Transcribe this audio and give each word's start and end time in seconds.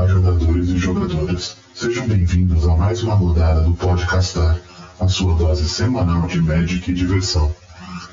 Olá, 0.00 0.08
jogadores 0.08 0.70
e 0.70 0.78
jogadoras. 0.78 1.56
Sejam 1.74 2.08
bem-vindos 2.08 2.66
a 2.66 2.74
mais 2.74 3.02
uma 3.02 3.14
rodada 3.14 3.60
do 3.60 3.74
Podcastar, 3.74 4.58
a 4.98 5.06
sua 5.06 5.34
dose 5.34 5.68
semanal 5.68 6.26
de 6.26 6.40
Magic 6.40 6.90
e 6.90 6.94
diversão. 6.94 7.54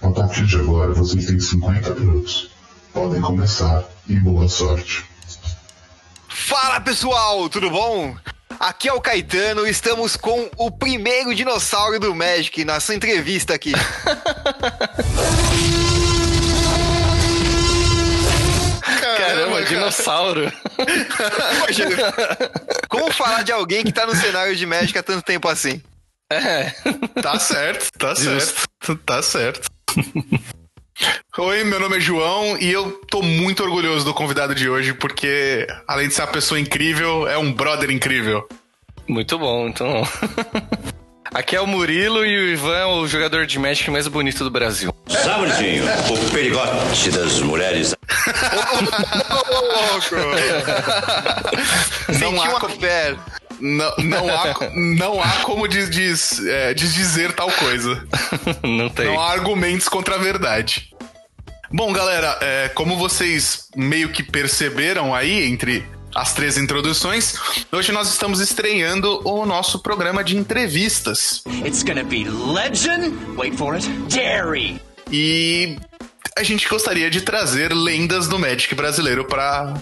A 0.02 0.12
partir 0.12 0.46
de 0.46 0.58
agora, 0.58 0.94
vocês 0.94 1.28
têm 1.28 1.40
50 1.40 1.96
minutos. 1.96 2.52
Podem 2.92 3.22
começar 3.22 3.86
e 4.06 4.18
boa 4.18 4.50
sorte. 4.50 5.06
Fala 6.28 6.82
pessoal, 6.82 7.48
tudo 7.48 7.70
bom? 7.70 8.14
Aqui 8.60 8.90
é 8.90 8.94
o 8.94 9.00
Caetano, 9.00 9.66
estamos 9.66 10.18
com 10.18 10.50
o 10.58 10.70
primeiro 10.70 11.34
dinossauro 11.34 12.02
do 12.02 12.14
Magic 12.14 12.66
nessa 12.66 12.94
entrevista 12.94 13.54
aqui. 13.54 13.72
dinossauro. 19.88 20.52
Como 22.90 23.12
falar 23.12 23.44
de 23.44 23.52
alguém 23.52 23.84
que 23.84 23.92
tá 23.92 24.06
no 24.06 24.16
cenário 24.16 24.56
de 24.56 24.66
Magic 24.66 24.98
há 24.98 25.04
tanto 25.04 25.24
tempo 25.24 25.48
assim? 25.48 25.82
É. 26.30 26.72
Tá 27.22 27.40
certo, 27.40 27.90
tá 27.98 28.16
certo, 28.16 28.96
tá 29.06 29.22
certo. 29.22 29.70
Oi, 31.38 31.64
meu 31.64 31.80
nome 31.80 31.98
é 31.98 32.00
João 32.00 32.58
e 32.58 32.72
eu 32.72 32.92
tô 33.10 33.22
muito 33.22 33.64
orgulhoso 33.64 34.04
do 34.04 34.14
convidado 34.14 34.56
de 34.56 34.68
hoje 34.70 34.94
porque, 34.94 35.68
além 35.88 36.08
de 36.08 36.14
ser 36.14 36.22
uma 36.24 36.32
pessoa 36.32 36.60
incrível, 36.60 37.28
é 37.28 37.38
um 37.38 37.54
brother 37.54 37.92
incrível. 37.92 38.48
Muito 39.08 39.38
bom, 39.38 39.68
então. 39.68 40.04
Aqui 41.38 41.56
é 41.56 41.62
o 41.62 41.68
Murilo 41.68 42.26
e 42.26 42.36
o 42.36 42.50
Ivan 42.50 42.76
é 42.76 42.86
o 42.88 43.06
jogador 43.06 43.46
de 43.46 43.60
Magic 43.60 43.92
mais 43.92 44.08
bonito 44.08 44.44
do 44.44 44.50
Brasil. 44.50 44.92
Sabridinho, 45.08 45.84
o 45.86 46.32
perigote 46.32 47.12
das 47.12 47.40
mulheres. 47.42 47.94
Senti 52.08 52.20
Não 52.20 52.42
há 52.42 52.70
fé. 52.70 53.16
Não, 53.60 53.94
não, 54.00 54.30
há, 54.30 54.56
não 54.74 55.22
há 55.22 55.30
como 55.44 55.68
diz, 55.68 55.92
diz, 55.92 56.44
é, 56.44 56.74
desdizer 56.74 57.32
tal 57.34 57.52
coisa. 57.52 58.04
Não 58.64 58.90
tem. 58.90 59.06
Não 59.06 59.20
há 59.20 59.32
argumentos 59.32 59.88
contra 59.88 60.16
a 60.16 60.18
verdade. 60.18 60.90
Bom, 61.72 61.94
galera, 61.94 62.36
é, 62.42 62.70
como 62.70 62.98
vocês 62.98 63.68
meio 63.76 64.10
que 64.10 64.24
perceberam 64.24 65.14
aí 65.14 65.46
entre 65.46 65.86
as 66.18 66.34
três 66.34 66.58
introduções, 66.58 67.36
hoje 67.72 67.92
nós 67.92 68.10
estamos 68.10 68.40
estreando 68.40 69.22
o 69.24 69.46
nosso 69.46 69.78
programa 69.78 70.24
de 70.24 70.36
entrevistas. 70.36 71.44
It's 71.64 71.84
gonna 71.84 72.04
be 72.04 72.24
legend. 72.28 73.16
Wait 73.38 73.56
for 73.56 73.76
it. 73.76 73.88
Dairy. 74.10 74.82
E 75.12 75.78
a 76.36 76.42
gente 76.42 76.68
gostaria 76.68 77.12
de 77.12 77.22
trazer 77.22 77.72
lendas 77.72 78.28
do 78.28 78.40
Magic 78.40 78.74
brasileiro 78.74 79.26
para 79.26 79.76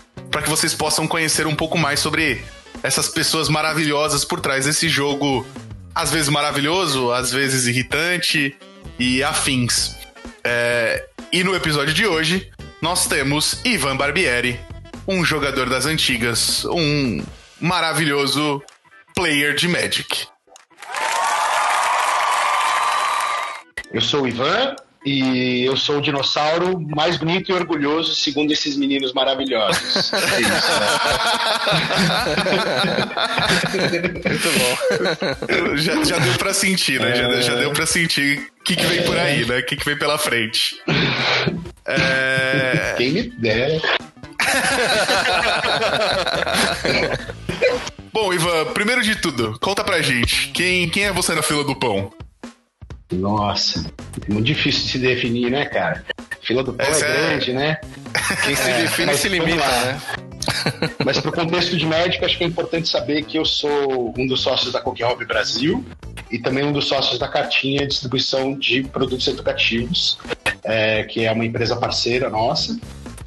que 0.44 0.50
vocês 0.50 0.74
possam 0.74 1.08
conhecer 1.08 1.48
um 1.48 1.56
pouco 1.56 1.78
mais 1.78 2.02
sobre 2.02 2.44
essas 2.84 3.08
pessoas 3.08 3.48
maravilhosas 3.48 4.26
por 4.26 4.42
trás 4.42 4.66
desse 4.66 4.90
jogo, 4.90 5.48
às 5.96 6.12
vezes 6.12 6.28
maravilhoso, 6.28 7.14
às 7.14 7.32
vezes 7.32 7.66
irritante 7.66 8.54
e 9.00 9.24
afins. 9.24 9.96
É, 10.44 11.06
e 11.32 11.46
no 11.46 11.56
episódio 11.56 11.94
de 11.94 12.06
hoje, 12.06 12.52
nós 12.82 13.08
temos 13.08 13.62
Ivan 13.64 13.96
Barbieri, 13.96 14.60
um 15.08 15.24
jogador 15.24 15.70
das 15.70 15.86
antigas, 15.86 16.66
um 16.66 17.24
maravilhoso 17.60 18.62
player 19.16 19.56
de 19.56 19.68
Magic. 19.68 20.28
Eu 23.94 24.02
sou 24.02 24.24
o 24.24 24.28
Ivan 24.28 24.76
e 25.06 25.64
eu 25.64 25.78
sou 25.78 26.00
o 26.00 26.02
dinossauro 26.02 26.82
mais 26.96 27.16
bonito 27.18 27.52
e 27.52 27.54
orgulhoso, 27.54 28.16
segundo 28.16 28.52
esses 28.52 28.76
meninos 28.76 29.14
maravilhosos. 29.14 30.12
É 30.16 30.42
isso, 30.42 30.52
né? 30.80 30.88
Muito 34.26 34.50
bom. 34.60 35.78
já, 35.78 36.04
já 36.04 36.18
deu 36.18 36.34
pra 36.34 36.54
sentir, 36.54 37.00
né? 37.00 37.16
Já, 37.16 37.42
já 37.42 37.56
deu 37.56 37.72
pra 37.72 37.86
sentir 37.86 38.40
o 38.60 38.64
que, 38.64 38.76
que 38.76 38.86
vem 38.86 39.04
por 39.04 39.18
aí, 39.18 39.46
né? 39.46 39.60
O 39.60 39.66
que, 39.66 39.76
que 39.76 39.86
vem 39.86 39.98
pela 39.98 40.18
frente. 40.18 40.76
É... 41.86 42.96
Quem 42.98 43.12
me 43.12 43.24
dera. 43.24 43.80
Bom, 48.12 48.34
Ivan, 48.34 48.66
primeiro 48.74 49.04
de 49.04 49.16
tudo, 49.16 49.58
conta 49.60 49.84
pra 49.84 50.02
gente. 50.02 50.50
Quem, 50.52 50.90
quem 50.90 51.04
é 51.04 51.12
você 51.12 51.36
na 51.36 51.42
fila 51.42 51.64
do 51.64 51.76
pão? 51.76 52.12
Nossa, 53.12 53.86
muito 54.28 54.46
difícil 54.46 54.84
de 54.86 54.92
se 54.92 55.00
definir, 55.00 55.52
né, 55.52 55.66
cara? 55.66 56.04
Fila 56.42 56.64
do 56.64 56.74
pão 56.74 56.86
Essa 56.86 57.06
é 57.06 57.10
é- 57.10 57.28
grande, 57.28 57.54
né? 57.54 57.78
Quem 58.44 58.56
se 58.56 58.70
É, 58.70 58.82
define 58.82 59.18
se 59.18 59.30
limita, 59.30 59.56
né? 59.58 60.02
Mas 61.04 61.20
pro 61.20 61.32
contexto 61.32 61.76
de 61.78 61.86
médico, 61.86 62.26
acho 62.26 62.38
que 62.38 62.44
é 62.44 62.48
importante 62.48 62.88
saber 62.88 63.24
que 63.24 63.38
eu 63.38 63.46
sou 63.46 64.14
um 64.18 64.26
dos 64.26 64.42
sócios 64.42 64.72
da 64.72 64.82
Coque 64.82 65.04
Hobby 65.04 65.26
Brasil 65.26 65.84
e 66.32 66.40
também 66.40 66.64
um 66.64 66.72
dos 66.72 66.88
sócios 66.88 67.20
da 67.20 67.28
Cartinha 67.28 67.86
Distribuição 67.86 68.58
de 68.58 68.84
Produtos 68.84 69.28
Educativos, 69.28 70.18
é, 70.64 71.04
que 71.04 71.26
é 71.26 71.32
uma 71.32 71.46
empresa 71.46 71.76
parceira 71.76 72.30
nossa. 72.30 72.80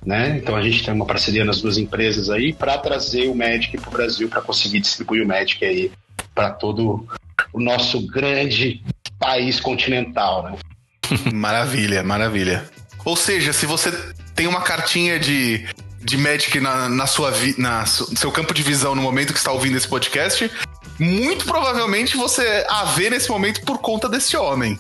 Né? 0.09 0.39
Então 0.39 0.57
a 0.57 0.63
gente 0.63 0.83
tem 0.83 0.95
uma 0.95 1.05
parceria 1.05 1.45
nas 1.45 1.61
duas 1.61 1.77
empresas 1.77 2.31
aí 2.31 2.55
para 2.55 2.79
trazer 2.79 3.29
o 3.29 3.35
Magic 3.35 3.77
para 3.77 3.91
o 3.91 3.93
Brasil, 3.93 4.27
para 4.27 4.41
conseguir 4.41 4.81
distribuir 4.81 5.23
o 5.23 5.29
Magic 5.29 5.63
aí 5.63 5.93
para 6.35 6.49
todo 6.49 7.07
o 7.53 7.61
nosso 7.61 8.01
grande 8.07 8.83
país 9.19 9.61
continental. 9.61 10.45
Né? 10.45 10.57
Maravilha, 11.31 12.03
maravilha. 12.03 12.65
Ou 13.05 13.17
seja, 13.17 13.53
se 13.53 13.67
você 13.67 13.93
tem 14.35 14.47
uma 14.47 14.63
cartinha 14.63 15.19
de, 15.19 15.67
de 16.01 16.17
Magic 16.17 16.59
na, 16.59 16.89
na 16.89 17.07
sua 17.07 17.31
vi, 17.31 17.55
na 17.59 17.85
su- 17.85 18.11
seu 18.17 18.33
campo 18.33 18.55
de 18.55 18.63
visão 18.63 18.95
no 18.95 19.03
momento 19.03 19.35
que 19.35 19.39
está 19.39 19.53
ouvindo 19.53 19.77
esse 19.77 19.89
podcast, 19.89 20.51
muito 20.99 21.45
provavelmente 21.45 22.17
você 22.17 22.65
a 22.67 22.87
vê 22.87 23.11
nesse 23.11 23.29
momento 23.29 23.61
por 23.61 23.77
conta 23.77 24.09
desse 24.09 24.39
homem. 24.39 24.79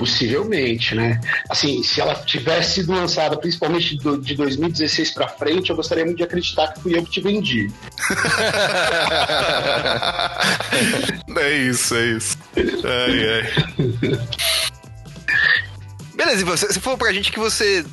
Possivelmente, 0.00 0.94
né? 0.94 1.20
Assim, 1.50 1.82
se 1.82 2.00
ela 2.00 2.14
tivesse 2.14 2.76
sido 2.76 2.90
lançada 2.90 3.36
principalmente 3.36 3.98
do- 3.98 4.16
de 4.16 4.34
2016 4.34 5.10
para 5.10 5.28
frente, 5.28 5.68
eu 5.68 5.76
gostaria 5.76 6.06
muito 6.06 6.16
de 6.16 6.22
acreditar 6.22 6.68
que 6.72 6.80
fui 6.80 6.96
eu 6.96 7.04
que 7.04 7.10
te 7.10 7.20
vendi. 7.20 7.70
é 11.36 11.52
isso, 11.52 11.94
é 11.94 12.06
isso. 12.12 12.38
Ai, 12.56 13.28
ai. 13.28 13.42
Beleza, 16.14 16.46
você, 16.46 16.80
falou 16.80 16.96
pra 16.98 17.12
gente 17.12 17.30
que 17.30 17.38
você 17.38 17.84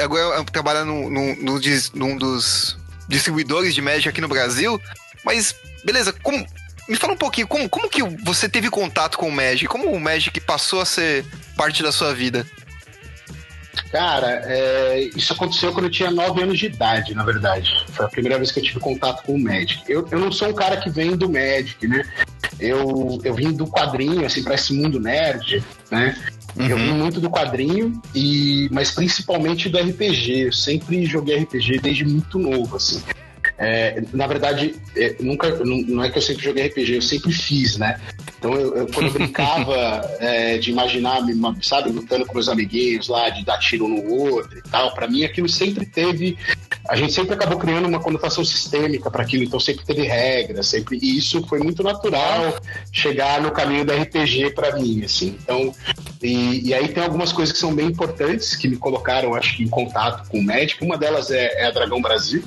agora 0.00 0.44
trabalha 0.44 0.84
num, 0.84 1.10
num, 1.10 1.34
num 1.42 1.58
num 1.94 2.16
dos 2.16 2.78
distribuidores 3.08 3.74
de 3.74 3.82
Magic 3.82 4.08
aqui 4.08 4.20
no 4.20 4.28
Brasil, 4.28 4.80
mas 5.24 5.56
beleza, 5.84 6.12
como, 6.22 6.46
me 6.88 6.96
fala 6.96 7.12
um 7.12 7.16
pouquinho, 7.16 7.46
como, 7.46 7.68
como 7.68 7.88
que 7.88 8.02
você 8.24 8.48
teve 8.48 8.70
contato 8.70 9.18
com 9.18 9.28
o 9.28 9.32
Magic? 9.32 9.66
Como 9.66 9.92
o 9.92 10.00
Magic 10.00 10.40
passou 10.40 10.80
a 10.80 10.86
ser 10.86 11.24
parte 11.56 11.82
da 11.82 11.92
sua 11.92 12.14
vida? 12.14 12.46
Cara, 13.90 14.42
é, 14.44 15.10
isso 15.16 15.32
aconteceu 15.32 15.72
quando 15.72 15.86
eu 15.86 15.90
tinha 15.90 16.10
9 16.10 16.42
anos 16.42 16.58
de 16.58 16.66
idade, 16.66 17.14
na 17.14 17.24
verdade. 17.24 17.86
Foi 17.90 18.06
a 18.06 18.08
primeira 18.08 18.36
vez 18.36 18.50
que 18.50 18.58
eu 18.58 18.62
tive 18.62 18.80
contato 18.80 19.22
com 19.22 19.34
o 19.34 19.38
Magic. 19.38 19.82
Eu, 19.88 20.06
eu 20.10 20.18
não 20.18 20.30
sou 20.30 20.48
um 20.48 20.54
cara 20.54 20.76
que 20.76 20.90
vem 20.90 21.16
do 21.16 21.30
Magic, 21.30 21.86
né? 21.86 22.04
Eu, 22.58 23.18
eu 23.24 23.34
vim 23.34 23.52
do 23.52 23.66
quadrinho, 23.66 24.26
assim, 24.26 24.42
pra 24.42 24.54
esse 24.54 24.72
mundo 24.74 25.00
nerd, 25.00 25.62
né? 25.90 26.16
Eu 26.56 26.76
vim 26.76 26.92
muito 26.92 27.20
do 27.20 27.30
quadrinho, 27.30 28.00
e, 28.14 28.68
mas 28.72 28.90
principalmente 28.90 29.68
do 29.68 29.78
RPG. 29.78 30.46
Eu 30.46 30.52
sempre 30.52 31.04
joguei 31.06 31.38
RPG 31.38 31.78
desde 31.78 32.04
muito 32.04 32.38
novo, 32.38 32.76
assim. 32.76 33.02
É, 33.58 34.02
na 34.12 34.26
verdade, 34.26 34.76
é, 34.96 35.16
nunca, 35.20 35.50
não, 35.64 36.04
é 36.04 36.10
que 36.10 36.18
eu 36.18 36.22
sempre 36.22 36.44
joguei 36.44 36.66
RPG, 36.68 36.94
eu 36.94 37.02
sempre 37.02 37.32
fiz, 37.32 37.76
né? 37.76 38.00
Então, 38.38 38.54
eu, 38.54 38.76
eu- 38.76 38.86
quando 38.86 39.06
eu 39.08 39.12
brincava 39.12 39.74
é, 40.20 40.58
de 40.58 40.70
imaginar, 40.70 41.18
sabe, 41.60 41.90
lutando 41.90 42.24
com 42.24 42.34
meus 42.34 42.48
amiguinhos 42.48 43.08
lá, 43.08 43.28
de 43.30 43.44
dar 43.44 43.58
tiro 43.58 43.88
no 43.88 44.08
outro 44.14 44.58
e 44.58 44.62
tal, 44.62 44.94
pra 44.94 45.08
mim 45.08 45.24
aquilo 45.24 45.48
sempre 45.48 45.84
teve. 45.84 46.38
A 46.88 46.96
gente 46.96 47.12
sempre 47.12 47.34
acabou 47.34 47.58
criando 47.58 47.86
uma 47.86 48.00
conotação 48.00 48.44
sistêmica 48.44 49.10
para 49.10 49.22
aquilo, 49.22 49.42
então 49.42 49.58
sempre 49.60 49.84
teve 49.84 50.02
regras, 50.02 50.68
sempre. 50.68 50.98
E 51.02 51.18
isso 51.18 51.44
foi 51.46 51.58
muito 51.58 51.82
natural 51.82 52.54
chegar 52.92 53.42
no 53.42 53.50
caminho 53.50 53.84
do 53.84 53.92
RPG 53.92 54.52
pra 54.54 54.74
mim, 54.78 55.02
assim. 55.04 55.36
Então, 55.42 55.74
e, 56.22 56.68
e 56.68 56.72
aí 56.74 56.88
tem 56.88 57.02
algumas 57.02 57.32
coisas 57.32 57.52
que 57.52 57.58
são 57.58 57.74
bem 57.74 57.88
importantes 57.88 58.54
que 58.56 58.68
me 58.68 58.76
colocaram, 58.76 59.34
acho 59.34 59.56
que, 59.56 59.64
em 59.64 59.68
contato 59.68 60.28
com 60.28 60.38
o 60.38 60.42
médico. 60.42 60.84
Uma 60.84 60.96
delas 60.96 61.30
é, 61.30 61.62
é 61.62 61.66
a 61.66 61.70
Dragão 61.70 62.00
Brasil. 62.00 62.42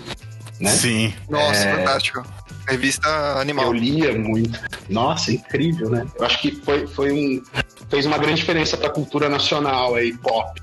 Né? 0.61 0.69
Sim. 0.69 1.13
Nossa, 1.29 1.65
É. 1.65 1.75
fantástico. 1.77 2.23
Revista 2.67 3.09
animal. 3.39 3.65
Eu 3.65 3.73
lia 3.73 4.13
muito. 4.17 4.57
Nossa, 4.87 5.31
incrível, 5.33 5.89
né? 5.89 6.05
Eu 6.17 6.25
acho 6.25 6.39
que 6.39 6.51
foi, 6.63 6.85
foi 6.87 7.11
um. 7.11 7.43
fez 7.89 8.05
uma 8.05 8.17
grande 8.19 8.35
diferença 8.41 8.77
pra 8.77 8.89
cultura 8.89 9.27
nacional 9.27 9.95
aí, 9.95 10.13
pop. 10.17 10.61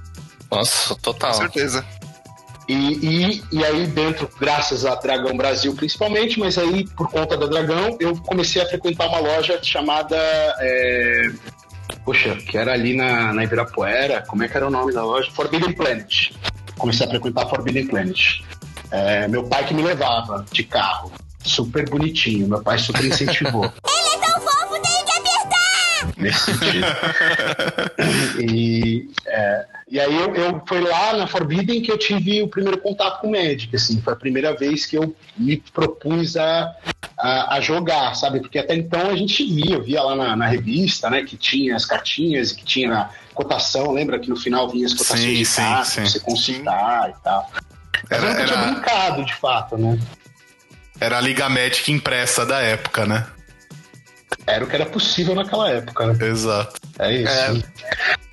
Nossa, 0.50 0.94
total. 0.96 1.32
Com 1.32 1.38
certeza. 1.38 1.84
E, 2.68 2.74
e, 2.74 3.42
e 3.50 3.64
aí, 3.64 3.86
dentro, 3.86 4.30
graças 4.38 4.84
a 4.86 4.94
Dragão 4.94 5.36
Brasil 5.36 5.74
principalmente, 5.74 6.38
mas 6.38 6.56
aí, 6.58 6.86
por 6.96 7.08
conta 7.10 7.36
da 7.36 7.46
Dragão, 7.46 7.96
eu 7.98 8.14
comecei 8.16 8.62
a 8.62 8.66
frequentar 8.68 9.08
uma 9.08 9.18
loja 9.20 9.58
chamada. 9.62 10.16
é, 10.60 11.30
Poxa, 12.04 12.36
que 12.36 12.56
era 12.56 12.72
ali 12.72 12.94
na, 12.94 13.32
na 13.32 13.44
Ibirapuera. 13.44 14.22
Como 14.26 14.42
é 14.42 14.48
que 14.48 14.56
era 14.56 14.66
o 14.66 14.70
nome 14.70 14.92
da 14.92 15.02
loja? 15.04 15.30
Forbidden 15.32 15.72
Planet. 15.72 16.30
Comecei 16.76 17.06
a 17.06 17.10
frequentar 17.10 17.48
Forbidden 17.48 17.86
Planet. 17.86 18.40
É, 18.90 19.29
meu 19.29 19.44
pai 19.44 19.64
que 19.67 19.75
me 19.75 19.82
levava 19.82 20.44
de 20.50 20.64
carro. 20.64 21.12
Super 21.44 21.88
bonitinho. 21.88 22.49
Meu 22.49 22.62
pai 22.62 22.79
super 22.79 23.05
incentivou. 23.05 23.64
Ele 23.87 24.14
é 24.14 24.26
tão 24.26 24.40
fofo, 24.40 24.82
tem 24.82 25.05
que 25.05 25.12
apertar! 25.12 26.12
nesse 26.17 26.52
sentido. 26.52 26.87
e, 28.40 29.11
é, 29.26 29.67
e 29.90 30.00
aí 30.00 30.14
eu, 30.14 30.35
eu 30.35 30.62
foi 30.67 30.81
lá 30.81 31.17
na 31.17 31.26
Forbidden 31.26 31.81
que 31.81 31.90
eu 31.90 31.99
tive 31.99 32.43
o 32.43 32.49
primeiro 32.49 32.79
contato 32.79 33.20
com 33.20 33.29
o 33.29 33.31
Magic, 33.31 33.75
assim, 33.75 34.00
foi 34.00 34.12
a 34.12 34.17
primeira 34.17 34.55
vez 34.55 34.85
que 34.85 34.96
eu 34.96 35.14
me 35.37 35.56
propus 35.73 36.37
a, 36.37 36.75
a, 37.17 37.56
a 37.56 37.61
jogar, 37.61 38.14
sabe? 38.14 38.40
Porque 38.40 38.58
até 38.58 38.75
então 38.75 39.08
a 39.08 39.17
gente 39.17 39.44
via, 39.44 39.76
eu 39.76 39.82
via 39.82 40.02
lá 40.02 40.14
na, 40.14 40.37
na 40.37 40.46
revista, 40.46 41.08
né, 41.08 41.23
que 41.23 41.37
tinha 41.37 41.75
as 41.75 41.85
cartinhas, 41.85 42.52
que 42.52 42.64
tinha 42.64 42.93
a 42.93 43.11
cotação, 43.32 43.93
lembra 43.93 44.19
que 44.19 44.29
no 44.29 44.37
final 44.37 44.69
vinha 44.69 44.87
as 44.87 44.93
cotações 44.93 45.20
Sim, 45.20 45.35
de 45.35 45.44
sim, 45.44 45.61
cartas, 45.62 46.12
você 46.12 46.20
consultar 46.20 47.11
e 47.11 47.23
tal. 47.23 47.50
Eu 48.11 48.17
Era- 48.17 48.29
nunca 48.31 48.44
tinha 48.44 48.58
era- 48.58 48.70
brincado, 48.73 49.25
de 49.25 49.35
fato, 49.35 49.76
né? 49.76 49.99
Era 51.00 51.19
a 51.19 51.20
Liga 51.20 51.49
Magic 51.49 51.90
impressa 51.93 52.44
da 52.44 52.61
época, 52.61 53.06
né? 53.06 53.26
Era 54.46 54.64
o 54.64 54.69
que 54.69 54.75
era 54.75 54.87
possível 54.87 55.35
naquela 55.35 55.70
época, 55.70 56.06
né? 56.12 56.26
Exato. 56.26 56.81
É 56.99 57.12
isso. 57.12 57.32
É. 57.32 57.62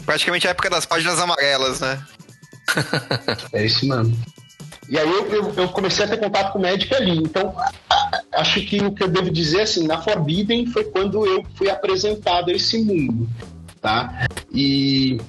Praticamente 0.06 0.48
a 0.48 0.52
época 0.52 0.70
das 0.70 0.86
páginas 0.86 1.20
amarelas, 1.20 1.80
né? 1.82 2.02
É 3.54 3.66
isso 3.66 3.88
mesmo. 3.88 4.18
E 4.90 4.98
aí 5.00 5.08
eu, 5.10 5.28
eu, 5.32 5.54
eu 5.56 5.70
comecei 5.70 6.06
a 6.06 6.08
ter 6.08 6.18
contato 6.18 6.52
com 6.54 6.60
o 6.60 6.62
Magic 6.62 6.94
ali. 6.94 7.18
Então, 7.18 7.56
acho 8.34 8.62
que 8.62 8.80
o 8.82 8.92
que 8.92 9.04
eu 9.04 9.08
devo 9.08 9.32
dizer, 9.32 9.62
assim, 9.62 9.88
na 9.88 10.02
Forbidden 10.02 10.68
foi 10.68 10.84
quando 10.86 11.26
eu 11.26 11.44
fui 11.56 11.70
apresentado 11.70 12.50
a 12.50 12.54
esse 12.54 12.78
mundo, 12.84 13.28
tá? 13.82 14.28
E, 14.54 15.20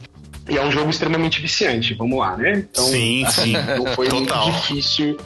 e 0.48 0.56
é 0.56 0.62
um 0.62 0.70
jogo 0.70 0.90
extremamente 0.90 1.40
viciante, 1.40 1.94
vamos 1.94 2.19
lá, 2.19 2.37
né? 2.37 2.52
Então, 2.70 2.84
Sim, 2.84 3.25
assim, 3.25 3.43
sim. 3.44 3.52
não 3.78 3.87
foi 3.94 4.08
Total. 4.08 4.44
muito 4.46 4.56
difícil 4.60 5.16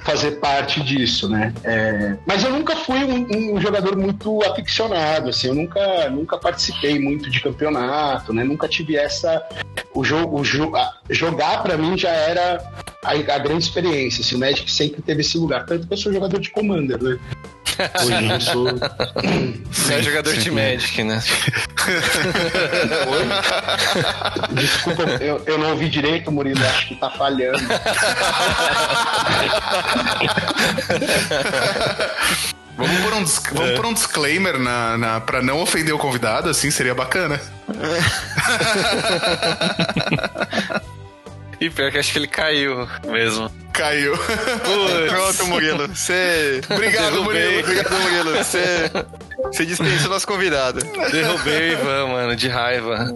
fazer 0.00 0.32
parte 0.40 0.80
disso, 0.82 1.28
né? 1.28 1.52
É, 1.64 2.16
mas 2.26 2.42
eu 2.42 2.50
nunca 2.50 2.74
fui 2.76 3.04
um, 3.04 3.56
um 3.56 3.60
jogador 3.60 3.94
muito 3.96 4.42
aficionado, 4.44 5.28
assim, 5.28 5.48
eu 5.48 5.54
nunca, 5.54 6.08
nunca 6.10 6.38
participei 6.38 6.98
muito 6.98 7.28
de 7.30 7.40
campeonato, 7.40 8.32
né? 8.32 8.42
Nunca 8.42 8.66
tive 8.66 8.96
essa 8.96 9.42
o 9.94 10.02
jogo, 10.02 10.42
jo- 10.42 10.72
jogar 11.10 11.62
pra 11.62 11.76
mim 11.76 11.96
já 11.98 12.10
era 12.10 12.58
a, 13.08 13.12
a 13.34 13.38
grande 13.38 13.64
experiência. 13.64 14.22
Assim, 14.22 14.36
o 14.36 14.38
Magic 14.38 14.70
sempre 14.70 15.02
teve 15.02 15.20
esse 15.22 15.36
lugar, 15.38 15.64
tanto 15.66 15.86
que 15.86 15.92
eu 15.92 15.96
sou 15.98 16.12
jogador 16.12 16.38
de 16.40 16.50
Commander, 16.50 17.02
né? 17.02 17.18
Hoje 18.04 18.30
eu 18.32 18.40
sou. 18.40 18.66
Você 19.70 19.94
é 19.94 20.02
jogador 20.02 20.34
de 20.36 20.50
Magic, 20.50 21.04
né? 21.04 21.22
Oi? 23.08 24.54
Desculpa, 24.54 25.02
eu, 25.20 25.40
eu 25.46 25.58
não 25.58 25.70
ouvi 25.70 25.88
direito, 25.88 26.30
Murilo, 26.32 26.60
acho 26.66 26.88
que 26.88 26.96
tá 26.96 27.08
falhando. 27.10 27.58
Vamos 32.76 33.00
por 33.00 33.12
um, 33.14 33.24
dis- 33.24 33.42
vamos 33.52 33.72
por 33.76 33.86
um 33.86 33.92
disclaimer 33.92 34.58
na, 34.58 34.96
na, 34.98 35.20
pra 35.20 35.42
não 35.42 35.60
ofender 35.60 35.92
o 35.94 35.98
convidado, 35.98 36.48
assim, 36.48 36.70
seria 36.70 36.94
bacana. 36.94 37.40
E 41.60 41.68
pior 41.70 41.90
que 41.90 41.98
acho 41.98 42.12
que 42.12 42.18
ele 42.18 42.28
caiu 42.28 42.88
mesmo. 43.06 43.50
Caiu. 43.72 44.16
Pronto, 45.08 45.46
Murilo. 45.46 45.88
Você. 45.88 46.60
Obrigado, 46.70 47.12
Derrubei. 47.12 47.44
Murilo. 47.44 47.60
Obrigado, 47.60 48.00
Murilo. 48.00 48.36
Você. 48.36 48.90
Você 49.44 49.66
dispensou 49.66 50.10
nosso 50.10 50.26
convidado. 50.26 50.80
Derrubei 51.10 51.70
o 51.70 51.72
Ivan, 51.72 52.06
mano, 52.08 52.36
de 52.36 52.48
raiva. 52.48 53.14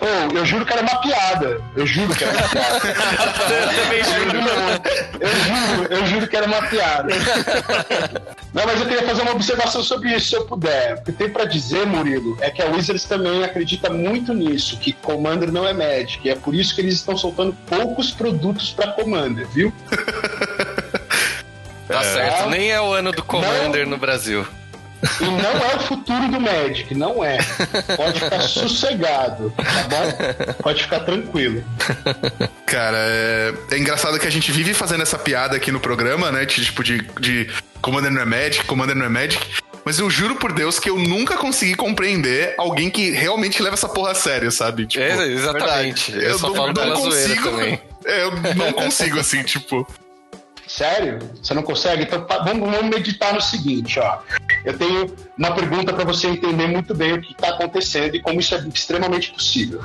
Ô, 0.00 0.36
eu 0.36 0.46
juro 0.46 0.64
que 0.64 0.72
era 0.72 0.82
uma 0.82 1.00
piada. 1.00 1.60
Eu 1.74 1.86
juro 1.86 2.14
que 2.14 2.22
era 2.24 2.32
uma 2.32 2.48
piada. 2.48 2.78
Eu 3.48 3.82
também 3.82 4.04
juro. 4.04 4.38
Eu 5.20 5.28
juro, 5.28 5.92
eu 5.92 6.06
juro 6.06 6.28
que 6.28 6.36
era 6.36 6.46
uma 6.46 6.62
piada. 6.62 7.08
Não, 8.54 8.64
mas 8.64 8.80
eu 8.80 8.86
queria 8.86 9.02
fazer 9.02 9.22
uma 9.22 9.32
observação 9.32 9.82
sobre 9.82 10.14
isso, 10.14 10.28
se 10.28 10.36
eu 10.36 10.44
puder. 10.46 10.94
O 10.94 11.02
que 11.02 11.12
tem 11.12 11.28
pra 11.28 11.44
dizer, 11.44 11.86
Murilo, 11.86 12.36
é 12.40 12.50
que 12.50 12.62
a 12.62 12.66
Wizards 12.66 13.04
também 13.04 13.42
acredita 13.44 13.90
muito 13.90 14.32
nisso, 14.32 14.78
que 14.78 14.92
Commander 14.92 15.50
não 15.50 15.66
é 15.66 15.72
Magic. 15.72 16.20
E 16.26 16.30
é 16.30 16.34
por 16.36 16.54
isso 16.54 16.74
que 16.74 16.80
eles 16.80 16.94
estão 16.94 17.16
soltando 17.16 17.52
poucos 17.66 18.10
produtos 18.12 18.70
pra 18.70 18.92
Commander, 18.92 19.46
viu? 19.48 19.72
Tá 21.88 22.02
certo. 22.02 22.48
Nem 22.50 22.70
é 22.70 22.80
o 22.80 22.92
ano 22.92 23.12
do 23.12 23.24
Commander 23.24 23.84
Não. 23.84 23.92
no 23.92 23.98
Brasil. 23.98 24.46
E 25.20 25.24
não 25.24 25.50
é 25.70 25.76
o 25.76 25.80
futuro 25.80 26.28
do 26.28 26.40
Magic, 26.40 26.94
não 26.94 27.22
é. 27.24 27.38
Pode 27.96 28.18
ficar 28.20 28.40
sossegado, 28.42 29.52
tá 29.56 29.84
bom? 29.88 30.54
Pode 30.62 30.82
ficar 30.82 31.00
tranquilo. 31.00 31.62
Cara, 32.66 32.96
é, 32.98 33.54
é 33.72 33.78
engraçado 33.78 34.18
que 34.18 34.26
a 34.26 34.30
gente 34.30 34.50
vive 34.52 34.74
fazendo 34.74 35.02
essa 35.02 35.18
piada 35.18 35.56
aqui 35.56 35.70
no 35.72 35.80
programa, 35.80 36.30
né? 36.32 36.44
De, 36.44 36.64
tipo, 36.64 36.82
de, 36.82 36.98
de 37.20 37.48
Commander 37.80 38.10
não 38.10 38.22
é 38.22 38.24
Magic, 38.24 38.64
Commander 38.64 38.96
não 38.96 39.06
é 39.06 39.08
Magic. 39.08 39.44
Mas 39.84 39.98
eu 39.98 40.10
juro 40.10 40.34
por 40.36 40.52
Deus 40.52 40.78
que 40.78 40.90
eu 40.90 40.98
nunca 40.98 41.36
consegui 41.38 41.74
compreender 41.74 42.54
alguém 42.58 42.90
que 42.90 43.10
realmente 43.10 43.62
leva 43.62 43.74
essa 43.74 43.88
porra 43.88 44.10
a 44.10 44.14
sério, 44.14 44.50
sabe? 44.52 44.86
Tipo, 44.86 45.02
É, 45.02 45.26
exatamente. 45.28 46.12
Eu, 46.12 46.38
só 46.38 46.48
não- 46.48 46.56
falo 46.56 46.72
não 46.74 46.92
consigo- 47.00 47.50
também. 47.50 47.80
É, 48.04 48.22
eu 48.24 48.30
não 48.56 48.72
consigo, 48.72 49.18
assim, 49.18 49.42
tipo. 49.44 49.86
Sério? 50.68 51.18
Você 51.42 51.54
não 51.54 51.62
consegue? 51.62 52.02
Então 52.02 52.26
vamos, 52.44 52.70
vamos 52.70 52.94
meditar 52.94 53.32
no 53.32 53.40
seguinte, 53.40 53.98
ó. 53.98 54.18
Eu 54.64 54.76
tenho 54.76 55.16
uma 55.36 55.54
pergunta 55.54 55.94
para 55.94 56.04
você 56.04 56.26
entender 56.26 56.66
muito 56.66 56.94
bem 56.94 57.14
o 57.14 57.22
que 57.22 57.32
está 57.32 57.48
acontecendo 57.48 58.14
e 58.14 58.20
como 58.20 58.38
isso 58.38 58.54
é 58.54 58.58
extremamente 58.72 59.32
possível. 59.32 59.80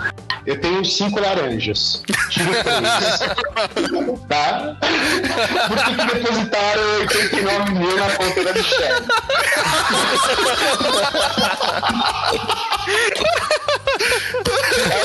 Eu 0.46 0.60
tenho 0.60 0.84
cinco 0.84 1.22
laranjas. 1.22 2.04
Tiro 2.30 2.52
três. 2.52 3.20
tá? 4.28 4.78
Por 5.68 5.78
que, 5.86 5.96
que 5.96 6.06
depositaram 6.16 7.00
89 7.00 7.72
mil 7.72 7.98
na 7.98 8.10
conta 8.16 8.44
da 8.44 8.54
Michelle? 8.54 9.06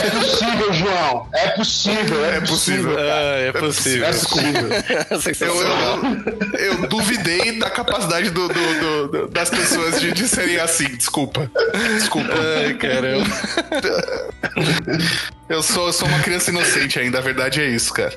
É 0.04 0.10
possível, 0.10 0.72
João. 0.72 1.28
É 1.34 1.48
possível. 1.50 2.24
É, 2.24 2.36
É 2.36 2.40
possível. 2.40 2.86
possível. 2.86 2.94
cara. 2.96 3.14
Ah, 3.14 3.38
é 3.40 3.52
possível. 3.52 4.06
É 4.06 4.12
possível. 4.12 5.48
Eu, 5.48 5.62
eu, 5.62 6.78
eu 6.82 6.88
duvidei 6.88 7.58
da 7.58 7.68
capacidade 7.70 8.30
do- 8.30 8.48
do- 8.48 8.54
do- 8.80 9.08
do- 9.08 9.28
das 9.28 9.50
pessoas 9.50 10.00
de, 10.00 10.12
de 10.12 10.26
serem 10.28 10.58
assim. 10.58 10.88
Desculpa. 10.96 11.50
Desculpa. 11.98 12.32
Ai, 12.58 12.74
caramba. 12.74 13.26
Eu 15.48 15.62
sou, 15.62 15.86
eu 15.86 15.92
sou 15.92 16.06
uma 16.08 16.18
criança 16.20 16.50
inocente 16.50 16.98
ainda, 16.98 17.18
a 17.18 17.22
verdade 17.22 17.60
é 17.60 17.66
isso, 17.68 17.92
cara. 17.92 18.14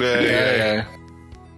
É, 0.00 0.24
é. 0.24 0.76
É. 0.78 0.97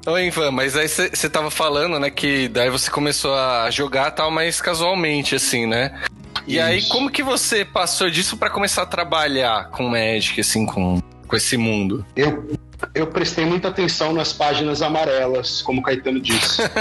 Ô, 0.07 0.19
Ivan, 0.19 0.50
mas 0.50 0.76
aí 0.76 0.88
você 0.88 1.28
tava 1.28 1.50
falando, 1.50 1.99
né, 1.99 2.11
que 2.11 2.49
daí 2.49 2.71
você 2.71 2.90
começou 2.90 3.35
a 3.35 3.71
jogar 3.71 4.11
tal, 4.12 4.30
mas 4.30 4.61
casualmente, 4.61 5.35
assim, 5.35 5.66
né? 5.66 6.00
E 6.47 6.59
aí, 6.59 6.78
Isso. 6.78 6.88
como 6.88 7.11
que 7.11 7.23
você 7.23 7.64
passou 7.64 8.11
disso 8.11 8.37
pra 8.37 8.49
começar 8.49 8.83
a 8.83 8.87
trabalhar 8.87 9.69
com 9.71 9.88
Magic, 9.88 10.40
assim, 10.40 10.64
com, 10.64 11.00
com 11.26 11.37
esse 11.37 11.57
mundo? 11.57 12.04
Eu, 12.16 12.49
eu 12.95 13.07
prestei 13.07 13.45
muita 13.45 13.69
atenção 13.69 14.12
nas 14.12 14.33
páginas 14.33 14.80
amarelas, 14.80 15.61
como 15.61 15.80
o 15.80 15.83
Caetano 15.83 16.21
disse. 16.21 16.62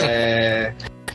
É, 0.00 0.72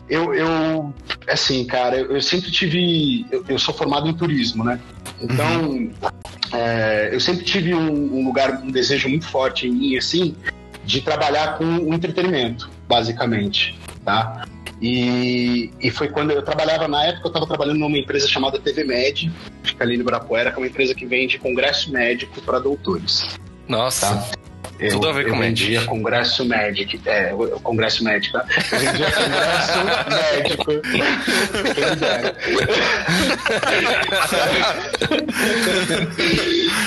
eu, 0.10 0.34
eu, 0.34 0.94
assim, 1.28 1.66
cara, 1.66 1.98
eu, 1.98 2.12
eu 2.12 2.22
sempre 2.22 2.52
tive. 2.52 3.26
Eu, 3.32 3.46
eu 3.48 3.58
sou 3.58 3.74
formado 3.74 4.08
em 4.08 4.14
turismo, 4.14 4.64
né? 4.64 4.80
Então, 5.22 5.90
é, 6.52 7.10
eu 7.12 7.20
sempre 7.20 7.44
tive 7.46 7.74
um, 7.74 8.20
um 8.20 8.26
lugar, 8.26 8.62
um 8.62 8.70
desejo 8.70 9.08
muito 9.08 9.26
forte 9.28 9.68
em 9.68 9.72
mim, 9.72 9.98
assim, 9.98 10.36
de 10.86 11.02
trabalhar 11.02 11.58
com 11.58 11.66
o 11.66 11.94
entretenimento, 11.94 12.70
basicamente, 12.88 13.78
tá? 14.04 14.46
E, 14.82 15.72
e 15.80 15.90
foi 15.90 16.10
quando 16.10 16.32
eu 16.32 16.42
trabalhava, 16.42 16.88
na 16.88 17.06
época, 17.06 17.28
eu 17.28 17.30
estava 17.30 17.48
trabalhando 17.48 17.80
numa 17.80 17.98
empresa 17.98 18.28
chamada 18.28 18.60
TV 18.60 18.84
Med, 18.84 19.32
fica 19.64 19.84
ali 19.84 19.96
no 19.96 20.02
Ibirapuera, 20.02 20.52
que 20.52 20.58
é 20.58 20.60
uma 20.60 20.68
empresa 20.68 20.94
que 20.94 21.06
vende 21.06 21.38
congresso 21.40 21.92
médico 21.92 22.42
para 22.42 22.60
doutores. 22.60 23.26
Nossa. 23.68 24.08
Tá. 24.16 24.32
Eu, 24.80 24.90
Tudo 24.92 25.08
a 25.08 25.12
ver 25.14 25.30
com 25.30 25.38
vendia 25.38 25.80
Magic. 25.80 25.88
congresso 25.88 26.44
médico. 26.44 27.08
É, 27.08 27.34
o 27.34 27.60
congresso 27.62 28.04
médico. 28.04 28.38
tá? 28.38 28.46
Eu 28.72 28.80
vendia 28.80 29.12
congresso 29.12 29.86
médico. 30.44 30.74
Dera. 31.96 32.36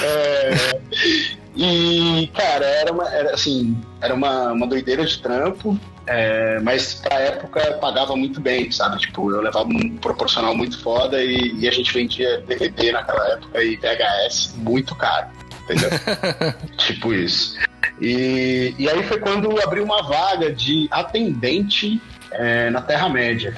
É, 0.03 0.81
e, 1.57 2.27
cara, 2.35 2.67
era 2.67 2.93
uma, 2.93 3.09
era, 3.09 3.35
assim, 3.35 3.77
era 4.01 4.15
uma, 4.15 4.53
uma 4.53 4.67
doideira 4.67 5.05
de 5.05 5.19
trampo, 5.19 5.79
é, 6.07 6.61
mas 6.61 6.95
pra 6.95 7.19
época 7.19 7.79
pagava 7.81 8.15
muito 8.15 8.41
bem, 8.41 8.71
sabe? 8.71 8.99
Tipo, 8.99 9.33
eu 9.33 9.41
levava 9.41 9.67
um 9.69 9.97
proporcional 9.97 10.55
muito 10.55 10.79
foda 10.81 11.23
e, 11.23 11.55
e 11.59 11.67
a 11.67 11.73
gente 11.73 11.93
vendia 11.93 12.43
DVD 12.43 12.93
naquela 12.93 13.27
época 13.33 13.63
e 13.63 13.77
VHS 13.77 14.55
muito 14.59 14.95
caro, 14.95 15.29
entendeu? 15.65 15.91
tipo 16.77 17.13
isso. 17.13 17.57
E, 18.01 18.75
e 18.79 18.89
aí 18.89 19.03
foi 19.05 19.19
quando 19.19 19.59
abriu 19.63 19.83
uma 19.83 20.03
vaga 20.03 20.53
de 20.53 20.87
atendente 20.91 22.01
é, 22.33 22.71
na 22.71 22.83
Terra-média. 22.83 23.57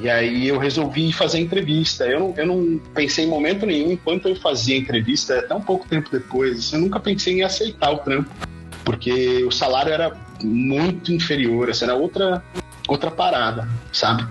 E 0.00 0.08
aí 0.08 0.48
eu 0.48 0.58
resolvi 0.58 1.12
fazer 1.12 1.38
entrevista. 1.38 2.04
Eu 2.06 2.20
não, 2.20 2.34
eu 2.36 2.46
não 2.46 2.80
pensei 2.94 3.24
em 3.24 3.28
momento 3.28 3.66
nenhum, 3.66 3.92
enquanto 3.92 4.28
eu 4.28 4.36
fazia 4.36 4.76
entrevista, 4.76 5.38
até 5.38 5.54
um 5.54 5.60
pouco 5.60 5.86
tempo 5.86 6.08
depois, 6.10 6.72
eu 6.72 6.80
nunca 6.80 6.98
pensei 6.98 7.34
em 7.34 7.42
aceitar 7.42 7.90
o 7.90 7.98
trampo, 7.98 8.30
porque 8.84 9.44
o 9.44 9.50
salário 9.50 9.92
era 9.92 10.16
muito 10.42 11.12
inferior, 11.12 11.70
assim, 11.70 11.84
era 11.84 11.94
outra, 11.94 12.42
outra 12.88 13.10
parada, 13.10 13.68
sabe? 13.92 14.26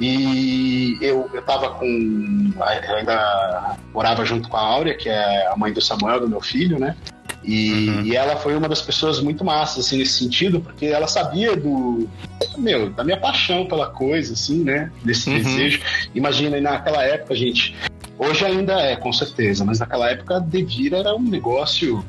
E 0.00 0.96
eu, 1.00 1.28
eu 1.34 1.42
tava 1.42 1.70
com. 1.70 2.52
Eu 2.56 2.96
ainda 2.96 3.76
morava 3.92 4.24
junto 4.24 4.48
com 4.48 4.56
a 4.56 4.60
Áurea, 4.60 4.94
que 4.94 5.08
é 5.08 5.48
a 5.48 5.56
mãe 5.56 5.72
do 5.72 5.80
Samuel, 5.80 6.20
do 6.20 6.28
meu 6.28 6.40
filho, 6.40 6.78
né? 6.78 6.96
E, 7.44 7.88
uhum. 7.88 8.02
e, 8.04 8.16
ela 8.16 8.36
foi 8.36 8.56
uma 8.56 8.68
das 8.68 8.82
pessoas 8.82 9.20
muito 9.20 9.44
massas, 9.44 9.86
assim, 9.86 9.98
nesse 9.98 10.18
sentido, 10.18 10.60
porque 10.60 10.86
ela 10.86 11.06
sabia 11.06 11.56
do. 11.56 12.08
Meu, 12.56 12.90
da 12.90 13.04
minha 13.04 13.16
paixão 13.16 13.66
pela 13.66 13.86
coisa, 13.86 14.32
assim, 14.34 14.64
né? 14.64 14.90
Desse 15.04 15.30
uhum. 15.30 15.36
desejo. 15.36 15.80
Imagina, 16.14 16.60
naquela 16.60 17.02
época, 17.04 17.34
gente. 17.34 17.74
Hoje 18.18 18.44
ainda 18.44 18.80
é, 18.80 18.96
com 18.96 19.12
certeza, 19.12 19.64
mas 19.64 19.78
naquela 19.78 20.10
época 20.10 20.40
Devir 20.40 20.92
era 20.92 21.14
um 21.14 21.22
negócio. 21.22 22.04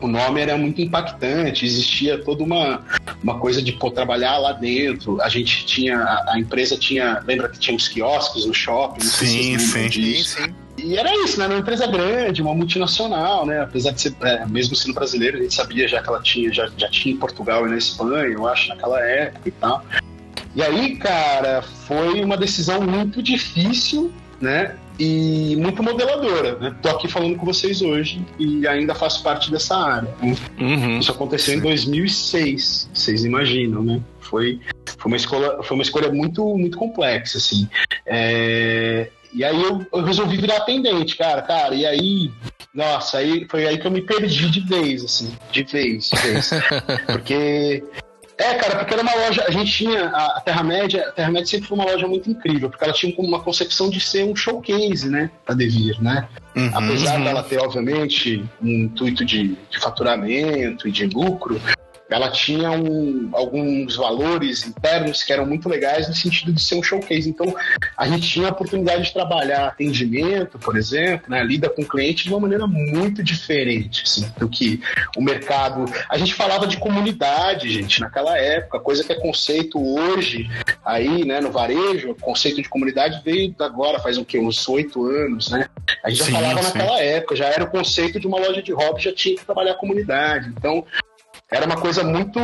O 0.00 0.08
nome 0.08 0.40
era 0.40 0.56
muito 0.56 0.80
impactante, 0.80 1.64
existia 1.64 2.18
toda 2.18 2.42
uma, 2.42 2.84
uma 3.22 3.38
coisa 3.38 3.62
de 3.62 3.72
pô, 3.72 3.88
trabalhar 3.88 4.38
lá 4.38 4.52
dentro. 4.52 5.20
A 5.22 5.28
gente 5.28 5.64
tinha, 5.64 5.96
a, 5.98 6.32
a 6.34 6.40
empresa 6.40 6.76
tinha, 6.76 7.22
lembra 7.24 7.48
que 7.48 7.58
tinha 7.60 7.76
os 7.76 7.86
quiosques 7.86 8.44
no 8.44 8.52
shopping? 8.52 9.00
Sim, 9.02 9.58
sim, 9.58 9.90
sim, 9.90 10.24
sim. 10.24 10.54
E 10.76 10.96
era 10.96 11.14
isso, 11.24 11.38
né? 11.38 11.44
Era 11.44 11.54
uma 11.54 11.60
empresa 11.60 11.86
grande, 11.86 12.42
uma 12.42 12.54
multinacional, 12.54 13.46
né? 13.46 13.60
Apesar 13.60 13.92
de 13.92 14.00
ser, 14.00 14.16
é, 14.22 14.44
mesmo 14.46 14.74
sendo 14.74 14.94
brasileiro, 14.94 15.38
a 15.38 15.42
gente 15.42 15.54
sabia 15.54 15.86
já 15.86 16.02
que 16.02 16.08
ela 16.08 16.20
tinha, 16.20 16.52
já, 16.52 16.68
já 16.76 16.88
tinha 16.88 17.14
em 17.14 17.18
Portugal 17.18 17.66
e 17.66 17.70
na 17.70 17.76
Espanha, 17.76 18.24
eu 18.24 18.48
acho, 18.48 18.68
naquela 18.68 19.00
época 19.00 19.48
e 19.48 19.52
tal. 19.52 19.84
E 20.54 20.62
aí, 20.62 20.96
cara, 20.96 21.62
foi 21.62 22.22
uma 22.24 22.36
decisão 22.36 22.80
muito 22.80 23.22
difícil, 23.22 24.12
né? 24.40 24.76
E 24.98 25.56
muito 25.56 25.82
modeladora, 25.82 26.58
né? 26.58 26.76
Tô 26.82 26.90
aqui 26.90 27.08
falando 27.08 27.36
com 27.36 27.46
vocês 27.46 27.82
hoje 27.82 28.24
e 28.38 28.66
ainda 28.66 28.94
faço 28.94 29.22
parte 29.22 29.50
dessa 29.50 29.76
área. 29.76 30.14
Né? 30.22 30.36
Uhum. 30.60 30.98
Isso 30.98 31.10
aconteceu 31.10 31.54
em 31.54 31.60
2006, 31.60 32.90
vocês 32.92 33.24
imaginam, 33.24 33.82
né? 33.82 34.00
Foi, 34.20 34.60
foi, 34.98 35.10
uma, 35.10 35.16
escola, 35.16 35.62
foi 35.62 35.74
uma 35.76 35.82
escolha 35.82 36.12
muito, 36.12 36.56
muito 36.56 36.76
complexa, 36.76 37.38
assim. 37.38 37.68
É, 38.06 39.08
e 39.32 39.42
aí 39.42 39.60
eu, 39.60 39.84
eu, 39.92 40.02
resolvi 40.02 40.36
virar 40.36 40.58
atendente, 40.58 41.16
cara, 41.16 41.40
cara. 41.42 41.74
E 41.74 41.86
aí, 41.86 42.30
nossa, 42.74 43.18
aí 43.18 43.46
foi 43.50 43.66
aí 43.66 43.78
que 43.78 43.86
eu 43.86 43.90
me 43.90 44.02
perdi 44.02 44.50
de 44.50 44.60
vez, 44.60 45.04
assim, 45.04 45.32
de 45.50 45.62
vez, 45.64 46.10
de 46.10 46.20
vez. 46.20 46.50
porque. 47.06 47.82
É, 48.42 48.54
cara, 48.54 48.76
porque 48.76 48.94
era 48.94 49.02
uma 49.02 49.14
loja. 49.14 49.44
A 49.46 49.50
gente 49.50 49.70
tinha. 49.70 50.06
A 50.06 50.40
Terra-média. 50.40 51.08
A 51.08 51.12
Terra-média 51.12 51.46
sempre 51.46 51.68
foi 51.68 51.78
uma 51.78 51.86
loja 51.86 52.08
muito 52.08 52.28
incrível, 52.28 52.68
porque 52.68 52.84
ela 52.84 52.92
tinha 52.92 53.14
uma 53.16 53.40
concepção 53.40 53.88
de 53.88 54.00
ser 54.00 54.24
um 54.24 54.34
showcase, 54.34 55.08
né? 55.08 55.30
A 55.46 55.54
Devir, 55.54 56.02
né? 56.02 56.28
Uhum, 56.56 56.70
Apesar 56.74 57.18
uhum. 57.18 57.24
dela 57.24 57.42
ter, 57.42 57.58
obviamente, 57.58 58.44
um 58.60 58.68
intuito 58.68 59.24
de, 59.24 59.56
de 59.70 59.80
faturamento 59.80 60.88
e 60.88 60.90
de 60.90 61.06
lucro, 61.06 61.60
ela 62.12 62.30
tinha 62.30 62.70
um, 62.70 63.30
alguns 63.32 63.96
valores 63.96 64.66
internos 64.66 65.22
que 65.22 65.32
eram 65.32 65.46
muito 65.46 65.68
legais 65.68 66.08
no 66.08 66.14
sentido 66.14 66.52
de 66.52 66.62
ser 66.62 66.76
um 66.76 66.82
showcase. 66.82 67.28
Então, 67.28 67.54
a 67.96 68.06
gente 68.06 68.28
tinha 68.28 68.48
a 68.48 68.50
oportunidade 68.50 69.04
de 69.04 69.12
trabalhar 69.12 69.66
atendimento, 69.66 70.58
por 70.58 70.76
exemplo, 70.76 71.30
né, 71.30 71.42
lida 71.42 71.68
com 71.68 71.82
o 71.82 71.88
cliente 71.88 72.24
de 72.24 72.30
uma 72.30 72.40
maneira 72.40 72.66
muito 72.66 73.22
diferente 73.22 74.02
assim, 74.04 74.30
do 74.38 74.48
que 74.48 74.80
o 75.16 75.22
mercado. 75.22 75.84
A 76.08 76.18
gente 76.18 76.34
falava 76.34 76.66
de 76.66 76.76
comunidade, 76.76 77.70
gente, 77.70 78.00
naquela 78.00 78.36
época, 78.38 78.80
coisa 78.80 79.04
que 79.04 79.12
é 79.12 79.16
conceito 79.16 79.80
hoje, 79.80 80.50
aí, 80.84 81.24
né, 81.24 81.40
no 81.40 81.50
varejo, 81.50 82.10
o 82.10 82.14
conceito 82.14 82.62
de 82.62 82.68
comunidade 82.68 83.22
veio 83.24 83.54
agora, 83.60 84.00
faz 84.00 84.18
o 84.18 84.24
quê? 84.24 84.38
Uns 84.38 84.68
oito 84.68 85.04
anos, 85.06 85.50
né? 85.50 85.68
A 86.04 86.10
gente 86.10 86.24
sim, 86.24 86.32
já 86.32 86.38
falava 86.38 86.62
sim. 86.62 86.78
naquela 86.78 87.00
época, 87.00 87.36
já 87.36 87.46
era 87.46 87.64
o 87.64 87.70
conceito 87.70 88.18
de 88.18 88.26
uma 88.26 88.38
loja 88.38 88.62
de 88.62 88.72
hobby, 88.72 89.02
já 89.02 89.12
tinha 89.12 89.36
que 89.36 89.44
trabalhar 89.44 89.72
a 89.72 89.76
comunidade. 89.76 90.48
Então, 90.48 90.84
era 91.52 91.66
uma 91.66 91.76
coisa 91.76 92.02
muito 92.02 92.40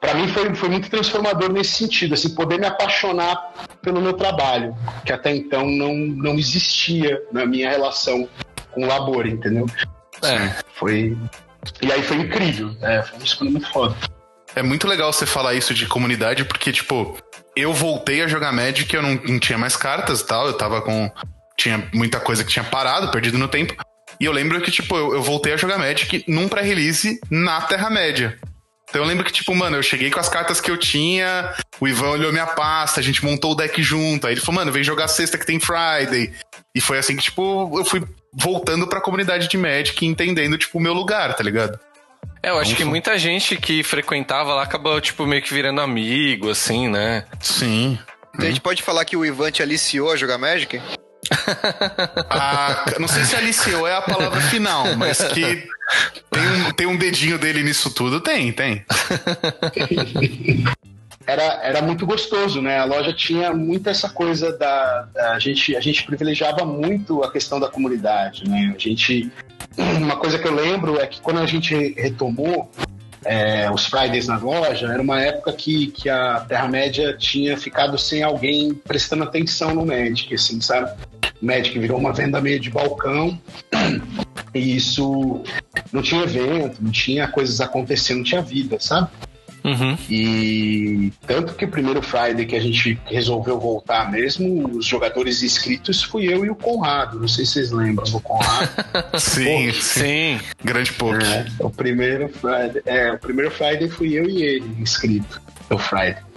para 0.00 0.14
mim 0.14 0.28
foi, 0.28 0.54
foi 0.54 0.68
muito 0.68 0.88
transformador 0.88 1.52
nesse 1.52 1.72
sentido, 1.72 2.14
assim, 2.14 2.34
poder 2.34 2.58
me 2.58 2.66
apaixonar 2.66 3.52
pelo 3.82 4.00
meu 4.00 4.12
trabalho, 4.12 4.76
que 5.04 5.12
até 5.12 5.34
então 5.34 5.66
não, 5.66 5.94
não 5.94 6.34
existia 6.34 7.20
na 7.32 7.44
minha 7.44 7.68
relação 7.68 8.28
com 8.72 8.84
o 8.84 8.86
labor, 8.86 9.26
entendeu? 9.26 9.66
É. 10.22 10.62
Foi. 10.74 11.16
E 11.82 11.92
aí 11.92 12.02
foi 12.02 12.18
incrível, 12.18 12.74
é, 12.80 13.02
foi 13.02 13.18
uma 13.18 13.24
escolha 13.24 13.50
muito 13.50 13.70
foda. 13.70 13.96
É 14.54 14.62
muito 14.62 14.86
legal 14.88 15.12
você 15.12 15.26
falar 15.26 15.54
isso 15.54 15.74
de 15.74 15.86
comunidade, 15.86 16.44
porque, 16.44 16.72
tipo, 16.72 17.16
eu 17.54 17.72
voltei 17.72 18.22
a 18.22 18.28
jogar 18.28 18.52
Magic, 18.52 18.92
eu 18.94 19.02
não, 19.02 19.14
não 19.14 19.38
tinha 19.38 19.58
mais 19.58 19.76
cartas 19.76 20.20
e 20.20 20.26
tal, 20.26 20.46
eu 20.46 20.54
tava 20.54 20.80
com. 20.80 21.10
Tinha 21.56 21.88
muita 21.92 22.20
coisa 22.20 22.44
que 22.44 22.50
tinha 22.50 22.64
parado, 22.64 23.10
perdido 23.10 23.36
no 23.36 23.48
tempo. 23.48 23.74
E 24.20 24.24
eu 24.24 24.32
lembro 24.32 24.60
que, 24.60 24.70
tipo, 24.70 24.96
eu, 24.96 25.14
eu 25.14 25.22
voltei 25.22 25.52
a 25.52 25.56
jogar 25.56 25.78
Magic 25.78 26.24
num 26.26 26.48
pré-release 26.48 27.20
na 27.30 27.60
Terra-média. 27.62 28.38
Então 28.88 29.02
eu 29.02 29.06
lembro 29.06 29.24
que, 29.24 29.32
tipo, 29.32 29.54
mano, 29.54 29.76
eu 29.76 29.82
cheguei 29.82 30.10
com 30.10 30.18
as 30.18 30.28
cartas 30.28 30.60
que 30.60 30.70
eu 30.70 30.76
tinha, 30.76 31.54
o 31.78 31.86
Ivan 31.86 32.10
olhou 32.10 32.32
minha 32.32 32.46
pasta, 32.46 33.00
a 33.00 33.02
gente 33.02 33.24
montou 33.24 33.52
o 33.52 33.54
deck 33.54 33.82
junto. 33.82 34.26
Aí 34.26 34.32
ele 34.32 34.40
falou, 34.40 34.60
mano, 34.60 34.72
vem 34.72 34.82
jogar 34.82 35.08
sexta 35.08 35.36
que 35.36 35.44
tem 35.46 35.60
Friday. 35.60 36.32
E 36.74 36.80
foi 36.80 36.98
assim 36.98 37.16
que, 37.16 37.22
tipo, 37.22 37.78
eu 37.78 37.84
fui 37.84 38.02
voltando 38.32 38.86
pra 38.86 39.00
comunidade 39.00 39.48
de 39.48 39.58
Magic 39.58 40.04
e 40.04 40.08
entendendo, 40.08 40.56
tipo, 40.56 40.78
o 40.78 40.80
meu 40.80 40.94
lugar, 40.94 41.34
tá 41.34 41.42
ligado? 41.42 41.78
É, 42.42 42.50
eu 42.50 42.58
acho 42.58 42.74
que 42.74 42.84
muita 42.84 43.18
gente 43.18 43.56
que 43.56 43.82
frequentava 43.82 44.54
lá 44.54 44.62
acabou, 44.62 45.00
tipo, 45.00 45.26
meio 45.26 45.42
que 45.42 45.52
virando 45.52 45.80
amigo, 45.80 46.50
assim, 46.50 46.88
né? 46.88 47.24
Sim. 47.40 47.98
Então, 48.34 48.46
a 48.46 48.48
gente 48.48 48.60
pode 48.60 48.82
falar 48.82 49.04
que 49.04 49.16
o 49.16 49.24
Ivan 49.24 49.50
te 49.50 49.62
aliciou 49.62 50.12
a 50.12 50.16
jogar 50.16 50.38
Magic? 50.38 50.80
Ah, 52.30 52.84
não 52.98 53.08
sei 53.08 53.24
se 53.24 53.34
aliciou 53.34 53.86
é 53.86 53.96
a 53.96 54.02
palavra 54.02 54.40
final, 54.42 54.84
mas 54.96 55.18
que 55.24 55.66
tem 56.30 56.48
um, 56.48 56.70
tem 56.72 56.86
um 56.86 56.96
dedinho 56.96 57.38
dele 57.38 57.62
nisso 57.62 57.90
tudo, 57.90 58.20
tem, 58.20 58.52
tem. 58.52 58.84
Era, 61.26 61.60
era 61.62 61.82
muito 61.82 62.06
gostoso, 62.06 62.62
né? 62.62 62.78
A 62.78 62.86
loja 62.86 63.12
tinha 63.12 63.52
muito 63.52 63.90
essa 63.90 64.08
coisa 64.08 64.50
da, 64.56 65.02
da, 65.12 65.32
a 65.32 65.38
gente 65.38 65.76
a 65.76 65.80
gente 65.80 66.02
privilegiava 66.04 66.64
muito 66.64 67.22
a 67.22 67.30
questão 67.30 67.60
da 67.60 67.68
comunidade, 67.68 68.48
né? 68.48 68.72
A 68.74 68.78
gente 68.78 69.30
uma 69.76 70.16
coisa 70.16 70.38
que 70.38 70.48
eu 70.48 70.54
lembro 70.54 70.98
é 70.98 71.06
que 71.06 71.20
quando 71.20 71.40
a 71.40 71.46
gente 71.46 71.74
retomou 71.98 72.70
é, 73.24 73.70
os 73.70 73.86
Fridays 73.86 74.26
na 74.26 74.38
loja, 74.38 74.86
era 74.86 75.02
uma 75.02 75.20
época 75.20 75.52
que, 75.52 75.88
que 75.88 76.08
a 76.08 76.40
Terra-média 76.40 77.14
tinha 77.14 77.56
ficado 77.58 77.98
sem 77.98 78.22
alguém 78.22 78.72
prestando 78.72 79.24
atenção 79.24 79.74
no 79.74 79.84
Magic, 79.84 80.34
assim, 80.34 80.60
sabe? 80.60 80.92
O 81.40 81.46
Magic 81.46 81.78
virou 81.78 81.98
uma 81.98 82.12
venda 82.12 82.40
meio 82.40 82.58
de 82.58 82.70
balcão 82.70 83.38
e 84.54 84.76
isso 84.76 85.42
não 85.92 86.02
tinha 86.02 86.22
evento, 86.22 86.82
não 86.82 86.90
tinha 86.90 87.28
coisas 87.28 87.60
acontecendo, 87.60 88.18
não 88.18 88.24
tinha 88.24 88.42
vida, 88.42 88.78
sabe? 88.80 89.08
Uhum. 89.64 89.98
E 90.08 91.12
tanto 91.26 91.54
que 91.54 91.64
o 91.64 91.68
primeiro 91.68 92.00
Friday 92.00 92.46
que 92.46 92.56
a 92.56 92.60
gente 92.60 92.98
resolveu 93.06 93.58
voltar 93.58 94.10
mesmo, 94.10 94.76
os 94.76 94.86
jogadores 94.86 95.42
inscritos 95.42 96.02
fui 96.02 96.32
eu 96.32 96.44
e 96.44 96.50
o 96.50 96.56
Conrado. 96.56 97.20
Não 97.20 97.28
sei 97.28 97.44
se 97.44 97.54
vocês 97.54 97.70
lembram 97.72 98.10
do 98.10 98.20
Conrado. 98.20 98.70
sim, 99.18 99.72
sim. 99.72 100.40
Grande 100.64 100.92
pouco. 100.92 101.22
É, 101.22 101.46
o 101.58 101.70
primeiro 101.70 102.28
Friday, 102.28 102.82
é, 102.86 103.12
o 103.12 103.18
primeiro 103.18 103.50
Friday 103.50 103.88
fui 103.88 104.18
eu 104.18 104.28
e 104.28 104.42
ele 104.42 104.76
inscrito. 104.80 105.40
O 105.70 105.78
Friday. 105.78 106.16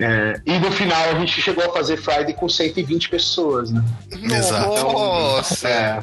é, 0.00 0.40
e 0.44 0.58
no 0.58 0.72
final 0.72 1.10
a 1.10 1.14
gente 1.20 1.40
chegou 1.40 1.64
a 1.64 1.72
fazer 1.72 1.96
Friday 1.96 2.34
com 2.34 2.48
120 2.48 3.08
pessoas, 3.08 3.70
né? 3.70 3.84
Exato. 4.10 4.68
Nossa! 4.68 5.68
É, 5.68 6.02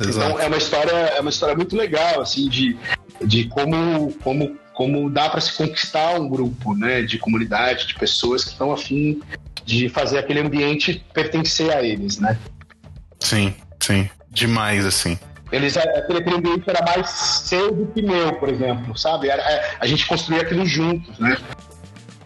então 0.00 0.40
é 0.40 0.46
uma 0.46 0.56
história, 0.56 0.90
é 0.90 1.20
uma 1.20 1.30
história 1.30 1.54
muito 1.54 1.76
legal, 1.76 2.22
assim, 2.22 2.48
de 2.48 2.78
de 3.24 3.44
como, 3.48 4.12
como, 4.22 4.56
como 4.74 5.10
dá 5.10 5.28
para 5.28 5.40
se 5.40 5.52
conquistar 5.52 6.20
um 6.20 6.28
grupo 6.28 6.74
né, 6.74 7.02
de 7.02 7.18
comunidade, 7.18 7.86
de 7.86 7.94
pessoas 7.94 8.44
que 8.44 8.50
estão 8.50 8.72
afim 8.72 9.20
de 9.64 9.88
fazer 9.88 10.18
aquele 10.18 10.40
ambiente 10.40 11.04
pertencer 11.12 11.70
a 11.72 11.82
eles, 11.82 12.18
né? 12.18 12.38
Sim, 13.18 13.54
sim. 13.80 14.08
Demais, 14.30 14.84
assim. 14.84 15.18
Eles, 15.52 15.76
é, 15.76 15.82
aquele, 15.98 16.18
aquele 16.18 16.36
ambiente 16.36 16.68
era 16.68 16.84
mais 16.84 17.08
seu 17.08 17.72
do 17.72 17.86
que 17.92 18.02
meu, 18.02 18.32
por 18.34 18.48
exemplo, 18.48 18.96
sabe? 18.98 19.28
Era, 19.28 19.42
é, 19.42 19.76
a 19.78 19.86
gente 19.86 20.06
construía 20.06 20.42
aquilo 20.42 20.66
juntos, 20.66 21.18
né? 21.18 21.36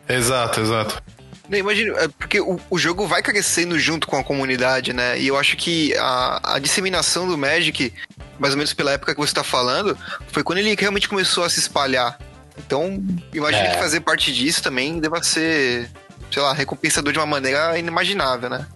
Exato, 0.08 0.60
exato. 0.60 1.02
Imagina, 1.50 1.98
é, 1.98 2.08
porque 2.08 2.40
o, 2.40 2.58
o, 2.70 2.78
jogo 2.78 3.06
vai 3.06 3.22
crescendo 3.22 3.78
junto 3.78 4.06
com 4.06 4.16
a 4.16 4.24
comunidade, 4.24 4.92
né? 4.92 5.18
E 5.18 5.26
eu 5.26 5.36
acho 5.36 5.56
que 5.56 5.94
a, 5.96 6.54
a 6.54 6.58
disseminação 6.58 7.26
do 7.26 7.36
Magic 7.36 7.92
mais 8.40 8.54
ou 8.54 8.56
menos 8.56 8.72
pela 8.72 8.92
época 8.92 9.14
que 9.14 9.20
você 9.20 9.30
está 9.30 9.44
falando, 9.44 9.96
foi 10.28 10.42
quando 10.42 10.58
ele 10.58 10.74
realmente 10.74 11.08
começou 11.08 11.44
a 11.44 11.50
se 11.50 11.60
espalhar. 11.60 12.18
Então, 12.58 13.02
imagino 13.34 13.66
é. 13.66 13.70
que 13.72 13.78
fazer 13.78 14.00
parte 14.00 14.32
disso 14.32 14.62
também 14.62 14.98
deva 14.98 15.22
ser, 15.22 15.90
sei 16.32 16.42
lá, 16.42 16.54
recompensador 16.54 17.12
de 17.12 17.18
uma 17.18 17.26
maneira 17.26 17.78
inimaginável, 17.78 18.48
né? 18.48 18.66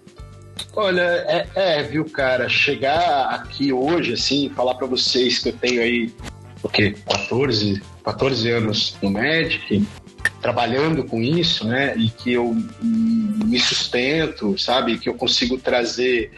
Olha, 0.75 1.03
é, 1.03 1.47
é 1.55 1.83
viu, 1.83 2.05
cara, 2.05 2.49
chegar 2.49 3.27
aqui 3.27 3.73
hoje, 3.73 4.15
assim, 4.15 4.51
falar 4.55 4.75
para 4.75 4.87
vocês 4.87 5.39
que 5.39 5.51
eu 5.51 5.53
tenho 5.53 5.83
aí, 5.83 6.13
o 6.63 6.69
quê? 6.69 6.95
14, 7.07 7.83
14 8.03 8.51
anos 8.51 8.97
no 9.03 9.11
Magic, 9.11 9.87
trabalhando 10.41 11.05
com 11.05 11.23
isso, 11.23 11.67
né? 11.67 11.97
E 11.97 12.11
que 12.11 12.33
eu 12.33 12.55
me 12.83 13.59
sustento, 13.59 14.59
sabe? 14.59 14.99
Que 14.99 15.09
eu 15.09 15.15
consigo 15.15 15.57
trazer 15.59 16.31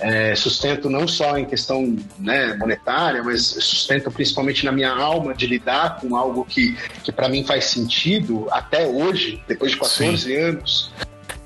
é, 0.00 0.34
sustento 0.34 0.88
não 0.88 1.06
só 1.06 1.36
em 1.36 1.44
questão 1.44 1.96
né, 2.18 2.54
monetária, 2.54 3.22
mas 3.22 3.42
sustento 3.42 4.10
principalmente 4.10 4.64
na 4.64 4.72
minha 4.72 4.90
alma 4.90 5.34
de 5.34 5.46
lidar 5.46 6.00
com 6.00 6.16
algo 6.16 6.44
que, 6.44 6.76
que 7.04 7.12
para 7.12 7.28
mim 7.28 7.44
faz 7.44 7.66
sentido 7.66 8.46
até 8.50 8.86
hoje, 8.86 9.42
depois 9.46 9.72
de 9.72 9.78
14 9.78 10.22
sim. 10.22 10.36
anos. 10.36 10.90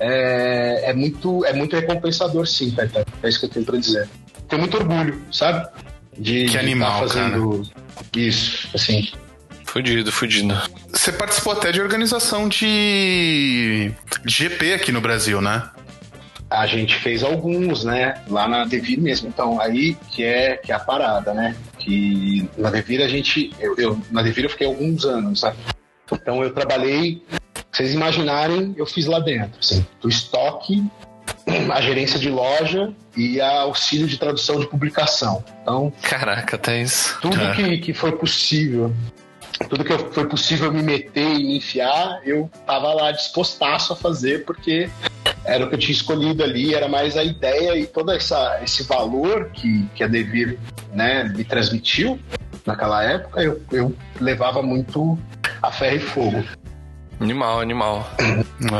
É, 0.06 0.90
é, 0.90 0.92
muito, 0.92 1.46
é 1.46 1.54
muito 1.54 1.74
recompensador, 1.74 2.46
sim, 2.46 2.70
Caetano. 2.72 3.06
É 3.22 3.28
isso 3.28 3.40
que 3.40 3.46
eu 3.46 3.50
tenho 3.50 3.64
para 3.64 3.78
dizer. 3.78 4.06
Tenho 4.46 4.60
muito 4.60 4.76
orgulho, 4.76 5.22
sabe? 5.32 5.66
De, 6.18 6.44
que 6.44 6.58
animal, 6.58 6.92
tá 6.92 7.08
fazendo 7.08 7.62
cara. 7.62 8.06
isso, 8.14 8.68
assim. 8.74 9.08
Fudido, 9.64 10.12
fudido. 10.12 10.54
Você 10.92 11.10
participou 11.10 11.54
até 11.54 11.72
de 11.72 11.80
organização 11.80 12.50
de 12.50 13.92
GP 14.26 14.74
aqui 14.74 14.92
no 14.92 15.00
Brasil, 15.00 15.40
né? 15.40 15.70
A 16.50 16.66
gente 16.66 16.96
fez 16.96 17.22
alguns, 17.22 17.82
né? 17.82 18.22
Lá 18.28 18.46
na 18.46 18.66
Devir 18.66 19.00
mesmo. 19.00 19.28
Então, 19.28 19.58
aí 19.58 19.96
que 20.10 20.22
é, 20.22 20.58
que 20.58 20.70
é 20.70 20.74
a 20.74 20.78
parada, 20.78 21.32
né? 21.32 21.56
Que 21.78 22.46
na 22.58 22.68
Devir 22.68 23.02
a 23.02 23.08
gente. 23.08 23.52
Eu, 23.58 23.74
eu, 23.78 24.00
na 24.10 24.22
Devir 24.22 24.44
eu 24.44 24.50
fiquei 24.50 24.66
alguns 24.66 25.06
anos, 25.06 25.40
sabe? 25.40 25.56
Então 26.12 26.42
eu 26.42 26.52
trabalhei. 26.52 27.22
Vocês 27.74 27.92
imaginarem, 27.92 28.72
eu 28.76 28.86
fiz 28.86 29.06
lá 29.06 29.18
dentro, 29.18 29.58
assim, 29.58 29.84
do 30.00 30.08
estoque 30.08 30.80
a 31.72 31.80
gerência 31.80 32.18
de 32.18 32.30
loja 32.30 32.92
e 33.16 33.40
a 33.40 33.62
auxílio 33.62 34.06
de 34.06 34.16
tradução 34.16 34.60
de 34.60 34.66
publicação. 34.68 35.44
Então, 35.60 35.92
caraca, 36.00 36.54
até 36.54 36.80
isso. 36.80 37.18
Tudo 37.20 37.40
é. 37.40 37.54
que, 37.54 37.78
que 37.78 37.92
foi 37.92 38.12
possível 38.12 38.94
tudo 39.68 39.84
que 39.84 39.96
foi 40.12 40.26
possível 40.26 40.72
me 40.72 40.82
meter 40.82 41.36
e 41.36 41.44
me 41.44 41.56
enfiar, 41.56 42.20
eu 42.24 42.50
tava 42.66 42.92
lá 42.92 43.12
dispostaço 43.12 43.92
a 43.92 43.96
fazer, 43.96 44.44
porque 44.44 44.90
era 45.44 45.64
o 45.64 45.68
que 45.68 45.76
eu 45.76 45.78
tinha 45.78 45.92
escolhido 45.92 46.42
ali, 46.42 46.74
era 46.74 46.88
mais 46.88 47.16
a 47.16 47.22
ideia 47.22 47.76
e 47.78 47.86
todo 47.86 48.10
essa, 48.10 48.60
esse 48.62 48.82
valor 48.82 49.50
que, 49.52 49.88
que 49.94 50.02
a 50.02 50.08
Devir 50.08 50.58
né, 50.92 51.24
me 51.24 51.44
transmitiu 51.44 52.18
naquela 52.66 53.04
época, 53.04 53.42
eu, 53.42 53.62
eu 53.70 53.94
levava 54.20 54.60
muito 54.60 55.16
a 55.62 55.70
ferro 55.70 55.96
e 55.96 56.00
fogo. 56.00 56.44
Animal, 57.20 57.60
animal. 57.60 58.10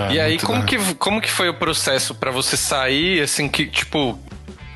É, 0.08 0.14
e 0.14 0.20
aí, 0.20 0.38
como 0.38 0.64
que, 0.64 0.94
como 0.94 1.20
que 1.20 1.30
foi 1.30 1.48
o 1.48 1.54
processo 1.54 2.14
para 2.14 2.30
você 2.30 2.56
sair, 2.56 3.20
assim, 3.22 3.48
que, 3.48 3.66
tipo, 3.66 4.18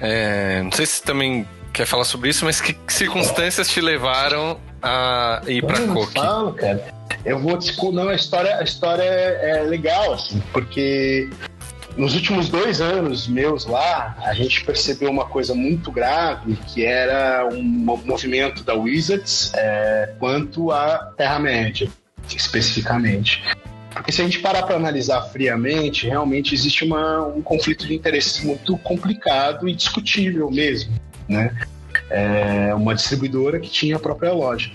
é, 0.00 0.62
não 0.62 0.72
sei 0.72 0.86
se 0.86 1.02
também 1.02 1.46
quer 1.72 1.86
falar 1.86 2.04
sobre 2.04 2.30
isso, 2.30 2.44
mas 2.44 2.60
que 2.60 2.76
circunstâncias 2.88 3.68
te 3.68 3.80
levaram 3.80 4.58
a 4.82 5.40
ir 5.46 5.64
pra 5.64 5.78
eu? 5.78 6.06
Falo, 6.06 6.52
cara. 6.52 6.98
Eu 7.24 7.38
vou 7.38 7.58
te 7.58 7.74
não, 7.92 8.08
a 8.08 8.14
história, 8.14 8.56
a 8.56 8.62
história 8.62 9.02
é, 9.02 9.58
é 9.58 9.62
legal, 9.62 10.12
assim, 10.12 10.42
porque 10.52 11.28
nos 11.96 12.14
últimos 12.14 12.48
dois 12.48 12.80
anos 12.80 13.26
meus 13.26 13.66
lá, 13.66 14.16
a 14.24 14.32
gente 14.32 14.64
percebeu 14.64 15.10
uma 15.10 15.24
coisa 15.24 15.54
muito 15.54 15.90
grave, 15.90 16.56
que 16.68 16.84
era 16.84 17.48
um 17.50 17.62
movimento 17.62 18.62
da 18.62 18.74
Wizards 18.74 19.52
é, 19.54 20.14
quanto 20.18 20.70
à 20.70 21.12
Terra-média, 21.16 21.88
especificamente. 22.36 23.42
Porque 23.90 24.12
se 24.12 24.20
a 24.20 24.24
gente 24.24 24.38
parar 24.38 24.62
para 24.62 24.76
analisar 24.76 25.22
friamente, 25.22 26.06
realmente 26.06 26.54
existe 26.54 26.84
uma, 26.84 27.26
um 27.26 27.42
conflito 27.42 27.86
de 27.86 27.94
interesses 27.94 28.44
muito 28.44 28.76
complicado 28.78 29.68
e 29.68 29.74
discutível 29.74 30.50
mesmo, 30.50 30.92
né? 31.28 31.56
é, 32.10 32.74
uma 32.74 32.94
distribuidora 32.94 33.58
que 33.58 33.68
tinha 33.68 33.96
a 33.96 33.98
própria 33.98 34.32
loja. 34.32 34.70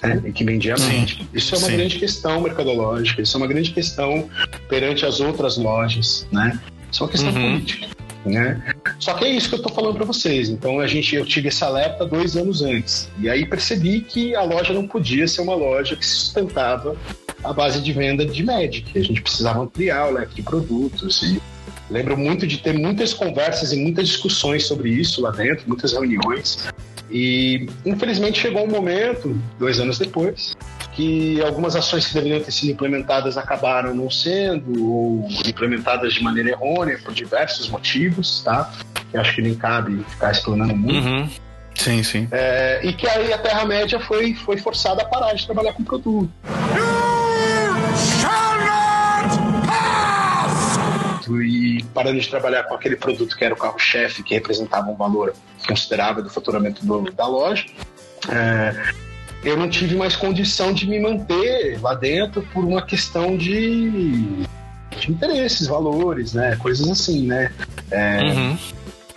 Né, 0.00 0.22
e 0.26 0.32
que 0.32 0.44
vendia 0.44 0.76
a 0.76 0.78
mente. 0.78 1.28
Isso 1.34 1.56
é 1.56 1.58
uma 1.58 1.66
Sim. 1.66 1.76
grande 1.76 1.98
questão 1.98 2.40
mercadológica, 2.40 3.20
isso 3.20 3.36
é 3.36 3.38
uma 3.38 3.48
grande 3.48 3.72
questão 3.72 4.30
perante 4.68 5.04
as 5.04 5.18
outras 5.18 5.56
lojas, 5.56 6.24
né? 6.30 6.56
Isso 6.88 7.02
é 7.02 7.04
uma 7.04 7.10
questão 7.10 7.32
uhum. 7.32 7.54
política. 7.54 7.88
Né? 8.28 8.74
Só 8.98 9.14
que 9.14 9.24
é 9.24 9.30
isso 9.30 9.48
que 9.48 9.54
eu 9.54 9.60
estou 9.60 9.72
falando 9.72 9.96
para 9.96 10.04
vocês. 10.04 10.48
Então 10.48 10.80
a 10.80 10.86
gente, 10.86 11.14
eu 11.14 11.24
tive 11.24 11.48
esse 11.48 11.62
alerta 11.64 12.04
dois 12.04 12.36
anos 12.36 12.62
antes 12.62 13.08
e 13.18 13.28
aí 13.28 13.46
percebi 13.46 14.00
que 14.00 14.34
a 14.34 14.42
loja 14.42 14.72
não 14.72 14.86
podia 14.86 15.26
ser 15.26 15.40
uma 15.40 15.54
loja 15.54 15.96
que 15.96 16.06
sustentava 16.06 16.96
à 17.42 17.52
base 17.52 17.80
de 17.80 17.92
venda 17.92 18.24
de 18.26 18.44
Magic. 18.44 18.98
A 18.98 19.02
gente 19.02 19.22
precisava 19.22 19.60
ampliar 19.60 20.08
o 20.08 20.12
leque 20.12 20.34
de 20.34 20.42
produtos 20.42 21.22
e 21.22 21.40
Lembro 21.90 22.16
muito 22.18 22.46
de 22.46 22.58
ter 22.58 22.74
muitas 22.74 23.14
conversas 23.14 23.72
e 23.72 23.76
muitas 23.76 24.08
discussões 24.08 24.66
sobre 24.66 24.90
isso 24.90 25.22
lá 25.22 25.30
dentro, 25.30 25.64
muitas 25.66 25.92
reuniões. 25.92 26.68
E 27.10 27.66
infelizmente 27.86 28.40
chegou 28.40 28.64
um 28.64 28.70
momento, 28.70 29.34
dois 29.58 29.80
anos 29.80 29.98
depois, 29.98 30.54
que 30.98 31.40
algumas 31.42 31.76
ações 31.76 32.08
que 32.08 32.14
deveriam 32.14 32.40
ter 32.40 32.50
sido 32.50 32.72
implementadas 32.72 33.38
acabaram 33.38 33.94
não 33.94 34.10
sendo, 34.10 34.84
ou 34.84 35.28
implementadas 35.46 36.12
de 36.12 36.20
maneira 36.24 36.50
errônea 36.50 36.98
por 36.98 37.14
diversos 37.14 37.68
motivos, 37.68 38.42
tá? 38.42 38.68
Que 39.08 39.16
acho 39.16 39.36
que 39.36 39.40
nem 39.40 39.54
cabe 39.54 40.04
ficar 40.08 40.32
explanando 40.32 40.74
muito. 40.74 41.06
Uhum. 41.06 41.30
Sim, 41.76 42.02
sim. 42.02 42.26
É, 42.32 42.80
e 42.82 42.92
que 42.92 43.08
aí 43.08 43.32
a 43.32 43.38
Terra-média 43.38 44.00
foi, 44.00 44.34
foi 44.34 44.56
forçada 44.56 45.02
a 45.02 45.04
parar 45.04 45.34
de 45.34 45.46
trabalhar 45.46 45.72
com 45.72 45.84
produto. 45.84 46.32
e 51.30 51.84
parando 51.94 52.18
de 52.18 52.28
trabalhar 52.28 52.64
com 52.64 52.74
aquele 52.74 52.96
produto 52.96 53.36
que 53.36 53.44
era 53.44 53.54
o 53.54 53.56
carro-chefe, 53.56 54.24
que 54.24 54.34
representava 54.34 54.90
um 54.90 54.96
valor 54.96 55.32
considerável 55.64 56.24
do 56.24 56.30
faturamento 56.30 56.84
do, 56.84 57.02
da 57.12 57.26
loja. 57.28 57.66
É, 58.28 59.07
eu 59.44 59.56
não 59.56 59.68
tive 59.68 59.94
mais 59.94 60.16
condição 60.16 60.72
de 60.72 60.86
me 60.86 60.98
manter 60.98 61.78
lá 61.80 61.94
dentro 61.94 62.42
por 62.52 62.64
uma 62.64 62.82
questão 62.82 63.36
de, 63.36 64.46
de 64.98 65.10
interesses, 65.10 65.66
valores, 65.66 66.32
né? 66.32 66.56
Coisas 66.56 66.88
assim, 66.88 67.26
né? 67.26 67.52
É, 67.90 68.22
uhum. 68.22 68.58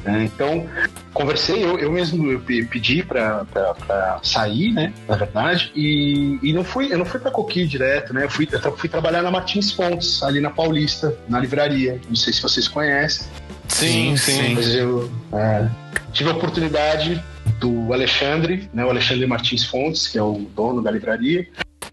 é, 0.06 0.24
então, 0.24 0.68
conversei, 1.14 1.64
eu, 1.64 1.80
eu 1.80 1.92
mesmo 1.92 2.32
eu 2.32 2.40
pedi 2.40 3.04
para 3.04 4.20
sair, 4.22 4.72
né? 4.74 4.94
Na 5.08 5.16
verdade, 5.16 5.72
e, 5.76 6.38
e 6.44 6.54
não 6.54 6.64
fui, 6.64 6.94
eu 6.94 7.00
não 7.00 7.06
fui 7.06 7.20
para 7.20 7.32
Coqui 7.32 7.66
direto, 7.66 8.14
né? 8.14 8.26
Eu 8.26 8.30
fui, 8.30 8.48
eu 8.52 8.78
fui 8.78 8.88
trabalhar 8.88 9.24
na 9.24 9.32
Martins 9.32 9.72
Fontes, 9.72 10.22
ali 10.22 10.40
na 10.40 10.52
Paulista, 10.52 11.16
na 11.28 11.40
livraria. 11.40 12.00
Não 12.08 12.16
sei 12.16 12.32
se 12.32 12.42
vocês 12.42 12.68
conhecem. 12.68 13.26
Sim, 13.68 14.16
sim. 14.18 14.54
Mas 14.54 14.76
eu 14.76 15.12
é, 15.34 15.68
tive 16.14 16.30
a 16.30 16.34
oportunidade 16.34 17.24
do 17.62 17.94
Alexandre, 17.94 18.68
né? 18.74 18.84
O 18.84 18.90
Alexandre 18.90 19.28
Martins 19.28 19.64
Fontes, 19.64 20.08
que 20.08 20.18
é 20.18 20.24
o 20.24 20.40
dono 20.56 20.82
da 20.82 20.90
livraria, 20.90 21.48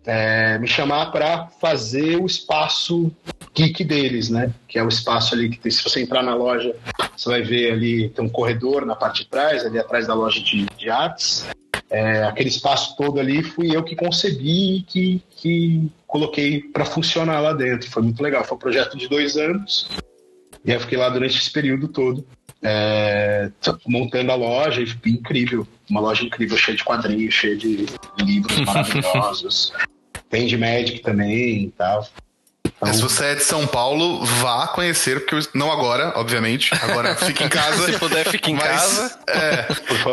é, 0.07 0.59
me 0.59 0.67
chamar 0.67 1.13
para 1.13 1.49
fazer 1.61 2.17
o 2.17 2.25
espaço 2.25 3.13
geek 3.55 3.85
deles, 3.85 4.31
né? 4.31 4.51
Que 4.67 4.79
é 4.79 4.83
o 4.83 4.89
espaço 4.89 5.35
ali 5.35 5.51
que 5.51 5.71
se 5.71 5.85
você 5.85 6.01
entrar 6.01 6.23
na 6.23 6.35
loja, 6.35 6.75
você 7.15 7.29
vai 7.29 7.43
ver 7.43 7.73
ali 7.73 8.09
tem 8.09 8.25
um 8.25 8.29
corredor 8.31 8.87
na 8.87 8.97
parte 8.97 9.25
de 9.25 9.29
trás, 9.29 9.65
ali 9.67 9.79
atrás 9.79 10.07
da 10.07 10.15
loja 10.15 10.41
de, 10.41 10.65
de 10.65 10.89
artes. 10.89 11.47
É, 11.91 12.25
aquele 12.25 12.49
espaço 12.49 12.97
todo 12.97 13.21
ali 13.21 13.43
fui 13.43 13.75
eu 13.75 13.83
que 13.83 13.97
concebi 13.97 14.77
e 14.77 14.83
que, 14.83 15.23
que 15.31 15.91
coloquei 16.07 16.63
para 16.63 16.87
funcionar 16.87 17.41
lá 17.41 17.53
dentro. 17.53 17.91
Foi 17.91 18.03
muito 18.03 18.23
legal. 18.23 18.43
Foi 18.45 18.57
um 18.57 18.61
projeto 18.61 18.97
de 18.97 19.07
dois 19.07 19.37
anos 19.37 19.89
e 20.65 20.73
eu 20.73 20.81
fiquei 20.81 20.97
lá 20.97 21.11
durante 21.11 21.37
esse 21.39 21.51
período 21.51 21.89
todo. 21.89 22.27
É, 22.63 23.51
montando 23.87 24.33
a 24.33 24.35
loja, 24.35 24.83
e 24.83 25.11
incrível, 25.11 25.67
uma 25.89 26.01
loja 26.01 26.25
incrível, 26.25 26.57
cheia 26.57 26.77
de 26.77 26.85
quadrinhos, 26.85 27.35
cheia 27.35 27.57
de 27.57 27.87
livros 28.19 28.59
maravilhosos. 28.67 29.73
Tem 30.29 30.47
de 30.47 30.57
Magic 30.57 31.01
também 31.01 31.65
e 31.65 31.71
tal. 31.71 32.07
Então... 32.77 32.95
Se 32.95 33.03
você 33.03 33.25
é 33.27 33.35
de 33.35 33.43
São 33.43 33.67
Paulo, 33.67 34.25
vá 34.25 34.69
conhecer, 34.69 35.25
porque 35.25 35.49
não 35.55 35.73
agora, 35.73 36.13
obviamente. 36.17 36.73
Agora 36.83 37.17
fique 37.17 37.43
em 37.43 37.49
casa. 37.49 37.87
Se 37.91 37.99
puder, 37.99 38.29
fique 38.29 38.51
em 38.51 38.55
mas, 38.55 38.67
casa. 38.67 39.19
É, 39.29 39.67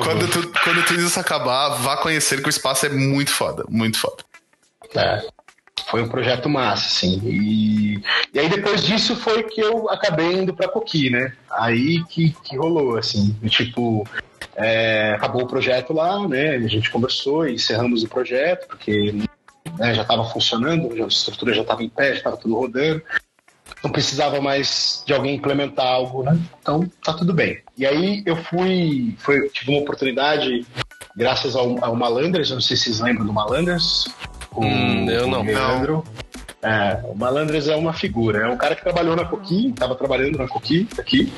quando, 0.04 0.28
tu, 0.28 0.52
quando 0.64 0.86
tudo 0.86 1.02
isso 1.02 1.20
acabar, 1.20 1.70
vá 1.70 1.98
conhecer 1.98 2.42
que 2.42 2.48
o 2.48 2.50
espaço 2.50 2.86
é 2.86 2.90
muito 2.90 3.32
foda, 3.32 3.66
muito 3.70 4.00
foda. 4.00 4.24
É, 4.96 5.28
foi 5.88 6.02
um 6.02 6.08
projeto 6.08 6.50
massa, 6.50 6.88
assim. 6.88 7.22
E, 7.24 8.02
e 8.34 8.40
aí 8.40 8.50
depois 8.50 8.84
disso 8.84 9.16
foi 9.16 9.44
que 9.44 9.62
eu 9.62 9.90
acabei 9.90 10.34
indo 10.34 10.54
pra 10.54 10.68
Coqui, 10.68 11.10
né? 11.10 11.34
Aí 11.52 12.04
que, 12.06 12.36
que 12.44 12.58
rolou, 12.58 12.98
assim. 12.98 13.36
Tipo, 13.48 14.08
é, 14.56 15.14
acabou 15.16 15.44
o 15.44 15.48
projeto 15.48 15.94
lá, 15.94 16.28
né? 16.28 16.56
A 16.56 16.68
gente 16.68 16.90
conversou 16.90 17.48
e 17.48 17.56
encerramos 17.56 18.04
o 18.04 18.10
projeto, 18.10 18.68
porque 18.68 19.14
né, 19.78 19.94
já 19.94 20.02
estava 20.02 20.24
funcionando, 20.26 20.92
a 21.04 21.08
estrutura 21.08 21.54
já 21.54 21.62
estava 21.62 21.84
em 21.84 21.90
pé, 21.90 22.12
já 22.12 22.18
estava 22.18 22.38
tudo 22.38 22.56
rodando. 22.56 23.02
Não 23.84 23.92
precisava 23.92 24.42
mais 24.42 25.04
de 25.06 25.14
alguém 25.14 25.36
implementar 25.36 25.86
algo, 25.86 26.24
né? 26.24 26.40
Então 26.62 26.90
tá 27.04 27.14
tudo 27.14 27.34
bem. 27.34 27.62
E 27.78 27.86
aí 27.86 28.24
eu 28.26 28.36
fui, 28.36 29.16
foi, 29.20 29.50
tive 29.50 29.72
uma 29.72 29.82
oportunidade, 29.82 30.66
graças 31.16 31.56
ao, 31.56 31.84
ao 31.84 31.96
Malanders, 31.96 32.50
não 32.50 32.62
sei 32.62 32.76
se 32.78 32.86
vocês 32.86 33.00
lembram 33.00 33.26
do 33.26 33.34
Malanders. 33.34 34.08
Hum, 34.58 35.10
eu 35.10 35.28
não. 35.28 35.44
Leandro. 35.44 36.04
É, 36.62 37.00
o 37.04 37.16
Malandres 37.16 37.68
é 37.68 37.76
uma 37.76 37.94
figura, 37.94 38.40
é 38.40 38.50
um 38.50 38.58
cara 38.58 38.76
que 38.76 38.82
trabalhou 38.82 39.16
na 39.16 39.24
Coqui, 39.26 39.70
estava 39.70 39.94
trabalhando 39.96 40.40
na 40.40 40.48
Coqui 40.48 40.88
aqui, 40.98 41.32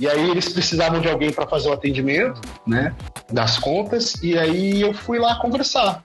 e 0.00 0.08
aí 0.08 0.30
eles 0.30 0.48
precisavam 0.48 1.00
de 1.00 1.08
alguém 1.08 1.32
para 1.32 1.46
fazer 1.46 1.68
o 1.68 1.72
atendimento, 1.72 2.40
né, 2.66 2.92
das 3.30 3.56
contas, 3.56 4.14
e 4.20 4.36
aí 4.36 4.80
eu 4.80 4.92
fui 4.92 5.20
lá 5.20 5.36
conversar, 5.36 6.02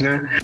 né. 0.00 0.40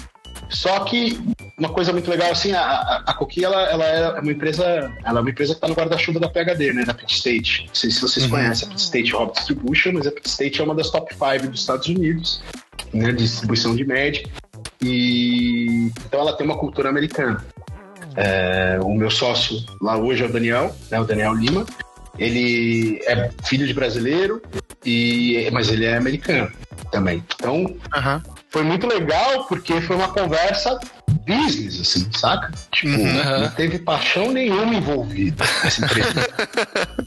Só 0.49 0.81
que 0.81 1.21
uma 1.57 1.69
coisa 1.69 1.93
muito 1.93 2.11
legal, 2.11 2.33
assim, 2.33 2.51
a, 2.53 2.61
a, 2.61 3.03
a 3.07 3.15
Coqui, 3.15 3.45
ela, 3.45 3.63
ela 3.71 3.85
é 3.85 4.21
uma 4.21 4.33
empresa, 4.33 4.65
ela 5.05 5.21
é 5.21 5.23
uma 5.23 5.31
empresa 5.31 5.55
que 5.55 5.61
tá 5.61 5.69
no 5.69 5.75
guarda-chuva 5.75 6.19
da 6.19 6.29
PHD, 6.29 6.73
né, 6.73 6.85
da 6.85 6.93
Pit 6.93 7.15
State. 7.15 7.67
Não 7.69 7.75
sei 7.75 7.91
se 7.93 8.01
vocês 8.01 8.25
Uhum. 8.25 8.33
conhecem 8.33 8.67
a 8.67 8.71
Pit 8.71 8.81
State 8.83 9.15
Hop 9.15 9.33
Distribution, 9.33 9.93
mas 9.93 10.09
a 10.09 10.11
Pit 10.11 10.29
State 10.29 10.61
é 10.61 10.65
uma 10.65 10.75
das 10.75 10.91
top 10.91 11.15
5 11.15 11.47
dos 11.47 11.61
Estados 11.61 11.87
Unidos, 11.87 12.43
né, 12.93 13.13
de 13.13 13.23
distribuição 13.23 13.77
de 13.77 13.85
Magic. 13.87 14.29
E 14.83 15.91
então 16.07 16.21
ela 16.21 16.33
tem 16.37 16.47
uma 16.47 16.57
cultura 16.59 16.89
americana. 16.89 17.45
É, 18.17 18.79
o 18.83 18.95
meu 18.95 19.11
sócio 19.11 19.57
lá 19.81 19.97
hoje 19.97 20.23
é 20.23 20.27
o 20.27 20.33
Daniel, 20.33 20.75
né, 20.91 21.01
o 21.01 21.05
Daniel 21.05 21.35
Lima. 21.35 21.65
Ele 22.19 23.01
é 23.07 23.31
filho 23.45 23.67
de 23.67 23.73
brasileiro, 23.73 24.43
e, 24.85 25.49
mas 25.53 25.69
ele 25.71 25.87
é 25.87 25.97
americano 25.97 26.51
também. 26.91 27.25
Então, 27.35 27.75
Aham. 27.95 28.23
foi 28.51 28.63
muito 28.63 28.87
legal 28.87 29.45
porque 29.47 29.81
foi 29.81 29.97
uma 29.97 30.09
conversa 30.09 30.79
business, 31.27 31.81
assim, 31.81 32.11
saca? 32.13 32.51
Tipo, 32.73 32.99
Uhum. 32.99 33.41
não 33.43 33.51
teve 33.53 33.79
paixão 33.79 34.33
nenhuma 34.33 34.75
envolvida 34.75 35.45
nessa 35.63 35.85
entrevista. 35.85 36.35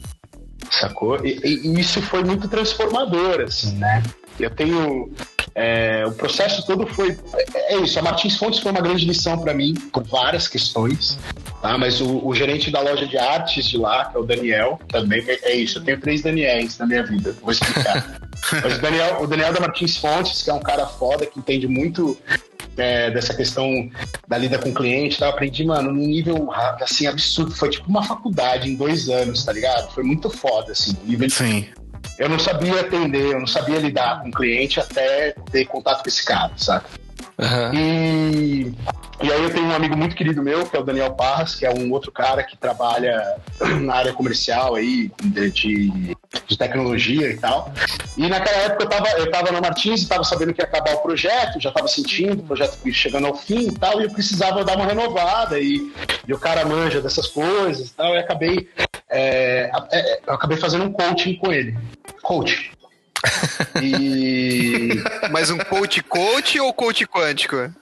Sacou? 0.70 1.24
E- 1.24 1.38
e 1.44 1.78
isso 1.80 2.00
foi 2.02 2.24
muito 2.24 2.48
transformador, 2.48 3.42
assim, 3.42 3.76
né? 3.76 4.02
Eu 4.38 4.50
tenho. 4.50 5.12
é, 5.54 6.04
o 6.06 6.12
processo 6.12 6.66
todo 6.66 6.86
foi. 6.86 7.16
É, 7.54 7.74
é 7.74 7.76
isso, 7.78 7.98
a 7.98 8.02
Martins 8.02 8.36
Fontes 8.36 8.60
foi 8.60 8.72
uma 8.72 8.80
grande 8.80 9.04
lição 9.04 9.38
para 9.38 9.54
mim, 9.54 9.74
por 9.92 10.02
várias 10.04 10.48
questões. 10.48 11.18
Tá? 11.60 11.78
Mas 11.78 12.00
o, 12.00 12.26
o 12.26 12.34
gerente 12.34 12.70
da 12.70 12.80
loja 12.80 13.06
de 13.06 13.16
artes 13.16 13.66
de 13.66 13.78
lá, 13.78 14.06
que 14.06 14.16
é 14.16 14.20
o 14.20 14.24
Daniel, 14.24 14.80
também 14.88 15.24
é, 15.26 15.54
isso. 15.54 15.78
Eu 15.78 15.84
tenho 15.84 16.00
três 16.00 16.22
Daniels 16.22 16.76
na 16.78 16.86
minha 16.86 17.02
vida, 17.02 17.34
vou 17.40 17.52
explicar. 17.52 18.20
Mas 18.62 18.76
o 18.76 18.80
Daniel, 18.80 19.22
o 19.22 19.26
Daniel 19.26 19.52
da 19.52 19.60
Martins 19.60 19.96
Fontes, 19.96 20.42
que 20.42 20.50
é 20.50 20.54
um 20.54 20.60
cara 20.60 20.86
foda, 20.86 21.24
que 21.24 21.38
entende 21.38 21.66
muito 21.66 22.18
é, 22.76 23.10
dessa 23.10 23.34
questão 23.34 23.90
da 24.26 24.36
lida 24.36 24.58
com 24.58 24.70
o 24.70 24.74
cliente, 24.74 25.18
tá? 25.18 25.26
eu 25.26 25.30
aprendi, 25.30 25.64
mano, 25.64 25.92
num 25.92 26.06
nível 26.06 26.50
assim 26.80 27.06
absurdo. 27.06 27.54
Foi 27.54 27.70
tipo 27.70 27.88
uma 27.88 28.02
faculdade 28.02 28.68
em 28.68 28.76
dois 28.76 29.08
anos, 29.08 29.44
tá 29.44 29.52
ligado? 29.52 29.92
Foi 29.92 30.02
muito 30.02 30.28
foda, 30.30 30.72
assim. 30.72 30.96
Nível 31.04 31.28
de 31.28 31.34
Sim. 31.34 31.66
Eu 32.18 32.28
não 32.28 32.38
sabia 32.38 32.80
atender, 32.80 33.32
eu 33.32 33.40
não 33.40 33.46
sabia 33.46 33.78
lidar 33.78 34.22
com 34.22 34.28
o 34.28 34.32
cliente 34.32 34.80
até 34.80 35.34
ter 35.50 35.64
contato 35.66 36.02
com 36.02 36.08
esse 36.08 36.24
cara, 36.24 36.52
sabe? 36.56 36.84
Aham. 37.38 37.72
E, 37.74 38.72
e 39.22 39.32
aí 39.32 39.42
eu 39.42 39.52
tenho 39.52 39.66
um 39.66 39.74
amigo 39.74 39.96
muito 39.96 40.14
querido 40.14 40.42
meu, 40.42 40.66
que 40.66 40.76
é 40.76 40.80
o 40.80 40.84
Daniel 40.84 41.12
Parras, 41.12 41.54
que 41.54 41.66
é 41.66 41.72
um 41.72 41.90
outro 41.90 42.12
cara 42.12 42.42
que 42.44 42.56
trabalha 42.56 43.36
na 43.80 43.94
área 43.94 44.12
comercial 44.12 44.74
aí, 44.74 45.10
de, 45.22 45.50
de, 45.50 46.16
de 46.46 46.58
tecnologia 46.58 47.30
e 47.30 47.36
tal. 47.36 47.72
E 48.16 48.28
naquela 48.28 48.58
época 48.58 48.84
eu 48.84 48.88
tava, 48.88 49.08
eu 49.18 49.30
tava 49.30 49.50
na 49.50 49.60
Martins 49.60 50.02
e 50.02 50.08
tava 50.08 50.22
sabendo 50.22 50.54
que 50.54 50.60
ia 50.60 50.66
acabar 50.66 50.94
o 50.94 50.98
projeto, 50.98 51.60
já 51.60 51.72
tava 51.72 51.88
sentindo 51.88 52.40
o 52.40 52.46
projeto 52.46 52.78
chegando 52.92 53.26
ao 53.26 53.34
fim 53.34 53.68
e 53.68 53.72
tal, 53.72 54.00
e 54.00 54.04
eu 54.04 54.10
precisava 54.10 54.64
dar 54.64 54.76
uma 54.76 54.86
renovada, 54.86 55.58
e, 55.58 55.92
e 56.26 56.32
o 56.32 56.38
cara 56.38 56.64
manja 56.64 57.00
dessas 57.00 57.26
coisas 57.26 57.88
e 57.88 57.94
tal, 57.94 58.14
e 58.14 58.18
acabei, 58.18 58.68
é, 59.10 59.70
é, 59.92 60.20
eu 60.26 60.34
acabei 60.34 60.56
fazendo 60.56 60.84
um 60.84 60.92
coaching 60.92 61.36
com 61.36 61.52
ele. 61.52 61.76
Coaching. 62.22 62.70
E 63.82 65.02
Mas 65.30 65.50
um 65.50 65.56
coach 65.56 66.02
coach 66.02 66.60
ou 66.60 66.72
coach 66.74 67.06
quântico? 67.06 67.72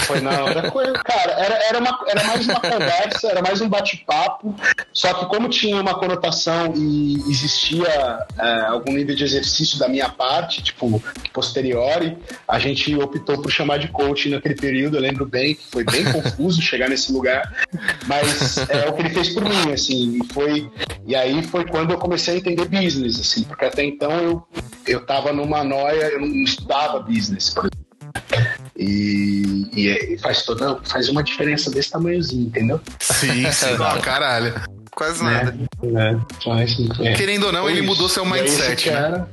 Foi 0.00 0.20
hora. 0.42 0.70
Coisa, 0.70 0.92
cara, 0.92 1.32
era, 1.32 1.54
era, 1.64 1.78
uma, 1.78 1.98
era 2.06 2.24
mais 2.24 2.46
uma 2.46 2.60
conversa, 2.60 3.28
era 3.28 3.42
mais 3.42 3.60
um 3.60 3.68
bate-papo. 3.68 4.54
Só 4.92 5.12
que 5.14 5.26
como 5.26 5.48
tinha 5.48 5.80
uma 5.80 5.94
conotação 5.94 6.72
e 6.74 7.14
existia 7.28 8.26
é, 8.38 8.60
algum 8.62 8.92
nível 8.92 9.14
de 9.14 9.24
exercício 9.24 9.78
da 9.78 9.88
minha 9.88 10.08
parte, 10.08 10.62
tipo, 10.62 11.02
posteriori, 11.32 12.16
a 12.48 12.58
gente 12.58 12.94
optou 12.96 13.40
por 13.40 13.50
chamar 13.50 13.78
de 13.78 13.88
coach 13.88 14.30
naquele 14.30 14.54
período. 14.54 14.96
Eu 14.96 15.02
lembro 15.02 15.26
bem 15.26 15.54
que 15.54 15.66
foi 15.66 15.84
bem 15.84 16.04
confuso 16.10 16.60
chegar 16.62 16.88
nesse 16.88 17.12
lugar, 17.12 17.66
mas 18.06 18.56
é 18.68 18.88
o 18.88 18.94
que 18.94 19.02
ele 19.02 19.10
fez 19.10 19.28
por 19.30 19.44
mim, 19.44 19.72
assim, 19.72 20.20
e 20.22 20.32
foi. 20.32 20.70
E 21.06 21.14
aí 21.14 21.42
foi 21.42 21.66
quando 21.66 21.90
eu 21.90 21.98
comecei 21.98 22.34
a 22.34 22.38
entender 22.38 22.64
business, 22.66 23.20
assim, 23.20 23.44
porque 23.44 23.64
até 23.64 23.84
então 23.84 24.10
eu, 24.10 24.48
eu 24.86 25.04
tava 25.04 25.32
numa 25.32 25.62
noia, 25.62 26.04
eu 26.04 26.20
não 26.20 26.42
estudava 26.42 27.00
business, 27.00 27.50
por 27.50 27.64
exemplo. 27.64 27.82
E, 28.82 29.68
e- 29.74 30.14
e 30.14 30.18
faz 30.18 30.42
toda 30.44 30.78
faz 30.84 31.08
uma 31.08 31.22
diferença 31.22 31.70
desse 31.70 31.90
tamanhozinho, 31.90 32.46
entendeu? 32.48 32.80
Sim, 32.98 33.48
sim. 33.52 33.76
Ó, 33.78 33.98
caralho. 34.00 34.52
Quase 34.94 35.24
nada. 35.24 35.56
É, 35.82 36.16
faz, 36.44 36.76
é. 37.00 37.14
Querendo 37.14 37.46
ou 37.46 37.52
não, 37.52 37.62
Foi 37.62 37.72
ele 37.72 37.80
isso. 37.80 37.88
mudou 37.88 38.08
seu 38.10 38.26
mindset. 38.26 38.90
né? 38.90 38.94
cara- 38.94 39.28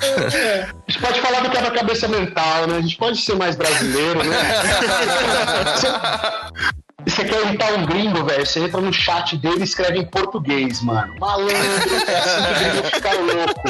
É, 0.00 0.34
é. 0.36 0.62
A 0.62 0.90
gente 0.90 1.00
pode 1.00 1.20
falar 1.20 1.40
do 1.40 1.50
quebra-cabeça 1.50 2.08
mental, 2.08 2.66
né? 2.68 2.78
A 2.78 2.80
gente 2.80 2.96
pode 2.96 3.20
ser 3.20 3.34
mais 3.36 3.54
brasileiro, 3.56 4.22
né? 4.24 4.36
Você 7.06 7.24
quer 7.24 7.42
imitar 7.42 7.74
um 7.74 7.86
gringo, 7.86 8.24
velho? 8.24 8.46
Você 8.46 8.60
entra 8.60 8.80
no 8.80 8.92
chat 8.92 9.36
dele 9.36 9.60
e 9.60 9.64
escreve 9.64 9.98
em 9.98 10.06
português, 10.06 10.80
mano. 10.82 11.14
Malandro, 11.18 11.54
é 11.54 12.16
assim 12.18 12.42
gringo 12.64 12.82
fica 12.90 13.12
louco. 13.14 13.62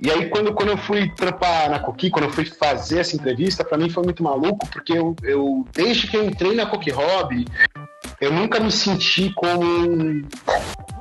E 0.00 0.10
aí, 0.10 0.28
quando, 0.30 0.52
quando 0.52 0.70
eu 0.70 0.76
fui 0.76 1.08
trampar 1.10 1.70
na 1.70 1.78
Coqui, 1.78 2.10
quando 2.10 2.24
eu 2.24 2.32
fui 2.32 2.44
fazer 2.44 2.98
essa 2.98 3.14
entrevista, 3.14 3.62
pra 3.62 3.78
mim 3.78 3.88
foi 3.88 4.02
muito 4.02 4.20
maluco, 4.20 4.66
porque 4.68 4.92
eu, 4.92 5.14
eu 5.22 5.64
desde 5.72 6.08
que 6.08 6.16
eu 6.16 6.24
entrei 6.24 6.56
na 6.56 6.66
Coqui 6.66 6.90
Hobby, 6.90 7.46
eu 8.22 8.32
nunca 8.32 8.60
me 8.60 8.70
senti 8.70 9.30
como 9.34 9.66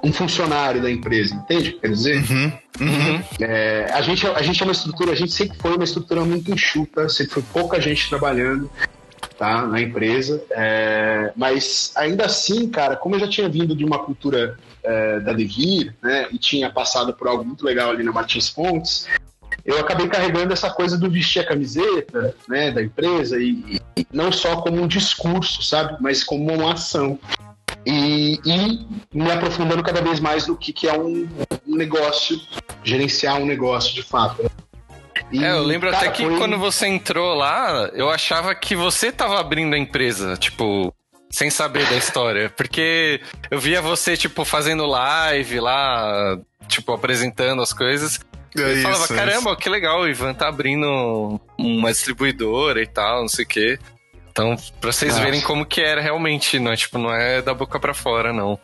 um, 0.03 0.11
funcionário 0.11 0.81
da 0.81 0.89
empresa, 0.89 1.35
entende? 1.35 1.69
o 1.69 1.73
que 1.73 1.79
Quer 1.81 1.89
dizer, 1.89 2.15
Uhum, 2.17 2.51
uhum. 2.79 3.23
é, 3.39 3.91
a, 3.93 4.01
gente, 4.01 4.25
a 4.25 4.41
gente 4.41 4.59
é 4.59 4.65
uma 4.65 4.71
estrutura, 4.71 5.11
a 5.11 5.15
gente 5.15 5.31
sempre 5.31 5.55
foi 5.59 5.75
uma 5.75 5.83
estrutura 5.83 6.25
muito 6.25 6.51
enxuta, 6.51 7.07
sempre 7.07 7.33
foi 7.33 7.43
pouca 7.53 7.79
gente 7.79 8.09
trabalhando 8.09 8.67
tá, 9.37 9.67
na 9.67 9.79
empresa, 9.79 10.43
é, 10.49 11.31
mas 11.35 11.91
ainda 11.95 12.25
assim, 12.25 12.67
cara, 12.67 12.95
como 12.95 13.15
eu 13.15 13.19
já 13.19 13.27
tinha 13.27 13.47
vindo 13.47 13.75
de 13.75 13.85
uma 13.85 13.99
cultura 13.99 14.57
é, 14.83 15.19
da 15.19 15.31
Devir, 15.31 15.93
né, 16.01 16.27
e 16.31 16.39
tinha 16.39 16.71
passado 16.71 17.13
por 17.13 17.27
algo 17.27 17.45
muito 17.45 17.63
legal 17.63 17.91
ali 17.91 18.03
na 18.03 18.11
Martins 18.11 18.49
Fontes, 18.49 19.07
eu 19.65 19.79
acabei 19.79 20.07
carregando 20.07 20.53
essa 20.53 20.69
coisa 20.69 20.97
do 20.97 21.09
vestir 21.09 21.39
a 21.41 21.45
camiseta 21.47 22.35
né, 22.47 22.71
da 22.71 22.81
empresa 22.81 23.37
e, 23.39 23.79
e 23.97 24.07
não 24.11 24.31
só 24.31 24.57
como 24.57 24.81
um 24.81 24.87
discurso, 24.87 25.61
sabe, 25.63 25.97
mas 26.01 26.23
como 26.23 26.51
uma 26.53 26.73
ação. 26.73 27.19
E, 27.85 28.39
e 28.45 28.85
me 29.13 29.31
aprofundando 29.31 29.81
cada 29.81 30.01
vez 30.01 30.19
mais 30.19 30.45
no 30.47 30.55
que, 30.55 30.71
que 30.71 30.87
é 30.87 30.93
um, 30.93 31.27
um 31.67 31.75
negócio, 31.75 32.39
gerenciar 32.83 33.37
um 33.37 33.45
negócio 33.45 33.93
de 33.95 34.03
fato. 34.03 34.43
né? 34.43 34.49
E, 35.31 35.43
É, 35.43 35.51
eu 35.51 35.63
lembro 35.63 35.89
cara, 35.89 36.03
até 36.09 36.11
que 36.15 36.23
foi- 36.23 36.37
quando 36.37 36.57
você 36.59 36.85
entrou 36.87 37.33
lá, 37.33 37.89
eu 37.93 38.09
achava 38.09 38.53
que 38.53 38.75
você 38.75 39.11
tava 39.11 39.39
abrindo 39.39 39.73
a 39.73 39.77
empresa, 39.79 40.35
tipo, 40.37 40.93
sem 41.29 41.49
saber 41.49 41.87
da 41.89 41.95
história. 41.95 42.49
Porque 42.55 43.21
eu 43.49 43.59
via 43.59 43.81
você, 43.81 44.15
tipo, 44.15 44.43
fazendo 44.45 44.85
live 44.85 45.59
lá, 45.59 46.37
tipo, 46.67 46.91
apresentando 46.93 47.61
as 47.61 47.73
coisas. 47.73 48.19
É 48.57 48.61
Eu 48.61 48.73
isso, 48.73 48.81
falava, 48.83 49.01
é 49.01 49.05
isso. 49.05 49.13
caramba, 49.15 49.55
que 49.55 49.69
legal, 49.69 50.01
o 50.01 50.07
Ivan 50.07 50.33
tá 50.33 50.47
abrindo 50.47 51.39
uma 51.57 51.91
distribuidora 51.91 52.81
e 52.81 52.87
tal, 52.87 53.21
não 53.21 53.29
sei 53.29 53.45
o 53.45 53.47
quê. 53.47 53.79
Então, 54.31 54.55
pra 54.79 54.91
vocês 54.91 55.13
Nossa. 55.13 55.23
verem 55.25 55.41
como 55.41 55.65
que 55.65 55.81
era 55.81 56.01
realmente, 56.01 56.57
não 56.59 56.71
é, 56.71 56.75
tipo, 56.75 56.97
não 56.97 57.13
é 57.13 57.41
da 57.41 57.53
boca 57.53 57.79
pra 57.79 57.93
fora, 57.93 58.31
não. 58.31 58.57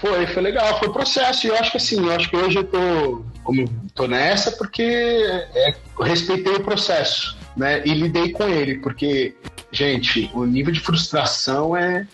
Foi, 0.00 0.26
foi 0.26 0.42
legal, 0.42 0.78
foi 0.78 0.90
processo. 0.92 1.46
E 1.46 1.50
eu 1.50 1.56
acho 1.56 1.70
que 1.70 1.76
assim, 1.76 2.04
eu 2.04 2.12
acho 2.12 2.28
que 2.28 2.36
hoje 2.36 2.56
eu 2.58 2.64
tô, 2.64 3.24
como 3.42 3.60
eu 3.62 3.68
tô 3.94 4.06
nessa, 4.06 4.52
porque 4.52 4.82
é, 4.82 5.74
eu 5.98 6.04
respeitei 6.04 6.54
o 6.54 6.64
processo, 6.64 7.36
né? 7.56 7.82
E 7.84 7.92
lidei 7.94 8.32
com 8.32 8.44
ele, 8.48 8.78
porque, 8.78 9.34
gente, 9.70 10.30
o 10.34 10.44
nível 10.44 10.72
de 10.72 10.80
frustração 10.80 11.76
é 11.76 12.06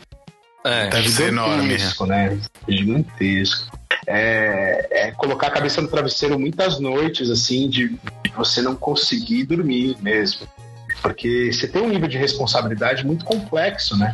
É, 0.65 0.89
Deve 0.89 1.09
ser 1.09 1.29
enorme. 1.29 1.63
gigantesco, 1.63 2.07
né? 2.07 2.39
Gigantesco. 2.69 3.79
É, 4.07 4.89
é 4.91 5.11
colocar 5.13 5.49
a 5.49 5.51
cabeça 5.51 5.81
no 5.81 5.89
travesseiro 5.89 6.39
muitas 6.39 6.79
noites, 6.79 7.31
assim, 7.31 7.69
de, 7.69 7.89
de 7.89 8.31
você 8.37 8.61
não 8.61 8.75
conseguir 8.75 9.45
dormir 9.45 9.97
mesmo. 10.01 10.47
Porque 11.03 11.53
você 11.53 11.67
tem 11.67 11.83
um 11.83 11.89
nível 11.89 12.09
de 12.09 12.19
responsabilidade 12.19 13.07
muito 13.07 13.25
complexo, 13.25 13.97
né? 13.97 14.13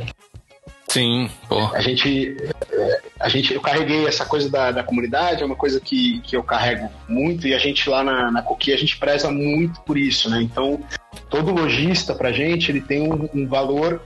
sim, 0.96 1.28
pô. 1.46 1.58
A 1.74 1.80
gente, 1.82 2.36
é, 2.72 3.00
a 3.20 3.28
gente, 3.28 3.52
eu 3.52 3.60
carreguei 3.60 4.06
essa 4.06 4.24
coisa 4.24 4.48
da, 4.48 4.70
da 4.70 4.82
comunidade, 4.82 5.42
é 5.42 5.46
uma 5.46 5.56
coisa 5.56 5.78
que, 5.78 6.20
que 6.20 6.34
eu 6.34 6.42
carrego 6.42 6.90
muito 7.06 7.46
e 7.46 7.52
a 7.52 7.58
gente 7.58 7.90
lá 7.90 8.02
na, 8.02 8.30
na 8.30 8.40
Coqui, 8.40 8.72
a 8.72 8.78
gente 8.78 8.96
preza 8.96 9.30
muito 9.30 9.78
por 9.82 9.98
isso, 9.98 10.30
né? 10.30 10.40
Então, 10.40 10.80
todo 11.28 11.52
lojista 11.52 12.14
pra 12.14 12.32
gente, 12.32 12.70
ele 12.70 12.80
tem 12.80 13.12
um, 13.12 13.28
um 13.34 13.46
valor, 13.46 14.00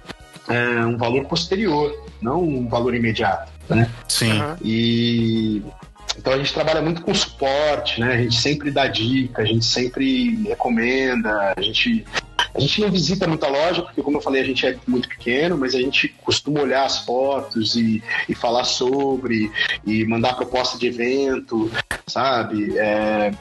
é, 0.50 0.84
um 0.84 0.96
valor 0.96 1.24
posterior, 1.26 1.96
não 2.20 2.42
um 2.42 2.68
valor 2.68 2.94
imediato, 2.94 3.50
né? 3.68 3.88
Sim. 4.08 4.40
E 4.62 5.62
então 6.18 6.32
a 6.32 6.38
gente 6.38 6.52
trabalha 6.52 6.82
muito 6.82 7.02
com 7.02 7.14
suporte, 7.14 8.00
né? 8.00 8.14
A 8.14 8.16
gente 8.18 8.36
sempre 8.36 8.70
dá 8.70 8.86
dica, 8.86 9.42
a 9.42 9.44
gente 9.44 9.64
sempre 9.64 10.42
recomenda, 10.46 11.54
a 11.56 11.60
gente 11.62 12.04
a 12.52 12.58
gente 12.58 12.80
não 12.80 12.90
visita 12.90 13.28
muita 13.28 13.46
loja, 13.46 13.80
porque 13.82 14.02
como 14.02 14.16
eu 14.16 14.20
falei, 14.20 14.42
a 14.42 14.44
gente 14.44 14.66
é 14.66 14.76
muito 14.86 15.08
pequeno, 15.08 15.56
mas 15.56 15.72
a 15.72 15.78
gente 15.78 16.08
costuma 16.24 16.60
olhar 16.60 16.84
as 16.84 16.98
fotos 16.98 17.76
e, 17.76 18.02
e 18.28 18.34
falar 18.34 18.64
sobre, 18.64 19.52
e 19.86 20.04
mandar 20.04 20.34
proposta 20.34 20.76
de 20.76 20.88
evento, 20.88 21.70
sabe? 22.08 22.76
É, 22.76 23.32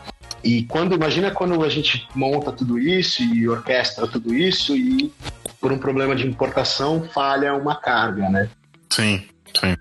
E 0.43 0.63
quando, 0.63 0.95
imagina 0.95 1.31
quando 1.31 1.63
a 1.63 1.69
gente 1.69 2.07
monta 2.15 2.51
tudo 2.51 2.79
isso 2.79 3.21
e 3.23 3.47
orquestra 3.49 4.07
tudo 4.07 4.33
isso 4.33 4.75
e 4.75 5.11
por 5.59 5.71
um 5.71 5.77
problema 5.77 6.15
de 6.15 6.27
importação 6.27 7.03
falha 7.03 7.53
uma 7.53 7.75
carga, 7.75 8.29
né? 8.29 8.49
Sim, 8.89 9.23
sim. 9.59 9.75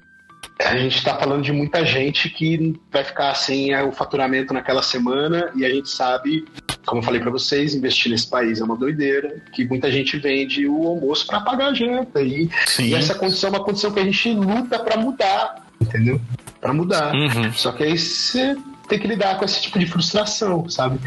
A 0.61 0.77
gente 0.77 0.99
está 0.99 1.15
falando 1.15 1.43
de 1.43 1.53
muita 1.53 1.87
gente 1.87 2.29
que 2.29 2.75
vai 2.91 3.05
ficar 3.05 3.33
sem 3.35 3.75
o 3.83 3.93
faturamento 3.93 4.53
naquela 4.53 4.83
semana 4.83 5.53
e 5.55 5.65
a 5.65 5.71
gente 5.71 5.89
sabe, 5.89 6.45
como 6.85 7.01
eu 7.01 7.05
falei 7.05 7.21
para 7.21 7.31
vocês, 7.31 7.77
investir 7.77 8.11
nesse 8.11 8.29
país 8.29 8.61
é 8.61 8.65
uma 8.65 8.77
doideira, 8.77 9.41
que 9.53 9.65
muita 9.65 9.91
gente 9.91 10.19
vende 10.19 10.67
o 10.67 10.89
almoço 10.89 11.27
para 11.29 11.41
pagar 11.41 11.69
a 11.69 11.75
janta 11.75 12.21
e, 12.21 12.51
e, 12.81 12.95
essa 12.95 13.15
condição 13.15 13.51
é 13.51 13.53
uma 13.53 13.65
condição 13.65 13.93
que 13.93 14.01
a 14.01 14.05
gente 14.05 14.33
luta 14.33 14.81
para 14.81 14.97
mudar, 14.97 15.65
entendeu? 15.81 16.21
Para 16.61 16.73
mudar. 16.73 17.15
Uhum. 17.15 17.53
Só 17.53 17.71
que 17.71 17.85
aí 17.85 17.97
você 17.97 18.57
tem 18.89 18.99
que 18.99 19.07
lidar 19.07 19.39
com 19.39 19.45
esse 19.45 19.63
tipo 19.63 19.79
de 19.79 19.87
frustração, 19.87 20.69
sabe? 20.69 20.99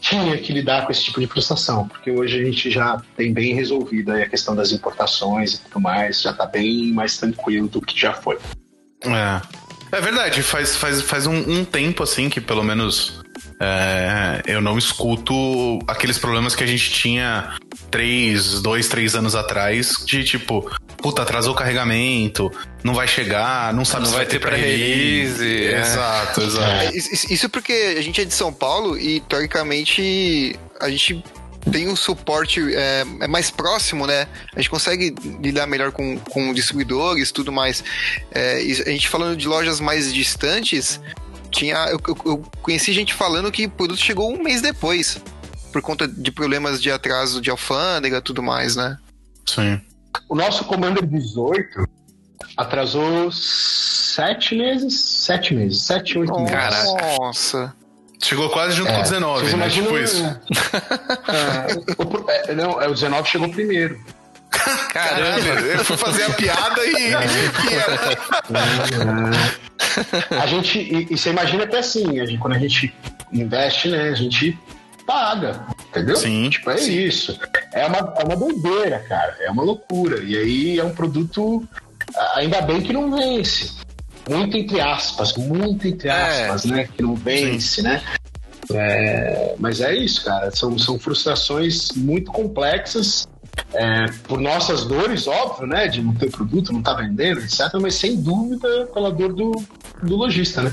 Tinha 0.00 0.36
que 0.38 0.52
lidar 0.52 0.86
com 0.86 0.92
esse 0.92 1.04
tipo 1.04 1.20
de 1.20 1.26
frustração, 1.26 1.86
porque 1.86 2.10
hoje 2.10 2.40
a 2.40 2.44
gente 2.44 2.70
já 2.70 3.00
tem 3.16 3.32
bem 3.32 3.54
resolvida 3.54 4.16
a 4.16 4.28
questão 4.28 4.56
das 4.56 4.72
importações 4.72 5.54
e 5.54 5.60
tudo 5.62 5.80
mais, 5.80 6.22
já 6.22 6.30
está 6.30 6.46
bem 6.46 6.92
mais 6.92 7.18
tranquilo 7.18 7.68
do 7.68 7.80
que 7.80 7.98
já 7.98 8.14
foi. 8.14 8.38
É. 9.04 9.60
É 9.92 10.00
verdade, 10.00 10.40
faz, 10.42 10.76
faz, 10.76 11.02
faz 11.02 11.26
um, 11.26 11.34
um 11.34 11.64
tempo 11.64 12.04
assim 12.04 12.30
que 12.30 12.40
pelo 12.40 12.62
menos 12.62 13.20
é, 13.60 14.40
eu 14.46 14.60
não 14.60 14.78
escuto 14.78 15.34
aqueles 15.86 16.16
problemas 16.16 16.54
que 16.54 16.62
a 16.62 16.66
gente 16.66 16.90
tinha 16.90 17.56
três, 17.90 18.62
dois, 18.62 18.88
três 18.88 19.16
anos 19.16 19.34
atrás, 19.34 20.04
de 20.06 20.22
tipo, 20.22 20.70
puta, 21.00 21.22
atrasou 21.22 21.52
o 21.52 21.56
carregamento, 21.56 22.50
não 22.84 22.94
vai 22.94 23.08
chegar, 23.08 23.72
não 23.72 23.84
sabe 23.84 24.02
não 24.02 24.10
se 24.10 24.16
vai, 24.16 24.24
vai 24.24 24.30
ter 24.30 24.38
pré-release. 24.38 25.66
É. 25.66 25.80
Exato, 25.80 26.40
exato. 26.42 26.70
É, 26.70 26.90
isso 26.94 27.48
porque 27.48 27.72
a 27.98 28.02
gente 28.02 28.20
é 28.20 28.24
de 28.24 28.34
São 28.34 28.52
Paulo 28.52 28.98
e, 28.98 29.20
teoricamente, 29.20 30.58
a 30.80 30.88
gente 30.88 31.22
tem 31.70 31.88
um 31.88 31.96
suporte 31.96 32.60
é, 32.74 33.04
é, 33.20 33.26
mais 33.26 33.50
próximo, 33.50 34.06
né? 34.06 34.26
A 34.54 34.60
gente 34.60 34.70
consegue 34.70 35.14
lidar 35.40 35.66
melhor 35.66 35.92
com, 35.92 36.18
com 36.18 36.52
distribuidores 36.54 37.30
tudo 37.32 37.52
mais. 37.52 37.84
É, 38.30 38.56
a 38.56 38.90
gente 38.90 39.08
falando 39.08 39.36
de 39.36 39.46
lojas 39.46 39.80
mais 39.80 40.12
distantes, 40.12 41.00
tinha, 41.50 41.76
eu, 41.88 42.00
eu, 42.24 42.38
conheci 42.62 42.92
gente 42.92 43.12
falando 43.12 43.50
que 43.50 43.66
o 43.66 43.70
produto 43.70 44.00
chegou 44.00 44.32
um 44.32 44.42
mês 44.42 44.62
depois, 44.62 45.20
por 45.72 45.82
conta 45.82 46.06
de 46.08 46.30
problemas 46.30 46.80
de 46.80 46.90
atraso 46.90 47.40
de 47.40 47.50
alfândega 47.50 48.20
tudo 48.20 48.42
mais, 48.42 48.76
né? 48.76 48.96
Sim. 49.46 49.80
O 50.30 50.36
nosso 50.36 50.64
Commander 50.64 51.04
18 51.04 51.88
atrasou 52.56 53.32
sete 53.32 54.54
meses, 54.54 54.94
sete 54.94 55.52
meses, 55.52 55.82
sete, 55.82 56.16
oito 56.16 56.32
meses. 56.38 56.52
Caraca. 56.52 57.18
Nossa. 57.18 57.74
Chegou 58.22 58.48
quase 58.48 58.76
junto 58.76 58.90
é, 58.90 58.94
com 58.94 59.00
o 59.00 59.02
19, 59.02 59.44
né? 59.44 59.52
Imagina, 59.52 59.86
tipo 59.86 59.98
isso. 59.98 60.22
É, 60.24 62.00
o, 62.00 62.30
é, 62.30 62.54
não, 62.54 62.80
é, 62.80 62.86
o 62.86 62.94
19 62.94 63.28
chegou 63.28 63.48
primeiro. 63.48 63.98
Caramba, 64.92 65.60
eu 65.62 65.84
fui 65.84 65.96
fazer 65.96 66.22
a 66.22 66.30
piada 66.30 66.80
e. 66.86 67.12
a 70.40 70.46
gente. 70.46 70.78
E, 70.78 71.08
e, 71.10 71.18
você 71.18 71.30
imagina 71.30 71.66
que 71.66 71.74
assim, 71.74 72.20
a 72.20 72.26
gente, 72.26 72.38
quando 72.38 72.54
a 72.54 72.58
gente 72.58 72.94
investe, 73.32 73.88
né, 73.88 74.10
a 74.10 74.14
gente 74.14 74.56
paga. 75.10 75.66
Entendeu? 75.88 76.16
Sim. 76.16 76.48
Tipo, 76.48 76.70
é 76.70 76.76
sim. 76.76 76.98
isso. 77.00 77.38
É 77.72 77.86
uma, 77.86 78.14
é 78.16 78.24
uma 78.24 78.36
doideira, 78.36 79.00
cara. 79.00 79.36
É 79.40 79.50
uma 79.50 79.64
loucura. 79.64 80.22
E 80.22 80.36
aí 80.36 80.78
é 80.78 80.84
um 80.84 80.94
produto. 80.94 81.66
Ainda 82.36 82.60
bem 82.60 82.80
que 82.80 82.92
não 82.92 83.10
vence 83.10 83.80
muito 84.28 84.56
entre 84.56 84.80
aspas, 84.80 85.36
muito 85.36 85.88
entre 85.88 86.08
é. 86.08 86.12
aspas, 86.12 86.64
é. 86.64 86.68
né? 86.68 86.88
Que 86.94 87.02
não 87.02 87.14
vence, 87.14 87.76
Sim. 87.76 87.82
né? 87.82 88.02
É, 88.72 89.56
mas 89.58 89.80
é 89.80 89.94
isso, 89.94 90.24
cara. 90.24 90.50
São, 90.52 90.78
são 90.78 90.98
frustrações 90.98 91.90
muito 91.96 92.30
complexas. 92.30 93.26
É, 93.74 94.06
por 94.24 94.40
nossas 94.40 94.84
dores, 94.84 95.26
óbvio, 95.26 95.66
né? 95.66 95.88
De 95.88 96.00
não 96.00 96.14
ter 96.14 96.30
produto, 96.30 96.72
não 96.72 96.78
estar 96.78 96.94
tá 96.94 97.02
vendendo, 97.02 97.40
etc. 97.40 97.60
Mas 97.80 97.96
sem 97.96 98.20
dúvida 98.20 98.86
pela 98.94 99.10
dor 99.10 99.32
do, 99.32 99.52
do 100.02 100.16
lojista, 100.16 100.62
né? 100.62 100.72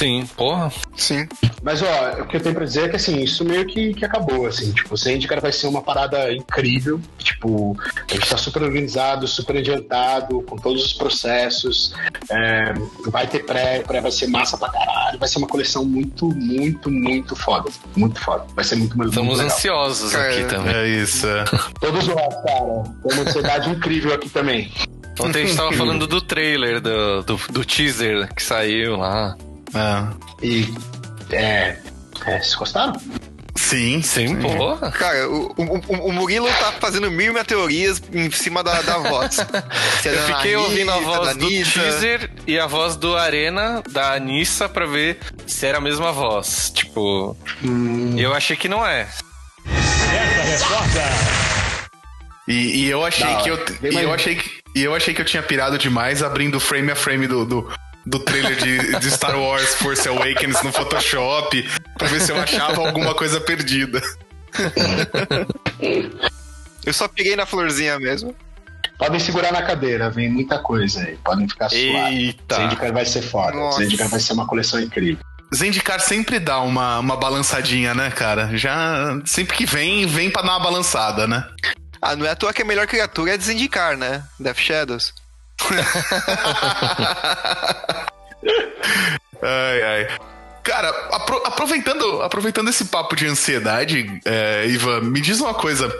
Sim, 0.00 0.26
porra. 0.34 0.72
Sim. 0.96 1.28
Mas, 1.62 1.82
ó, 1.82 2.22
o 2.22 2.26
que 2.26 2.38
eu 2.38 2.40
tenho 2.40 2.54
pra 2.54 2.64
dizer 2.64 2.84
é 2.84 2.88
que, 2.88 2.96
assim, 2.96 3.20
isso 3.20 3.44
meio 3.44 3.66
que, 3.66 3.92
que 3.92 4.02
acabou, 4.02 4.46
assim. 4.46 4.72
Tipo, 4.72 4.94
o 4.94 4.96
Zendikar 4.96 5.42
vai 5.42 5.52
ser 5.52 5.66
uma 5.66 5.82
parada 5.82 6.32
incrível. 6.32 6.98
Tipo, 7.18 7.76
a 8.10 8.14
gente 8.14 8.26
tá 8.26 8.38
super 8.38 8.62
organizado, 8.62 9.28
super 9.28 9.58
adiantado, 9.58 10.40
com 10.44 10.56
todos 10.56 10.82
os 10.82 10.94
processos. 10.94 11.92
É, 12.30 12.72
vai 13.08 13.26
ter 13.26 13.44
pré, 13.44 13.80
pré 13.80 14.00
vai 14.00 14.10
ser 14.10 14.26
massa 14.28 14.56
pra 14.56 14.70
caralho. 14.70 15.18
Vai 15.18 15.28
ser 15.28 15.36
uma 15.36 15.48
coleção 15.48 15.84
muito, 15.84 16.30
muito, 16.30 16.90
muito 16.90 17.36
foda. 17.36 17.70
Muito 17.94 18.18
foda. 18.22 18.46
Vai 18.54 18.64
ser 18.64 18.76
muito, 18.76 18.96
muito 18.96 19.10
Estamos 19.10 19.36
legal. 19.36 19.54
ansiosos 19.54 20.14
é, 20.14 20.28
aqui 20.30 20.44
também. 20.48 20.74
É 20.76 20.88
isso. 20.88 21.26
É. 21.26 21.44
Todos 21.78 22.08
nós, 22.08 22.34
cara. 22.36 22.84
Tem 23.06 23.18
uma 23.18 23.22
ansiedade 23.28 23.68
incrível 23.68 24.14
aqui 24.14 24.30
também. 24.30 24.72
Ontem 25.20 25.42
a 25.42 25.46
gente 25.46 25.56
tava 25.58 25.74
falando 25.74 26.06
do 26.06 26.22
trailer, 26.22 26.80
do, 26.80 27.22
do, 27.22 27.40
do 27.50 27.64
teaser 27.66 28.34
que 28.34 28.42
saiu 28.42 28.96
lá. 28.96 29.36
É. 29.74 30.46
E. 30.46 30.74
É. 31.32 31.76
É, 32.26 32.38
vocês 32.38 32.54
gostaram? 32.54 32.92
Sim, 33.56 34.02
sim, 34.02 34.36
porra. 34.36 34.90
Cara, 34.90 35.28
o, 35.28 35.54
o, 35.56 36.06
o, 36.06 36.12
Murilo 36.12 36.48
tá 36.48 36.72
fazendo 36.80 37.10
mil 37.10 37.32
teorias 37.44 38.02
em 38.12 38.30
cima 38.30 38.64
da, 38.64 38.82
da 38.82 38.98
voz. 38.98 39.36
É 40.02 40.08
eu 40.08 40.22
fiquei 40.36 40.56
ouvindo 40.56 40.90
a 40.90 40.98
voz 40.98 41.36
do 41.36 41.46
teaser 41.46 42.30
e 42.46 42.58
a 42.58 42.66
voz 42.66 42.96
do 42.96 43.16
Arena, 43.16 43.82
da 43.90 44.14
Anissa, 44.14 44.66
pra 44.66 44.86
ver 44.86 45.18
se 45.46 45.66
era 45.66 45.76
a 45.76 45.80
mesma 45.80 46.10
voz. 46.10 46.72
Tipo, 46.74 47.36
hum. 47.62 48.16
eu 48.18 48.32
achei 48.32 48.56
que 48.56 48.66
não 48.66 48.84
é. 48.84 49.06
Certa 49.66 50.42
resposta! 50.42 51.00
E, 52.48 52.84
e 52.84 52.88
eu 52.88 53.04
achei 53.04 53.26
não, 53.26 53.42
que 53.42 53.50
eu, 53.50 53.58
e 53.82 53.96
eu 54.02 54.12
achei 54.12 54.36
que 54.36 54.60
e 54.74 54.82
eu 54.82 54.94
achei 54.94 55.12
que 55.12 55.20
eu 55.20 55.24
tinha 55.24 55.42
pirado 55.42 55.76
demais 55.76 56.22
abrindo 56.22 56.58
frame 56.60 56.90
a 56.92 56.96
frame 56.96 57.26
do, 57.26 57.44
do, 57.44 57.72
do 58.06 58.18
trailer 58.18 58.56
de, 58.56 58.98
de 58.98 59.10
Star 59.10 59.38
Wars 59.38 59.74
Force 59.74 60.08
Awakens 60.08 60.62
no 60.62 60.72
Photoshop 60.72 61.68
pra 61.98 62.08
ver 62.08 62.20
se 62.20 62.32
eu 62.32 62.40
achava 62.40 62.86
alguma 62.86 63.14
coisa 63.14 63.40
perdida. 63.40 64.00
Eu 66.84 66.92
só 66.92 67.06
peguei 67.06 67.36
na 67.36 67.46
florzinha 67.46 67.98
mesmo. 67.98 68.34
Podem 68.98 69.20
segurar 69.20 69.52
na 69.52 69.62
cadeira, 69.62 70.10
vem 70.10 70.28
muita 70.28 70.58
coisa 70.58 71.00
aí. 71.00 71.16
Podem 71.24 71.48
ficar 71.48 71.68
suaves. 71.68 72.36
Zendikar 72.52 72.92
vai 72.92 73.04
ser 73.06 73.22
foda. 73.22 73.52
Nossa. 73.52 73.78
Zendikar 73.78 74.08
vai 74.08 74.20
ser 74.20 74.32
uma 74.32 74.46
coleção 74.46 74.80
incrível. 74.80 75.24
Zendikar 75.54 76.00
sempre 76.00 76.38
dá 76.38 76.60
uma, 76.60 76.98
uma 76.98 77.16
balançadinha, 77.16 77.94
né, 77.94 78.10
cara? 78.10 78.56
Já 78.56 79.20
sempre 79.24 79.56
que 79.56 79.66
vem, 79.66 80.06
vem 80.06 80.30
pra 80.30 80.42
dar 80.42 80.50
uma 80.50 80.60
balançada, 80.60 81.26
né? 81.26 81.44
Ah, 82.00 82.14
não 82.14 82.24
é 82.24 82.30
à 82.30 82.36
toa 82.36 82.52
que 82.52 82.62
a 82.62 82.64
melhor 82.64 82.86
criatura 82.86 83.34
é 83.34 83.36
de 83.36 83.44
Zendikar, 83.44 83.96
né? 83.96 84.22
Death 84.38 84.58
Shadows. 84.58 85.14
ai, 89.42 89.82
ai. 89.82 90.08
Cara, 90.62 90.88
apro 91.10 91.42
aproveitando, 91.44 92.22
aproveitando 92.22 92.68
esse 92.68 92.86
papo 92.86 93.16
de 93.16 93.26
ansiedade, 93.26 94.20
é, 94.24 94.66
Ivan, 94.66 95.00
me 95.00 95.20
diz 95.20 95.40
uma 95.40 95.54
coisa. 95.54 95.92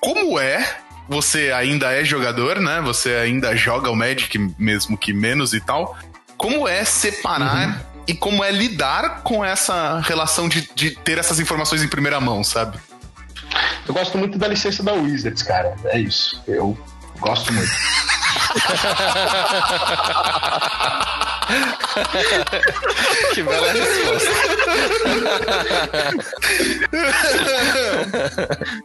Como 0.00 0.38
é? 0.38 0.76
Você 1.08 1.52
ainda 1.52 1.92
é 1.92 2.04
jogador, 2.04 2.60
né? 2.60 2.80
Você 2.82 3.14
ainda 3.14 3.56
joga 3.56 3.90
o 3.90 3.96
Magic, 3.96 4.36
mesmo 4.58 4.98
que 4.98 5.12
menos 5.12 5.54
e 5.54 5.60
tal. 5.60 5.96
Como 6.36 6.66
é 6.66 6.84
separar 6.84 7.68
uhum. 7.68 8.02
e 8.08 8.14
como 8.14 8.42
é 8.42 8.50
lidar 8.50 9.22
com 9.22 9.44
essa 9.44 10.00
relação 10.00 10.48
de, 10.48 10.68
de 10.74 10.90
ter 10.90 11.18
essas 11.18 11.38
informações 11.38 11.82
em 11.82 11.88
primeira 11.88 12.20
mão, 12.20 12.42
sabe? 12.42 12.78
Eu 13.86 13.94
gosto 13.94 14.18
muito 14.18 14.36
da 14.36 14.48
licença 14.48 14.82
da 14.82 14.92
Wizards, 14.92 15.42
cara. 15.42 15.76
É 15.84 15.98
isso. 15.98 16.42
Eu 16.46 16.76
gosto 17.20 17.52
muito. 17.52 17.70
que 23.34 23.42
bela 23.42 23.72
resposta. 23.72 24.30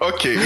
ok. 0.02 0.38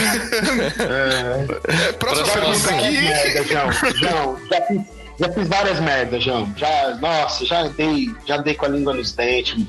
É, 0.80 1.46
próxima 1.94 2.28
pergunta 2.28 2.70
aqui. 2.70 3.08
João, 3.48 3.72
João, 3.96 4.38
já 4.50 4.62
fiz 4.62 4.82
já 5.18 5.32
fiz 5.32 5.48
várias 5.48 5.80
merdas, 5.80 6.24
João. 6.24 6.52
Já, 6.58 6.96
nossa, 6.96 7.46
já 7.46 7.68
dei, 7.70 8.14
já 8.26 8.38
dei 8.38 8.54
com 8.54 8.66
a 8.66 8.70
língua 8.70 8.94
nos 8.94 9.14
dentes 9.14 9.66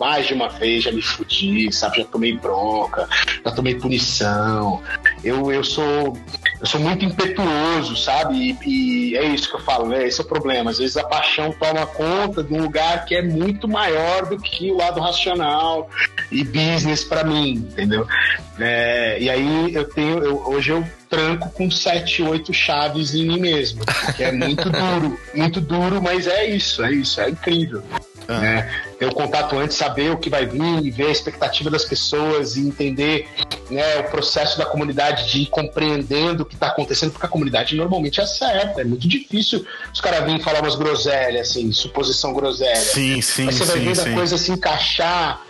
mais 0.00 0.26
de 0.26 0.34
uma 0.34 0.48
vez, 0.48 0.84
já 0.84 0.92
me 0.92 1.02
fudi, 1.02 1.70
sabe? 1.70 1.98
Já 1.98 2.04
tomei 2.06 2.36
bronca, 2.36 3.06
já 3.44 3.50
tomei 3.50 3.74
punição. 3.74 4.82
Eu, 5.22 5.52
eu 5.52 5.62
sou 5.62 6.16
eu 6.66 6.70
sou 6.70 6.80
muito 6.80 7.04
impetuoso, 7.04 7.96
sabe? 7.96 8.58
E, 8.66 9.12
e, 9.12 9.16
é 9.16 9.24
isso 9.24 9.48
que 9.48 9.54
eu 9.54 9.60
falo, 9.60 9.88
né? 9.88 10.04
Esse 10.04 10.20
é 10.20 10.24
o 10.24 10.26
problema. 10.26 10.72
Às 10.72 10.78
vezes 10.78 10.96
a 10.96 11.04
paixão 11.04 11.52
toma 11.52 11.86
conta 11.86 12.42
de 12.42 12.52
um 12.52 12.60
lugar 12.60 13.04
que 13.04 13.14
é 13.14 13.22
muito 13.22 13.68
maior 13.68 14.26
do 14.26 14.36
que 14.36 14.72
o 14.72 14.76
lado 14.76 15.00
racional 15.00 15.88
e 16.30 16.42
business 16.42 17.04
para 17.04 17.22
mim, 17.22 17.68
entendeu? 17.70 18.04
É, 18.58 19.16
e 19.20 19.30
aí 19.30 19.74
eu 19.74 19.84
tenho, 19.84 20.18
eu, 20.18 20.42
hoje 20.44 20.72
eu 20.72 20.84
tranco 21.08 21.50
com 21.50 21.70
sete, 21.70 22.20
oito 22.22 22.52
chaves 22.52 23.14
em 23.14 23.26
mim 23.26 23.38
mesmo, 23.38 23.84
que 24.16 24.24
é 24.24 24.32
muito 24.32 24.68
duro, 24.68 25.20
muito 25.34 25.60
duro, 25.60 26.02
mas 26.02 26.26
é 26.26 26.46
isso, 26.46 26.82
é 26.82 26.90
isso, 26.90 27.20
é 27.20 27.30
incrível. 27.30 27.82
Ah. 28.26 28.40
Né? 28.40 28.85
Antes, 29.66 29.76
saber 29.76 30.12
o 30.12 30.16
que 30.16 30.30
vai 30.30 30.46
vir, 30.46 30.90
ver 30.92 31.06
a 31.06 31.10
expectativa 31.10 31.68
das 31.68 31.84
pessoas 31.84 32.56
e 32.56 32.60
entender 32.60 33.28
né, 33.68 33.98
o 33.98 34.04
processo 34.04 34.56
da 34.56 34.64
comunidade 34.64 35.28
de 35.30 35.40
ir 35.40 35.46
compreendendo 35.46 36.44
o 36.44 36.46
que 36.46 36.54
está 36.54 36.68
acontecendo, 36.68 37.10
porque 37.10 37.26
a 37.26 37.28
comunidade 37.28 37.74
normalmente 37.74 38.20
acerta. 38.20 38.80
É 38.80 38.84
muito 38.84 39.08
difícil 39.08 39.66
os 39.92 40.00
caras 40.00 40.20
virem 40.24 40.40
falar 40.40 40.60
umas 40.60 40.76
groselhas, 40.76 41.50
assim, 41.50 41.72
suposição 41.72 42.32
groselha. 42.32 42.76
Sim, 42.76 43.20
sim, 43.20 43.46
Mas 43.46 43.56
você 43.56 43.64
sim, 43.64 43.72
vai 43.72 43.80
ver 43.80 43.96
sim. 43.96 44.12
a 44.12 44.14
coisa 44.14 44.38
se 44.38 44.52
encaixar. 44.52 45.42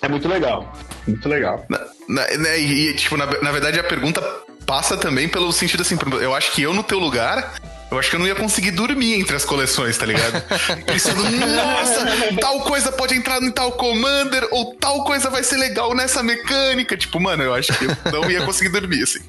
É 0.00 0.08
muito 0.08 0.26
legal. 0.26 0.72
Muito 1.06 1.28
legal. 1.28 1.66
Na, 1.68 1.78
na, 2.08 2.26
né, 2.38 2.58
e, 2.58 2.94
tipo, 2.94 3.18
na, 3.18 3.26
na 3.26 3.52
verdade, 3.52 3.78
a 3.78 3.84
pergunta 3.84 4.22
passa 4.64 4.96
também 4.96 5.28
pelo 5.28 5.52
sentido 5.52 5.82
assim, 5.82 5.96
eu 6.22 6.34
acho 6.34 6.52
que 6.52 6.62
eu 6.62 6.72
no 6.72 6.82
teu 6.82 6.98
lugar 6.98 7.54
eu 7.90 7.98
acho 7.98 8.10
que 8.10 8.16
eu 8.16 8.20
não 8.20 8.26
ia 8.26 8.34
conseguir 8.34 8.72
dormir 8.72 9.14
entre 9.14 9.34
as 9.34 9.44
coleções, 9.44 9.96
tá 9.96 10.04
ligado? 10.04 10.42
Pensando, 10.84 11.22
nossa, 11.22 12.06
tal 12.40 12.60
coisa 12.60 12.92
pode 12.92 13.14
entrar 13.14 13.42
em 13.42 13.50
tal 13.50 13.72
Commander, 13.72 14.46
ou 14.50 14.74
tal 14.74 15.04
coisa 15.04 15.30
vai 15.30 15.42
ser 15.42 15.56
legal 15.56 15.94
nessa 15.94 16.22
mecânica. 16.22 16.96
Tipo, 16.96 17.18
mano, 17.18 17.42
eu 17.42 17.54
acho 17.54 17.72
que 17.72 17.84
eu 17.84 18.22
não 18.22 18.30
ia 18.30 18.42
conseguir 18.42 18.68
dormir, 18.68 19.02
assim. 19.02 19.20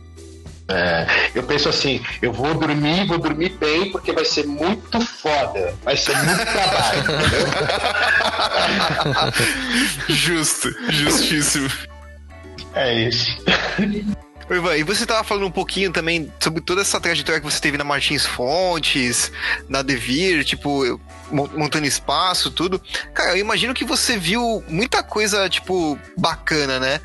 É, 0.71 1.07
eu 1.33 1.41
penso 1.41 1.67
assim, 1.67 1.99
eu 2.21 2.31
vou 2.31 2.53
dormir, 2.53 3.07
vou 3.07 3.17
dormir 3.17 3.57
bem, 3.59 3.91
porque 3.91 4.11
vai 4.11 4.23
ser 4.23 4.45
muito 4.45 5.01
foda. 5.01 5.73
Vai 5.83 5.97
ser 5.97 6.15
muito 6.17 6.45
trabalho? 6.45 7.03
Justo, 10.09 10.69
justíssimo. 10.89 11.69
É 12.75 12.93
isso. 13.07 13.35
Ivan, 14.55 14.77
e 14.77 14.83
você 14.83 15.05
tava 15.05 15.23
falando 15.23 15.45
um 15.45 15.51
pouquinho 15.51 15.91
também 15.91 16.31
sobre 16.39 16.61
toda 16.61 16.81
essa 16.81 16.99
trajetória 16.99 17.39
que 17.39 17.49
você 17.49 17.59
teve 17.59 17.77
na 17.77 17.83
Martins 17.83 18.25
Fontes, 18.25 19.31
na 19.67 19.81
Devir, 19.81 20.43
tipo, 20.43 20.99
montando 21.31 21.85
espaço, 21.85 22.49
tudo. 22.49 22.81
Cara, 23.13 23.31
eu 23.31 23.37
imagino 23.37 23.73
que 23.73 23.85
você 23.85 24.17
viu 24.17 24.63
muita 24.67 25.03
coisa, 25.03 25.47
tipo, 25.47 25.97
bacana, 26.17 26.79
né? 26.79 26.99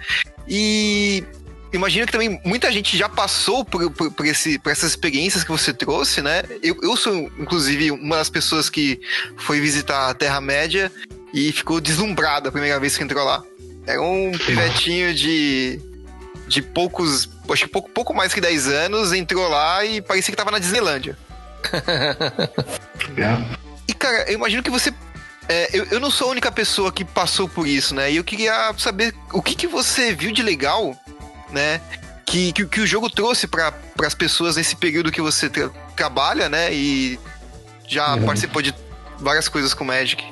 E 0.48 1.24
imagino 1.72 2.07
que 2.07 2.12
também 2.12 2.40
muita 2.44 2.70
gente 2.72 2.96
já 2.96 3.09
passou 3.09 3.64
por, 3.64 3.90
por, 3.90 4.11
por, 4.11 4.26
esse, 4.26 4.59
por 4.59 4.70
essas 4.70 4.90
experiências 4.90 5.44
que 5.44 5.50
você 5.50 5.72
trouxe, 5.72 6.22
né? 6.22 6.42
Eu, 6.62 6.78
eu 6.83 6.96
sou, 6.96 7.14
inclusive, 7.38 7.90
uma 7.90 8.16
das 8.16 8.30
pessoas 8.30 8.70
que 8.70 9.00
foi 9.37 9.61
visitar 9.61 10.09
a 10.09 10.14
Terra-média 10.14 10.90
e 11.33 11.52
ficou 11.52 11.80
deslumbrada 11.80 12.48
a 12.48 12.52
primeira 12.52 12.78
vez 12.80 12.96
que 12.96 13.02
entrou 13.02 13.24
lá. 13.24 13.42
Era 13.87 14.00
um 14.00 14.33
pivetinho 14.33 15.12
de 15.12 15.78
de 16.55 16.62
poucos, 16.62 17.29
acho 17.51 17.64
que 17.64 17.69
pouco, 17.69 17.90
pouco 17.90 18.14
mais 18.14 18.33
que 18.33 18.40
10 18.40 18.69
anos, 18.69 19.12
entrou 19.12 19.49
lá 19.49 19.85
e 19.85 20.01
parecia 20.01 20.33
que 20.33 20.37
tava 20.37 20.53
na 20.53 20.61
Disneylândia. 20.61 21.19
é. 23.19 23.59
E 23.88 23.93
cara, 23.93 24.31
eu 24.31 24.35
imagino 24.35 24.62
que 24.62 24.71
você. 24.71 24.95
É, 25.49 25.69
eu, 25.77 25.85
eu 25.90 26.01
não 26.01 26.11
sou 26.11 26.29
a 26.29 26.31
única 26.31 26.51
pessoa 26.51 26.93
que 26.93 27.05
passou 27.05 27.49
por 27.49 27.67
isso, 27.67 27.95
né? 27.95 28.11
E 28.11 28.17
eu 28.17 28.25
queria 28.25 28.73
saber 28.79 29.14
o 29.33 29.43
que, 29.43 29.55
que 29.55 29.67
você 29.67 30.14
viu 30.14 30.33
de 30.33 30.43
legal, 30.43 30.97
né? 31.51 31.81
Que, 32.25 32.53
que, 32.53 32.64
que 32.67 32.81
o 32.81 32.87
jogo 32.87 33.11
trouxe 33.11 33.47
para 33.47 33.75
as 34.05 34.14
pessoas 34.14 34.57
nesse 34.57 34.77
período 34.77 35.12
que 35.12 35.21
você 35.21 35.51
tra 35.51 35.69
trabalha, 35.97 36.49
né? 36.49 36.73
E 36.73 37.19
já 37.87 38.14
uhum. 38.14 38.25
participou 38.25 38.62
de 38.62 38.75
várias 39.19 39.49
coisas 39.49 39.75
com 39.75 39.85
Magic. 39.85 40.25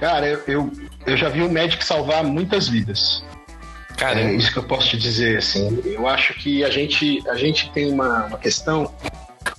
Cara, 0.00 0.26
eu, 0.26 0.42
eu, 0.46 0.72
eu 1.06 1.16
já 1.16 1.28
vi 1.28 1.42
o 1.42 1.52
Magic 1.52 1.84
salvar 1.84 2.24
muitas 2.24 2.68
vidas. 2.68 3.22
É 4.02 4.34
isso 4.34 4.52
que 4.52 4.58
eu 4.58 4.62
posso 4.62 4.88
te 4.88 4.96
dizer, 4.96 5.38
assim. 5.38 5.80
Eu 5.84 6.06
acho 6.06 6.34
que 6.34 6.64
a 6.64 6.70
gente, 6.70 7.22
a 7.28 7.34
gente 7.34 7.70
tem 7.70 7.92
uma, 7.92 8.26
uma 8.26 8.38
questão. 8.38 8.92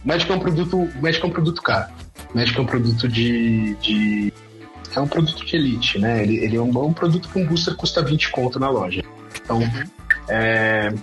O 0.03 0.07
médico 0.07 0.33
é 0.33 0.35
um 0.35 0.39
produto, 0.39 0.77
o 0.77 1.01
médico 1.01 1.27
é 1.27 1.29
um 1.29 1.33
produto 1.33 1.61
caro. 1.61 1.91
O 2.33 2.37
médico 2.37 2.59
é 2.59 2.63
um 2.63 2.67
produto 2.67 3.07
de, 3.07 3.75
de 3.75 4.33
é 4.95 4.99
um 4.99 5.07
produto 5.07 5.45
de 5.45 5.55
elite, 5.55 5.99
né? 5.99 6.23
Ele, 6.23 6.37
ele 6.37 6.57
é 6.57 6.61
um 6.61 6.71
bom 6.71 6.91
produto 6.91 7.29
que 7.29 7.39
um 7.39 7.45
booster 7.45 7.75
custa 7.75 8.01
20 8.01 8.29
conto 8.31 8.59
na 8.59 8.69
loja. 8.69 9.03
Então, 9.43 9.61
é, 10.27 10.93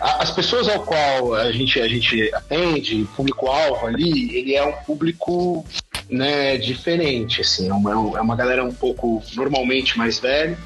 as 0.00 0.30
pessoas 0.30 0.68
ao 0.68 0.82
qual 0.82 1.34
a 1.34 1.52
gente, 1.52 1.80
a 1.80 1.88
gente 1.88 2.34
atende, 2.34 3.06
público-alvo 3.16 3.86
ali, 3.86 4.36
ele 4.36 4.54
é 4.54 4.64
um 4.64 4.72
público 4.72 5.64
né, 6.10 6.58
diferente, 6.58 7.40
assim, 7.40 7.68
é 7.68 7.72
uma, 7.72 7.90
é 7.92 8.20
uma 8.20 8.36
galera 8.36 8.64
um 8.64 8.74
pouco 8.74 9.22
normalmente 9.34 9.96
mais 9.96 10.18
velha, 10.18 10.58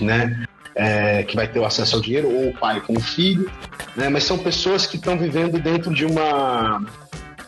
né? 0.00 0.44
É, 0.74 1.22
que 1.22 1.36
vai 1.36 1.46
ter 1.46 1.58
o 1.58 1.64
acesso 1.64 1.96
ao 1.96 2.02
dinheiro, 2.02 2.30
ou 2.30 2.48
o 2.48 2.54
pai 2.54 2.80
com 2.80 2.94
o 2.94 3.00
filho, 3.00 3.50
né? 3.96 4.08
mas 4.08 4.24
são 4.24 4.38
pessoas 4.38 4.86
que 4.86 4.96
estão 4.96 5.18
vivendo 5.18 5.58
dentro 5.58 5.92
de 5.92 6.04
uma, 6.04 6.84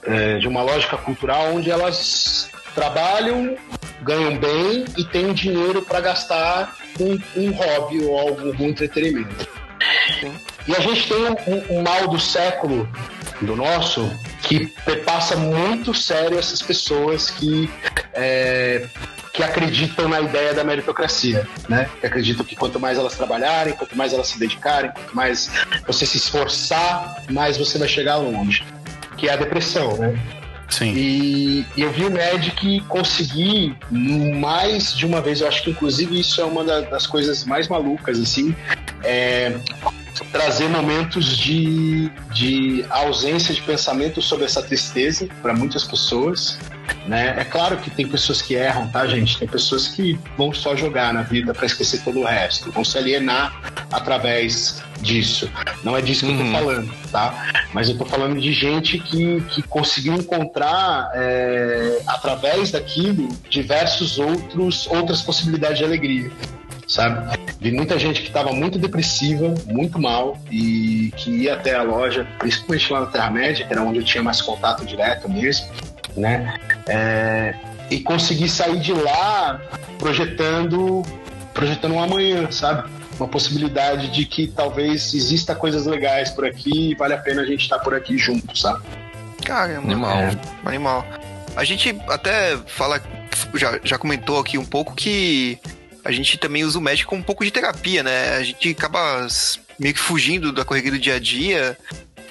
é, 0.03 0.39
de 0.39 0.49
uma 0.49 0.63
lógica 0.63 0.97
cultural 0.97 1.55
onde 1.55 1.71
elas 1.71 2.51
trabalham, 2.75 3.57
ganham 4.03 4.37
bem 4.37 4.85
e 4.97 5.05
têm 5.05 5.33
dinheiro 5.33 5.83
para 5.83 6.01
gastar 6.01 6.77
com 6.97 7.19
um 7.37 7.51
hobby 7.53 8.05
ou 8.05 8.19
algum, 8.19 8.69
entretenimento. 8.69 9.49
E 10.67 10.75
a 10.75 10.81
gente 10.81 11.09
tem 11.09 11.17
um, 11.17 11.79
um, 11.79 11.83
mal 11.83 12.09
do 12.09 12.19
século 12.19 12.89
do 13.41 13.55
nosso 13.55 14.11
que 14.43 14.67
passa 15.05 15.37
muito 15.37 15.93
sério 15.95 16.39
essas 16.39 16.63
pessoas 16.63 17.31
que 17.31 17.69
é, 18.13 18.87
que 19.35 19.43
acreditam 19.43 20.09
na 20.09 20.21
ideia 20.21 20.55
da 20.55 20.63
meritocracia, 20.63 21.47
né? 21.69 21.91
Que 22.01 22.07
acreditam 22.07 22.47
que 22.47 22.55
quanto 22.55 22.79
mais 22.79 22.97
elas 22.97 23.17
trabalharem, 23.17 23.75
quanto 23.75 23.97
mais 23.97 24.13
elas 24.13 24.29
se 24.29 24.39
dedicarem, 24.39 24.93
quanto 24.93 25.15
mais 25.15 25.51
você 25.85 26.07
se 26.07 26.19
esforçar, 26.19 27.25
mais 27.29 27.59
você 27.59 27.77
vai 27.77 27.89
chegar 27.89 28.17
longe. 28.17 28.65
Que 29.17 29.29
é 29.29 29.33
a 29.33 29.37
depressão, 29.37 29.97
né? 29.97 30.17
Sim. 30.71 30.95
E, 30.97 31.67
eu 31.77 31.91
vi 31.91 32.05
o 32.05 32.13
Magic 32.13 32.81
conseguir 32.83 33.77
mais 33.91 34.95
de 34.95 35.05
uma 35.05 35.21
vez, 35.21 35.41
eu 35.41 35.49
acho 35.49 35.65
que 35.65 35.71
inclusive 35.71 36.19
isso 36.19 36.41
é 36.41 36.45
uma 36.45 36.65
das 36.65 37.05
coisas 37.05 37.45
mais 37.45 37.67
malucas, 37.67 38.21
assim, 38.21 38.55
é, 39.03 39.53
trazer 40.31 40.69
momentos 40.69 41.37
de, 41.37 42.09
de 42.33 42.85
ausência 42.89 43.53
de 43.53 43.61
pensamento 43.63 44.23
sobre 44.23 44.45
essa 44.45 44.63
tristeza 44.63 45.29
para 45.43 45.53
muitas 45.53 45.83
pessoas 45.83 46.57
né? 47.07 47.35
É 47.39 47.45
claro 47.45 47.77
que 47.79 47.91
tem 47.91 48.07
pessoas 48.07 48.41
que 48.41 48.55
erram, 48.55 48.89
tá, 48.89 49.07
gente? 49.07 49.39
Tem 49.39 49.49
pessoas 49.49 49.89
que 49.89 50.19
vão 50.37 50.53
só 50.53 50.75
jogar 50.77 51.13
na 51.13 51.23
vida 51.23 51.53
para 51.53 51.67
esquecer 51.67 52.03
todo 52.03 52.21
o 52.21 52.25
resto, 52.25 52.71
vão 52.71 52.85
se 52.85 52.97
alienar 52.99 53.61
através 53.93 54.83
disso. 55.01 55.51
Não 55.83 55.97
é 55.97 56.01
disso 56.01 56.27
que 56.27 56.33
uhum. 56.33 56.39
eu 56.39 56.45
tô 56.45 56.45
uhum. 56.45 56.53
falando, 56.53 56.95
tá? 57.11 57.47
Mas 57.73 57.89
eu 57.89 57.99
tô 57.99 58.05
falando 58.05 58.41
de 58.41 58.53
gente 58.53 58.99
que, 58.99 59.41
que 59.51 59.63
conseguiu 59.63 60.15
encontrar 60.15 61.11
é, 61.15 62.01
através 62.07 62.71
daquilo 62.71 63.29
diversos 63.51 64.19
outros 64.19 64.87
outras 64.87 65.21
possibilidades 65.23 65.79
de 65.79 65.85
alegria 65.85 66.31
sabe? 66.87 67.39
Vi 67.61 67.73
muita 67.73 67.99
gente 67.99 68.21
que 68.21 68.29
estava 68.29 68.53
muito 68.53 68.79
depressiva, 68.79 69.55
muito 69.67 69.99
mal 69.99 70.39
e 70.51 71.13
que 71.17 71.31
ia 71.31 71.55
até 71.55 71.75
a 71.75 71.83
loja, 71.83 72.27
principalmente 72.39 72.93
lá 72.93 73.01
na 73.01 73.07
Terra-média, 73.07 73.67
que 73.67 73.73
era 73.73 73.83
onde 73.83 73.99
eu 73.99 74.05
tinha 74.05 74.23
mais 74.23 74.41
contato 74.41 74.85
direto 74.85 75.29
mesmo, 75.31 75.67
né? 76.17 76.55
É, 76.87 77.55
e 77.91 78.01
conseguir 78.01 78.49
sair 78.49 78.79
de 78.79 78.93
lá 78.93 79.61
projetando 79.99 81.03
projetando 81.53 81.95
um 81.95 82.03
amanhã, 82.03 82.51
sabe? 82.51 82.91
Uma 83.19 83.29
possibilidade 83.29 84.09
de 84.09 84.27
que 84.27 84.49
talvez 84.49 85.15
exista 85.15 85.55
coisas 85.55 85.87
legais 85.87 86.31
por 86.31 86.45
aqui 86.45 86.91
e 86.91 86.95
vale 86.97 87.15
a 87.15 87.19
pena 87.19 87.43
a 87.43 87.47
gente 87.47 87.63
estar 87.63 87.79
tá 87.79 87.85
por 87.85 87.95
aqui 87.95 88.19
junto, 88.19 88.59
sabe? 88.59 88.83
Caramba, 89.45 89.87
animal. 89.87 90.19
É. 90.19 90.39
Animal. 90.65 91.07
A 91.55 91.63
gente 91.63 91.97
até 92.09 92.57
fala, 92.67 93.01
já, 93.55 93.79
já 93.85 93.97
comentou 93.97 94.41
aqui 94.41 94.59
um 94.59 94.65
pouco 94.65 94.95
que 94.95 95.59
a 96.05 96.11
gente 96.11 96.37
também 96.37 96.65
usa 96.65 96.79
o 96.79 96.83
médico 96.83 97.11
como 97.11 97.23
um 97.23 97.25
pouco 97.25 97.45
de 97.45 97.53
terapia, 97.53 98.03
né? 98.03 98.37
A 98.37 98.43
gente 98.43 98.71
acaba 98.71 99.27
meio 99.79 99.95
que 99.95 100.01
fugindo 100.01 100.53
da 100.53 100.65
correria 100.65 100.91
do 100.91 100.99
dia 100.99 101.15
a 101.15 101.21
dia. 101.21 101.79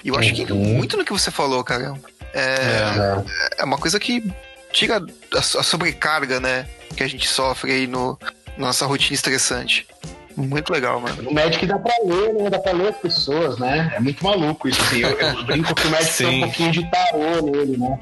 E 0.04 0.10
eu 0.10 0.16
acho 0.16 0.34
que 0.34 0.52
uhum. 0.52 0.76
muito 0.76 0.98
no 0.98 1.06
que 1.06 1.14
você 1.14 1.32
falou, 1.32 1.64
cara. 1.64 1.94
É, 2.34 2.40
é, 2.40 3.62
é 3.62 3.64
uma 3.64 3.78
coisa 3.78 4.00
que 4.00 4.24
tira 4.72 4.98
a, 4.98 5.40
a, 5.40 5.64
sobrecarga, 5.64 6.40
né? 6.40 6.68
Que 6.96 7.04
a 7.04 7.08
gente 7.08 7.28
sofre 7.28 7.72
aí 7.72 7.88
no, 7.88 8.18
na 8.58 8.68
nossa 8.68 8.86
rotina 8.86 9.14
estressante. 9.14 9.88
Muito 10.36 10.74
legal, 10.74 11.00
mano. 11.00 11.30
O 11.30 11.34
médico 11.34 11.66
dá 11.68 11.78
pra 11.78 11.94
ler, 12.04 12.34
né? 12.34 12.50
Dá 12.50 12.58
pra 12.58 12.72
ler 12.72 12.90
as 12.90 12.98
pessoas, 12.98 13.60
né? 13.60 13.94
É 13.96 14.00
muito 14.00 14.24
maluco 14.24 14.68
isso, 14.68 14.82
assim. 14.82 15.02
Eu, 15.02 15.12
eu 15.12 15.44
brinco 15.44 15.76
que 15.76 15.88
o 15.88 15.92
médico 15.92 16.18
tem 16.18 16.44
um 16.44 16.48
pouquinho 16.48 16.72
de 16.72 16.92
tarô 16.92 17.42
nele, 17.44 17.78
né? 17.78 18.00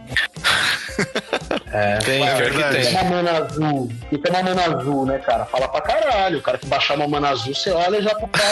É, 1.71 1.97
tem, 1.99 2.21
Ué, 2.21 2.35
pior 2.35 2.51
que 2.51 2.63
tem. 2.75 2.83
Fica 2.83 3.01
uma 3.01 3.09
mana 3.09 3.31
azul. 3.31 3.89
Fica 4.09 4.29
uma 4.29 4.43
mana 4.43 4.65
azul, 4.65 5.05
né, 5.05 5.19
cara? 5.19 5.45
Fala 5.45 5.69
pra 5.69 5.79
caralho. 5.81 6.39
O 6.39 6.41
cara 6.41 6.57
que 6.57 6.65
baixar 6.65 6.95
uma 6.95 7.07
mana 7.07 7.29
azul, 7.29 7.55
você 7.55 7.71
olha 7.71 8.01
já 8.01 8.13
pro 8.15 8.27
cara. 8.27 8.51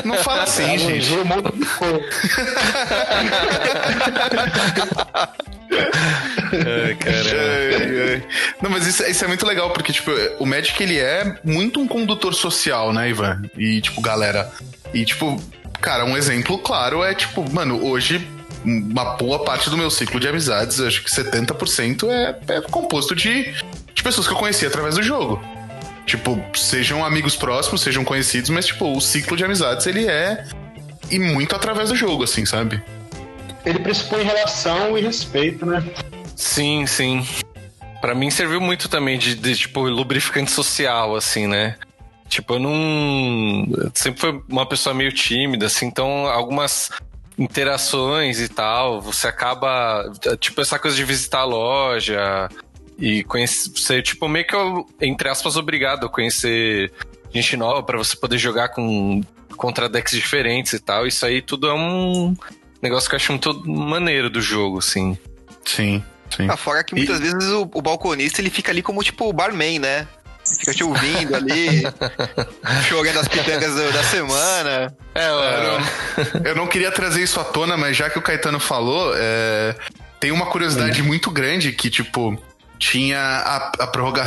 Não 0.04 0.16
fala 0.18 0.44
assim, 0.44 0.78
gente. 0.78 1.12
Um 1.12 1.24
monte 1.24 1.52
de 1.52 1.66
coisa. 1.66 2.00
Ai, 6.54 6.94
caramba. 6.94 8.26
Não, 8.62 8.70
mas 8.70 8.86
isso, 8.86 9.02
isso, 9.04 9.24
é 9.24 9.28
muito 9.28 9.46
legal, 9.46 9.70
porque, 9.70 9.92
tipo, 9.92 10.10
o 10.38 10.46
Magic, 10.46 10.80
ele 10.82 10.98
é 10.98 11.36
muito 11.44 11.80
um 11.80 11.88
condutor 11.88 12.32
social, 12.32 12.92
né, 12.92 13.10
Ivan? 13.10 13.42
E, 13.56 13.80
tipo, 13.80 14.00
galera... 14.00 14.50
E, 14.92 15.04
tipo, 15.04 15.40
cara, 15.80 16.04
um 16.04 16.16
exemplo 16.16 16.58
claro 16.58 17.02
é, 17.02 17.14
tipo, 17.14 17.44
mano, 17.52 17.84
hoje 17.84 18.24
uma 18.64 19.16
boa 19.16 19.44
parte 19.44 19.68
do 19.68 19.76
meu 19.76 19.90
ciclo 19.90 20.18
de 20.18 20.26
amizades, 20.26 20.80
acho 20.80 21.04
que 21.04 21.10
70% 21.10 22.08
é, 22.08 22.54
é 22.54 22.60
composto 22.62 23.14
de, 23.14 23.52
de 23.94 24.02
pessoas 24.02 24.26
que 24.26 24.32
eu 24.32 24.38
conheci 24.38 24.66
através 24.66 24.94
do 24.94 25.02
jogo. 25.02 25.40
Tipo, 26.06 26.42
sejam 26.54 27.04
amigos 27.04 27.36
próximos, 27.36 27.80
sejam 27.80 28.04
conhecidos, 28.04 28.50
mas, 28.50 28.66
tipo, 28.66 28.94
o 28.94 29.00
ciclo 29.00 29.36
de 29.36 29.44
amizades, 29.44 29.86
ele 29.86 30.06
é. 30.06 30.46
E 31.10 31.18
muito 31.18 31.54
através 31.54 31.90
do 31.90 31.96
jogo, 31.96 32.24
assim, 32.24 32.44
sabe? 32.46 32.82
Ele 33.64 33.78
pressupõe 33.78 34.22
relação 34.22 34.96
e 34.98 35.02
respeito, 35.02 35.64
né? 35.64 35.82
Sim, 36.36 36.86
sim. 36.86 37.26
Para 38.00 38.14
mim 38.14 38.30
serviu 38.30 38.60
muito 38.60 38.88
também 38.88 39.18
de, 39.18 39.34
de, 39.34 39.56
tipo, 39.56 39.80
lubrificante 39.82 40.50
social, 40.50 41.16
assim, 41.16 41.46
né? 41.46 41.76
Tipo, 42.28 42.54
eu 42.54 42.58
não. 42.58 43.66
Eu 43.76 43.90
sempre 43.94 44.20
foi 44.20 44.42
uma 44.48 44.66
pessoa 44.66 44.94
meio 44.94 45.12
tímida, 45.12 45.66
assim, 45.66 45.86
então 45.86 46.26
algumas 46.26 46.90
interações 47.38 48.40
e 48.40 48.48
tal, 48.48 49.00
você 49.00 49.26
acaba. 49.26 50.10
Tipo, 50.38 50.60
essa 50.60 50.78
coisa 50.78 50.96
de 50.96 51.04
visitar 51.04 51.40
a 51.40 51.44
loja 51.44 52.48
e 52.98 53.24
conhecer, 53.24 54.02
tipo, 54.02 54.28
meio 54.28 54.46
que, 54.46 54.56
entre 55.00 55.28
aspas, 55.28 55.56
obrigado 55.56 56.06
a 56.06 56.08
conhecer 56.08 56.92
gente 57.32 57.56
nova 57.56 57.82
para 57.82 57.98
você 57.98 58.16
poder 58.16 58.38
jogar 58.38 58.68
com 58.68 59.20
contra 59.56 59.88
decks 59.88 60.14
diferentes 60.14 60.72
e 60.72 60.78
tal. 60.78 61.06
Isso 61.06 61.26
aí 61.26 61.42
tudo 61.42 61.68
é 61.68 61.74
um 61.74 62.36
negócio 62.80 63.08
que 63.08 63.14
eu 63.14 63.18
acho 63.18 63.32
muito 63.32 63.68
maneiro 63.68 64.30
do 64.30 64.40
jogo, 64.40 64.78
assim. 64.78 65.18
Sim, 65.64 66.02
sim. 66.30 66.46
Ah, 66.48 66.56
fora 66.56 66.84
que 66.84 66.94
muitas 66.94 67.18
e... 67.18 67.22
vezes 67.22 67.50
o, 67.50 67.62
o 67.62 67.82
balconista 67.82 68.40
ele 68.40 68.50
fica 68.50 68.70
ali 68.70 68.82
como 68.82 69.02
tipo 69.02 69.28
o 69.28 69.32
barman, 69.32 69.78
né? 69.78 70.06
Fica 70.46 70.74
te 70.74 70.84
ouvindo 70.84 71.34
ali, 71.34 71.82
jogando 72.88 73.18
as 73.18 73.28
pitangas 73.28 73.74
da 73.74 74.04
semana. 74.04 74.94
É, 75.14 75.28
eu, 75.28 75.62
não, 75.62 76.40
eu 76.44 76.54
não 76.56 76.66
queria 76.66 76.92
trazer 76.92 77.22
isso 77.22 77.40
à 77.40 77.44
tona, 77.44 77.76
mas 77.76 77.96
já 77.96 78.10
que 78.10 78.18
o 78.18 78.22
Caetano 78.22 78.60
falou, 78.60 79.14
é, 79.16 79.74
tem 80.20 80.30
uma 80.30 80.46
curiosidade 80.46 81.00
hum. 81.00 81.06
muito 81.06 81.30
grande 81.30 81.72
que, 81.72 81.88
tipo, 81.88 82.38
tinha 82.78 83.18
a, 83.18 83.56
a, 83.78 83.82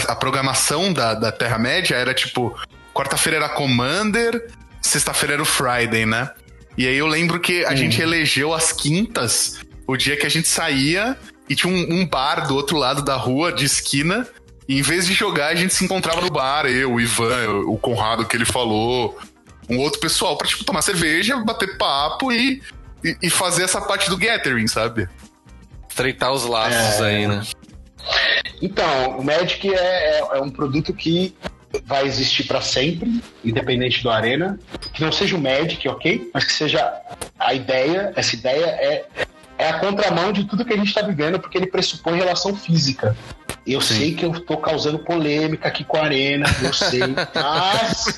a 0.07 0.15
programação 0.15 0.91
da, 0.91 1.13
da 1.13 1.32
Terra-média, 1.32 1.95
era 1.95 2.13
tipo, 2.13 2.57
quarta-feira 2.93 3.38
era 3.38 3.49
Commander, 3.49 4.47
sexta-feira 4.82 5.36
era 5.36 5.41
o 5.41 5.45
Friday, 5.45 6.05
né? 6.05 6.32
E 6.78 6.88
aí 6.88 6.97
eu 6.97 7.07
lembro 7.07 7.39
que 7.39 7.63
a 7.65 7.72
hum. 7.72 7.78
gente 7.78 8.01
elegeu 8.01 8.53
as 8.53 8.72
quintas, 8.72 9.59
o 9.86 9.95
dia 9.95 10.18
que 10.18 10.26
a 10.26 10.30
gente 10.30 10.47
saía 10.47 11.15
e 11.49 11.55
tinha 11.55 11.72
um, 11.72 12.01
um 12.01 12.05
bar 12.05 12.47
do 12.47 12.55
outro 12.55 12.78
lado 12.78 13.01
da 13.01 13.15
rua, 13.15 13.51
de 13.51 13.65
esquina, 13.65 14.28
e 14.68 14.80
em 14.80 14.82
vez 14.82 15.05
de 15.05 15.13
jogar, 15.13 15.47
a 15.47 15.55
gente 15.55 15.74
se 15.74 15.86
encontrava 15.86 16.22
no 16.22 16.30
bar, 16.30 16.65
eu, 16.65 16.93
o 16.93 17.01
Ivan, 17.01 17.61
o 17.68 17.78
Conrado 17.78 18.26
que 18.26 18.36
ele 18.36 18.45
falou, 18.45 19.18
um 19.70 19.80
outro 19.80 19.99
pessoal 19.99 20.38
pra, 20.38 20.47
tipo, 20.47 20.63
tomar 20.63 20.82
cerveja, 20.82 21.38
bater 21.38 21.78
papo 21.78 22.32
e, 22.32 22.61
e, 23.03 23.18
e 23.24 23.30
fazer 23.30 23.63
essa 23.63 23.82
parte 23.82 24.09
do 24.09 24.18
gathering, 24.18 24.68
sabe? 24.68 25.07
Estreitar 25.89 26.32
os 26.32 26.45
laços 26.45 27.01
é... 27.01 27.05
aí, 27.05 27.28
né? 27.28 27.43
Então, 28.61 29.18
o 29.18 29.24
Magic 29.24 29.74
é, 29.74 30.20
é, 30.20 30.20
é 30.34 30.41
um 30.41 30.49
produto 30.49 30.93
que 30.93 31.36
vai 31.86 32.05
existir 32.05 32.45
para 32.45 32.61
sempre, 32.61 33.22
independente 33.43 34.01
do 34.01 34.09
Arena. 34.09 34.59
Que 34.93 35.03
não 35.03 35.11
seja 35.11 35.36
o 35.36 35.41
Magic, 35.41 35.88
ok? 35.88 36.30
Mas 36.34 36.43
que 36.45 36.53
seja 36.53 36.93
a 37.38 37.53
ideia, 37.53 38.11
essa 38.15 38.36
ideia 38.36 38.65
é, 38.65 39.05
é 39.57 39.70
a 39.70 39.80
contramão 39.80 40.32
de 40.32 40.45
tudo 40.45 40.65
que 40.65 40.74
a 40.74 40.78
gente 40.78 40.88
está 40.88 41.01
vivendo, 41.01 41.39
porque 41.39 41.57
ele 41.57 41.68
pressupõe 41.68 42.18
relação 42.18 42.55
física. 42.55 43.15
Eu 43.68 43.82
Sim. 43.82 43.95
sei 43.95 44.13
que 44.13 44.26
eu 44.26 44.32
tô 44.39 44.55
causando 44.57 44.99
polêmica 44.99 45.68
aqui 45.68 45.84
com 45.84 45.97
a 45.97 46.03
Arena, 46.03 46.45
eu 46.63 46.72
sei, 46.72 47.01
mas 47.36 48.18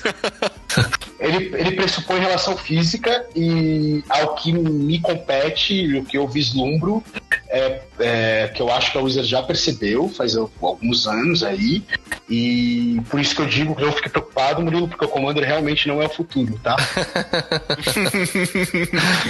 ele, 1.18 1.52
ele 1.56 1.72
pressupõe 1.72 2.20
relação 2.20 2.56
física 2.56 3.26
e 3.34 4.04
ao 4.08 4.36
que 4.36 4.52
me 4.52 5.00
compete, 5.00 5.98
o 5.98 6.04
que 6.04 6.16
eu 6.16 6.28
vislumbro, 6.28 7.02
é, 7.48 7.82
é, 7.98 8.52
que 8.54 8.62
eu 8.62 8.70
acho 8.70 8.92
que 8.92 8.98
a 8.98 9.00
Wizard 9.00 9.28
já 9.28 9.42
percebeu 9.42 10.08
faz 10.08 10.36
alguns 10.36 11.08
anos 11.08 11.42
aí, 11.42 11.82
e 12.28 13.00
por 13.10 13.18
isso 13.18 13.34
que 13.34 13.42
eu 13.42 13.46
digo 13.46 13.74
que 13.74 13.82
eu 13.82 13.90
fiquei 13.90 14.10
preocupado, 14.10 14.62
Murilo, 14.62 14.86
porque 14.86 15.04
o 15.04 15.08
Commander 15.08 15.44
realmente 15.44 15.88
não 15.88 16.00
é 16.00 16.06
o 16.06 16.10
futuro, 16.10 16.60
tá? 16.62 16.76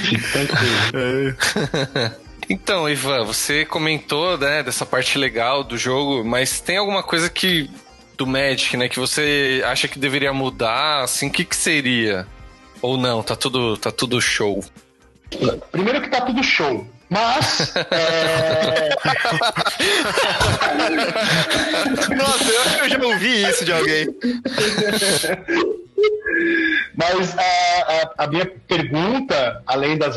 Fique 0.02 0.32
tranquilo. 0.32 2.20
Então, 2.51 2.88
Ivan, 2.90 3.22
você 3.22 3.64
comentou, 3.64 4.36
né, 4.36 4.61
dessa 4.61 4.84
parte 4.84 5.16
legal 5.16 5.62
do 5.62 5.78
jogo, 5.78 6.24
mas 6.24 6.61
tem 6.61 6.78
alguma 6.78 7.01
coisa 7.01 7.30
que 7.30 7.70
do 8.18 8.26
Magic, 8.26 8.76
né, 8.76 8.88
que 8.88 8.98
você 8.98 9.62
acha 9.64 9.86
que 9.86 10.01
deveria 10.01 10.32
mudar, 10.32 11.05
assim, 11.05 11.28
o 11.28 11.30
que 11.30 11.44
que 11.44 11.55
seria? 11.55 12.26
Ou 12.82 12.96
não, 12.96 13.22
tá 13.22 13.36
tudo, 13.36 13.76
tá 13.76 13.92
tudo 13.92 14.20
show? 14.20 14.64
Primeiro 15.70 16.03
que 16.03 16.09
tá 16.09 16.22
tudo 16.22 16.42
show. 16.42 16.84
Mas. 17.09 17.72
é... 17.92 18.88
Nossa, 22.16 22.51
eu 22.51 22.61
acho 22.62 22.74
que 22.74 22.84
eu 22.84 22.88
já 22.88 23.07
ouvi 23.07 23.42
isso 23.48 23.64
de 23.64 23.72
alguém. 23.72 24.07
Mas 26.96 27.36
a, 27.36 27.42
a, 27.42 28.24
a, 28.24 28.26
minha 28.26 28.46
pergunta, 28.46 29.62
além 29.66 29.96
das, 29.96 30.16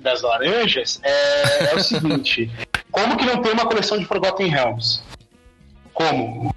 das 0.00 0.22
laranjas, 0.22 1.00
é, 1.02 1.70
é, 1.70 1.74
o 1.74 1.80
seguinte: 1.82 2.50
como 2.90 3.16
que 3.16 3.24
não 3.24 3.42
tem 3.42 3.52
uma 3.52 3.66
coleção 3.66 3.98
de 3.98 4.04
Forgotten 4.04 4.48
Realms? 4.48 5.02
Como? 5.92 6.54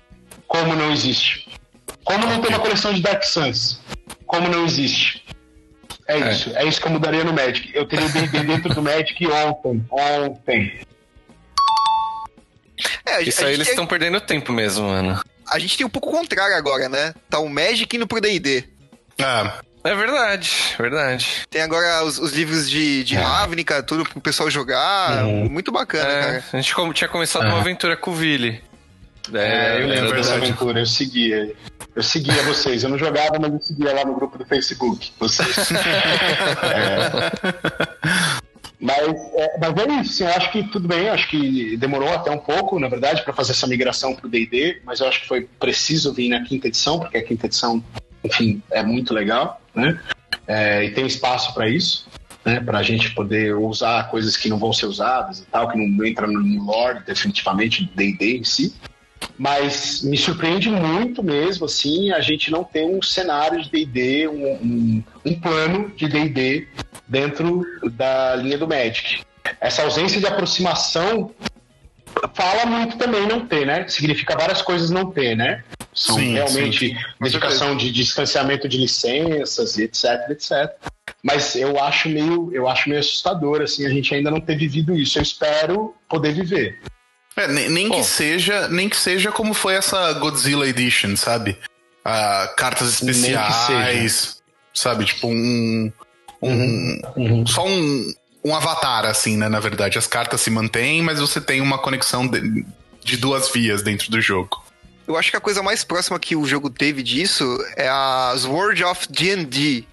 Como 0.48 0.76
não 0.76 0.92
existe? 0.92 1.50
Como 2.04 2.26
não 2.26 2.42
tem 2.42 2.50
uma 2.50 2.60
coleção 2.60 2.94
de 2.94 3.02
Dark 3.02 3.24
Suns? 3.24 3.82
Como 4.26 4.48
não 4.48 4.66
existe? 4.66 5.26
É, 6.08 6.20
é. 6.20 6.32
isso, 6.32 6.58
é 6.58 6.66
isso 6.66 6.80
que 6.80 6.88
eu 6.88 6.92
mudaria 6.92 7.24
no 7.24 7.34
Magic. 7.34 7.70
Eu 7.74 7.86
teria 7.86 8.08
D&D 8.08 8.44
dentro 8.44 8.74
do 8.74 8.82
Magic 8.82 9.28
ontem, 9.28 9.86
ontem. 9.92 10.80
É, 13.06 13.22
isso 13.24 13.44
aí 13.44 13.54
eles 13.54 13.68
estão 13.68 13.86
perdendo 13.86 14.22
tempo 14.22 14.52
mesmo, 14.52 14.88
mano. 14.88 15.20
A 15.50 15.60
gente 15.60 15.78
tem 15.78 15.86
um 15.86 15.90
pouco 15.90 16.12
contrário 16.12 16.56
agora, 16.56 16.90
né? 16.90 17.14
Tá 17.30 17.40
o 17.40 17.50
Magic 17.50 17.96
indo 17.96 18.08
pro 18.08 18.22
D&D. 18.22 18.64
Ah, 19.20 19.62
é 19.84 19.96
verdade, 19.96 20.52
verdade. 20.78 21.44
Tem 21.50 21.62
agora 21.62 22.04
os, 22.04 22.20
os 22.20 22.34
livros 22.34 22.70
de, 22.70 23.04
de 23.04 23.16
é. 23.16 23.20
Ravnica, 23.20 23.82
tudo 23.82 24.04
pro 24.04 24.20
pessoal 24.20 24.50
jogar. 24.50 25.24
Uhum. 25.24 25.50
Muito 25.50 25.72
bacana, 25.72 26.12
é, 26.12 26.22
cara. 26.22 26.44
A 26.54 26.58
gente 26.58 26.76
tinha 26.94 27.08
começado 27.08 27.46
é. 27.46 27.50
uma 27.50 27.60
aventura 27.60 27.96
com 27.96 28.12
o 28.12 28.14
Vili. 28.14 28.62
É, 29.34 29.82
eu 29.82 29.88
lembro 29.88 30.16
dessa 30.16 30.36
aventura, 30.36 30.80
eu 30.80 30.86
seguia. 30.86 31.54
Eu 31.96 32.04
seguia 32.04 32.42
vocês. 32.44 32.84
Eu 32.84 32.90
não 32.90 32.98
jogava, 32.98 33.38
mas 33.40 33.54
eu 33.54 33.60
seguia 33.60 33.94
lá 33.94 34.06
no 34.06 34.14
grupo 34.14 34.38
do 34.38 34.46
Facebook. 34.46 35.12
Vocês. 35.20 35.56
é. 36.64 37.32
Mas, 38.80 39.08
é, 39.34 39.58
mas 39.60 39.78
é 39.78 40.02
isso, 40.02 40.12
assim, 40.12 40.24
eu 40.24 40.38
acho 40.38 40.52
que 40.52 40.64
tudo 40.64 40.88
bem, 40.88 41.10
acho 41.10 41.28
que 41.30 41.76
demorou 41.78 42.14
até 42.14 42.30
um 42.30 42.38
pouco, 42.38 42.80
na 42.80 42.88
verdade, 42.88 43.24
para 43.24 43.34
fazer 43.34 43.54
essa 43.54 43.66
migração 43.66 44.16
para 44.16 44.28
o 44.28 44.30
DD, 44.30 44.82
mas 44.86 45.00
eu 45.00 45.08
acho 45.08 45.22
que 45.22 45.28
foi 45.28 45.48
preciso 45.60 46.14
vir 46.14 46.30
na 46.30 46.44
quinta 46.44 46.68
edição, 46.68 47.00
porque 47.00 47.18
a 47.18 47.24
quinta 47.24 47.48
edição, 47.48 47.84
enfim, 48.24 48.62
é 48.72 48.84
muito 48.84 49.14
legal, 49.14 49.60
né? 49.74 50.00
É, 50.48 50.86
e 50.86 50.92
tem 50.92 51.08
espaço 51.08 51.56
para 51.56 51.68
isso, 51.68 52.08
né? 52.46 52.60
Para 52.60 52.78
a 52.78 52.84
gente 52.84 53.16
poder 53.16 53.56
usar 53.56 54.12
coisas 54.12 54.38
que 54.38 54.48
não 54.48 54.60
vão 54.60 54.72
ser 54.72 54.86
usadas 54.86 55.40
e 55.40 55.46
tal, 55.46 55.68
que 55.70 55.78
não 55.78 56.06
entram 56.06 56.28
no 56.32 56.64
lore, 56.64 57.00
definitivamente, 57.04 57.84
do 57.84 57.96
DD 57.96 58.38
em 58.38 58.44
si. 58.44 58.76
Mas 59.40 60.04
me 60.04 60.18
surpreende 60.18 60.70
muito 60.70 61.24
mesmo, 61.24 61.66
assim, 61.66 62.12
a 62.12 62.22
gente 62.22 62.52
não 62.52 62.64
ter 62.64 62.86
um 62.86 63.02
cenário 63.02 63.62
de 63.64 63.70
D&D, 63.70 64.28
um, 64.28 64.46
um, 64.54 65.04
um 65.26 65.40
plano 65.40 65.92
de 65.96 66.08
D&D 66.08 66.68
dentro 67.08 67.66
da 67.92 68.36
linha 68.36 68.58
do 68.58 68.68
Magic. 68.68 69.22
Essa 69.62 69.84
ausência 69.84 70.20
de 70.20 70.28
aproximação 70.28 71.32
fala 72.34 72.66
muito 72.66 72.98
também 72.98 73.28
não 73.28 73.46
ter, 73.46 73.66
né? 73.66 73.88
Significa 73.88 74.36
várias 74.36 74.62
coisas 74.62 74.90
não 74.90 75.12
ter, 75.12 75.36
né? 75.36 75.64
São 75.94 76.16
sim, 76.16 76.34
realmente 76.34 76.90
sim. 76.90 76.98
dedicação 77.20 77.76
de 77.76 77.92
distanciamento 77.92 78.68
de 78.68 78.78
licenças 78.78 79.78
e 79.78 79.84
etc, 79.84 80.30
etc. 80.30 80.52
Mas 81.24 81.56
eu 81.56 81.82
acho 81.82 82.10
meio, 82.10 82.52
eu 82.54 82.68
acho 82.68 82.90
meio 82.90 83.00
assustador 83.00 83.62
assim 83.62 83.86
a 83.86 83.90
gente 83.90 84.14
ainda 84.14 84.30
não 84.30 84.40
ter 84.40 84.58
vivido 84.58 84.96
isso. 84.96 85.18
Eu 85.18 85.24
espero 85.24 85.96
poder 86.10 86.34
viver. 86.34 86.80
É, 87.36 87.48
nem, 87.48 87.70
nem 87.70 87.90
que 87.90 88.04
seja, 88.04 88.68
nem 88.68 88.90
que 88.90 88.98
seja 88.98 89.32
como 89.32 89.54
foi 89.54 89.76
essa 89.76 90.12
Godzilla 90.14 90.68
Edition, 90.68 91.16
sabe? 91.16 91.58
Ah, 92.04 92.52
cartas 92.58 92.94
especiais, 92.94 94.42
sabe? 94.74 95.06
Tipo 95.06 95.28
um, 95.28 95.92
um, 96.48 97.02
uhum. 97.16 97.48
Só 97.48 97.66
um, 97.66 98.14
um 98.44 98.56
avatar 98.56 99.06
assim, 99.06 99.38
né? 99.38 99.50
Na 99.50 99.60
verdade, 99.60 99.98
as 99.98 100.08
cartas 100.08 100.42
se 100.42 100.50
mantêm, 100.50 101.02
mas 101.02 101.20
você 101.20 101.42
tem 101.42 101.62
uma 101.62 101.78
conexão 101.78 102.28
de, 102.28 102.66
de 103.04 103.18
duas 103.18 103.52
vias 103.52 103.82
dentro 103.82 104.10
do 104.10 104.22
jogo. 104.22 104.64
Eu 105.08 105.16
acho 105.16 105.32
que 105.32 105.38
a 105.38 105.42
coisa 105.42 105.64
mais 105.64 105.84
próxima 105.84 106.20
que 106.20 106.36
o 106.36 106.46
jogo 106.46 106.70
teve 106.70 107.02
disso 107.02 107.58
é 107.78 107.88
a 107.88 108.34
Sword 108.38 108.84
of 108.84 109.08
D&D, 109.10 109.86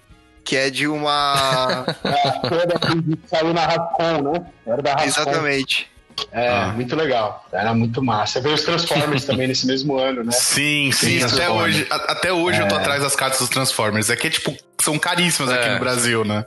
que 0.43 0.57
é 0.57 0.69
de 0.69 0.87
uma... 0.87 1.85
é, 2.03 3.11
que 3.19 3.19
saiu 3.27 3.53
na 3.53 3.65
Rascon, 3.65 4.21
né? 4.21 4.45
Era 4.67 4.81
da 4.81 4.91
Rascon. 4.91 5.07
Exatamente. 5.07 5.94
É, 6.31 6.49
ah. 6.49 6.67
muito 6.67 6.95
legal. 6.95 7.45
Era 7.51 7.73
muito 7.73 8.01
massa. 8.03 8.39
Veio 8.41 8.55
os 8.55 8.61
Transformers 8.61 9.25
também 9.25 9.47
nesse 9.47 9.65
mesmo 9.65 9.97
ano, 9.97 10.23
né? 10.23 10.31
Sim, 10.31 10.91
sim. 10.91 11.21
Até 11.23 11.49
hoje, 11.49 11.87
até 11.89 12.31
hoje 12.33 12.59
é. 12.59 12.63
eu 12.63 12.67
tô 12.67 12.75
é. 12.75 12.79
atrás 12.79 13.01
das 13.01 13.15
cartas 13.15 13.39
dos 13.39 13.49
Transformers. 13.49 14.09
É 14.09 14.15
que, 14.15 14.29
tipo, 14.29 14.55
são 14.81 14.97
caríssimas 14.97 15.51
é. 15.51 15.59
aqui 15.59 15.69
no 15.69 15.79
Brasil, 15.79 16.23
né? 16.23 16.45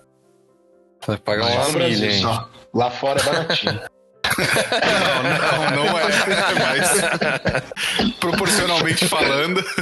Vai 1.07 1.16
pagar 1.16 1.47
uma 1.47 1.64
família. 1.64 2.47
Lá 2.75 2.91
fora 2.91 3.21
é 3.21 3.25
baratinho. 3.25 3.81
não, 5.73 5.77
não, 5.77 5.87
não 5.87 5.99
é. 5.99 6.05
Mas 6.59 8.12
proporcionalmente 8.21 9.07
falando. 9.09 9.64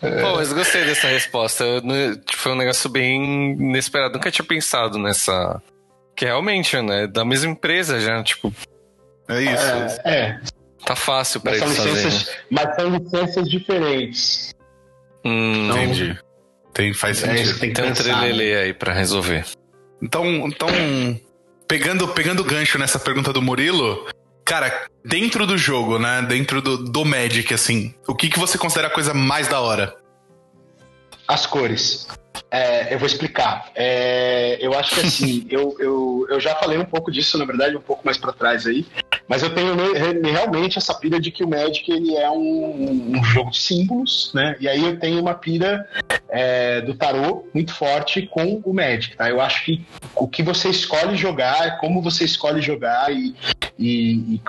Pô, 0.00 0.36
mas 0.36 0.52
gostei 0.52 0.84
dessa 0.84 1.08
resposta. 1.08 1.64
Eu, 1.64 1.80
tipo, 1.80 2.36
foi 2.36 2.52
um 2.52 2.56
negócio 2.56 2.88
bem 2.88 3.52
inesperado. 3.52 4.14
Nunca 4.14 4.30
tinha 4.30 4.46
pensado 4.46 4.98
nessa. 4.98 5.60
Que 6.16 6.24
realmente, 6.24 6.80
né? 6.80 7.06
Da 7.06 7.24
mesma 7.24 7.50
empresa 7.52 8.00
já, 8.00 8.22
tipo. 8.22 8.52
É 9.28 9.42
isso. 9.42 10.00
É. 10.04 10.10
é. 10.10 10.40
Tá 10.84 10.96
fácil 10.96 11.40
pra 11.40 11.52
mas 11.52 11.62
eles 11.62 11.74
são 11.76 11.84
licenças, 11.86 12.14
fazerem. 12.22 12.40
Mas 12.50 12.76
são 12.76 12.88
licenças 12.96 13.48
diferentes. 13.48 14.54
Hum, 15.24 15.64
Então, 15.66 15.82
Entendi. 15.82 16.18
Tem, 16.72 16.94
faz 16.94 17.22
É, 17.22 17.26
sentido. 17.28 17.50
isso 17.50 17.58
tem 17.60 17.68
que 17.70 17.74
tem 17.74 17.84
um 17.84 17.88
pensar. 17.88 18.04
né? 18.04 18.14
trelelê 18.20 18.54
aí 18.56 18.72
pra 18.72 18.92
resolver. 18.92 19.44
Então, 20.00 20.24
então 20.46 20.68
pegando, 21.66 22.06
pegando 22.08 22.44
gancho 22.44 22.78
nessa 22.78 22.98
pergunta 22.98 23.32
do 23.32 23.40
Murilo, 23.42 24.06
cara, 24.44 24.86
dentro 25.04 25.46
do 25.46 25.56
jogo, 25.58 25.98
né? 25.98 26.22
Dentro 26.28 26.60
do, 26.62 26.76
do 26.78 27.04
Magic, 27.04 27.52
assim, 27.52 27.94
o 28.06 28.14
que, 28.14 28.28
que 28.28 28.38
você 28.38 28.56
considera 28.56 28.88
a 28.88 28.90
coisa 28.90 29.12
mais 29.14 29.48
da 29.48 29.60
hora? 29.60 29.96
As 31.26 31.46
cores. 31.46 32.06
É, 32.50 32.94
eu 32.94 32.98
vou 32.98 33.06
explicar. 33.06 33.70
É, 33.74 34.58
eu 34.60 34.78
acho 34.78 34.94
que 34.94 35.00
assim, 35.00 35.46
eu, 35.50 35.74
eu, 35.80 36.05
eu 36.28 36.40
já 36.40 36.54
falei 36.54 36.78
um 36.78 36.84
pouco 36.84 37.10
disso, 37.10 37.38
na 37.38 37.44
verdade, 37.44 37.76
um 37.76 37.80
pouco 37.80 38.02
mais 38.04 38.16
pra 38.16 38.32
trás 38.32 38.66
aí. 38.66 38.86
Mas 39.28 39.42
eu 39.42 39.54
tenho 39.54 39.74
realmente 40.22 40.78
essa 40.78 40.94
pira 40.94 41.20
de 41.20 41.30
que 41.30 41.42
o 41.42 41.48
Magic 41.48 41.90
ele 41.90 42.16
é 42.16 42.30
um, 42.30 43.16
um 43.16 43.24
jogo 43.24 43.50
de 43.50 43.58
símbolos, 43.58 44.30
né? 44.34 44.56
E 44.60 44.68
aí 44.68 44.84
eu 44.84 44.98
tenho 44.98 45.20
uma 45.20 45.34
pira 45.34 45.88
é, 46.28 46.80
do 46.80 46.94
tarô 46.94 47.48
muito 47.52 47.74
forte 47.74 48.22
com 48.22 48.60
o 48.64 48.72
Magic, 48.72 49.16
tá? 49.16 49.28
Eu 49.28 49.40
acho 49.40 49.64
que 49.64 49.84
o 50.14 50.28
que 50.28 50.42
você 50.42 50.68
escolhe 50.68 51.16
jogar, 51.16 51.78
como 51.78 52.00
você 52.00 52.24
escolhe 52.24 52.60
jogar 52.60 53.12
e, 53.12 53.34
e, 53.78 54.34
e 54.34 54.42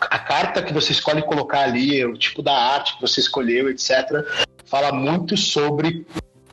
a 0.00 0.18
carta 0.18 0.62
que 0.62 0.72
você 0.72 0.92
escolhe 0.92 1.22
colocar 1.22 1.60
ali, 1.60 2.04
o 2.04 2.16
tipo 2.16 2.42
da 2.42 2.54
arte 2.54 2.96
que 2.96 3.00
você 3.00 3.20
escolheu, 3.20 3.70
etc., 3.70 4.24
fala 4.66 4.92
muito 4.92 5.36
sobre 5.36 6.06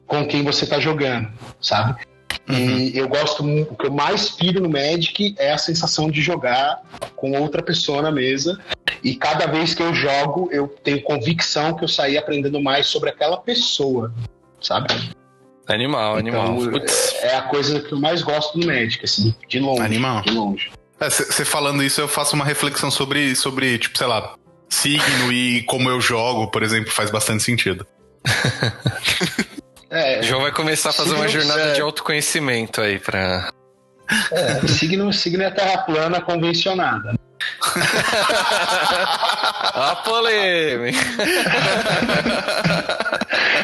com 0.08 0.26
quem 0.26 0.44
você 0.44 0.66
tá 0.66 0.80
jogando, 0.80 1.30
sabe? 1.60 2.02
E 2.48 2.98
eu 2.98 3.08
gosto, 3.08 3.44
o 3.44 3.76
que 3.76 3.88
eu 3.88 3.92
mais 3.92 4.30
piro 4.30 4.62
no 4.62 4.70
Magic 4.70 5.36
é 5.38 5.52
a 5.52 5.58
sensação 5.58 6.12
de 6.12 6.22
jogar 6.22 6.82
com 7.16 7.32
outra 7.40 7.64
pessoa 7.64 8.02
na 8.02 8.12
mesa. 8.12 8.60
E 9.04 9.16
cada 9.16 9.48
vez 9.48 9.74
que 9.74 9.82
eu 9.82 9.94
jogo, 9.94 10.50
eu 10.52 10.68
tenho 10.68 11.02
convicção 11.02 11.76
que 11.76 11.84
eu 11.84 11.88
saí 11.88 12.18
aprendendo 12.18 12.62
mais 12.62 12.88
sobre 12.88 13.10
aquela 13.10 13.38
pessoa, 13.38 14.14
sabe? 14.62 14.94
Animal, 15.68 16.18
animal. 16.18 16.58
Então, 16.58 16.72
Putz. 16.72 17.16
é 17.22 17.36
a 17.36 17.42
coisa 17.42 17.80
que 17.80 17.92
eu 17.92 18.00
mais 18.00 18.22
gosto 18.22 18.60
do 18.60 18.68
Magic, 18.68 19.04
assim, 19.04 19.34
de 19.50 19.60
longe. 19.60 19.82
Animal. 19.82 20.22
De 20.22 20.32
longe. 20.32 20.72
Você 21.00 21.44
falando 21.44 21.84
isso, 21.84 22.00
eu 22.00 22.08
faço 22.08 22.36
uma 22.36 22.46
reflexão 22.46 22.90
sobre, 22.90 23.36
sobre, 23.36 23.78
tipo, 23.78 23.98
sei 23.98 24.08
lá, 24.08 24.36
signo 24.70 25.32
e 25.32 25.64
como 25.64 25.90
eu 25.90 26.00
jogo, 26.00 26.48
por 26.48 26.64
exemplo, 26.64 26.92
faz 26.92 27.10
bastante 27.10 27.44
sentido. 27.44 27.86
É, 29.90 30.22
João 30.24 30.42
vai 30.42 30.52
começar 30.52 30.90
a 30.90 30.94
fazer 30.94 31.14
uma 31.14 31.28
jornada 31.28 31.62
é. 31.62 31.74
de 31.74 31.82
autoconhecimento 31.82 32.82
aí 32.82 33.00
pra. 33.00 33.50
é, 34.32 34.68
signo, 34.68 35.12
signo 35.14 35.44
é 35.44 35.52
terra 35.52 35.80
plana 35.80 36.22
convencionada. 36.22 37.16
A 39.76 39.96
polêmica! 40.04 40.98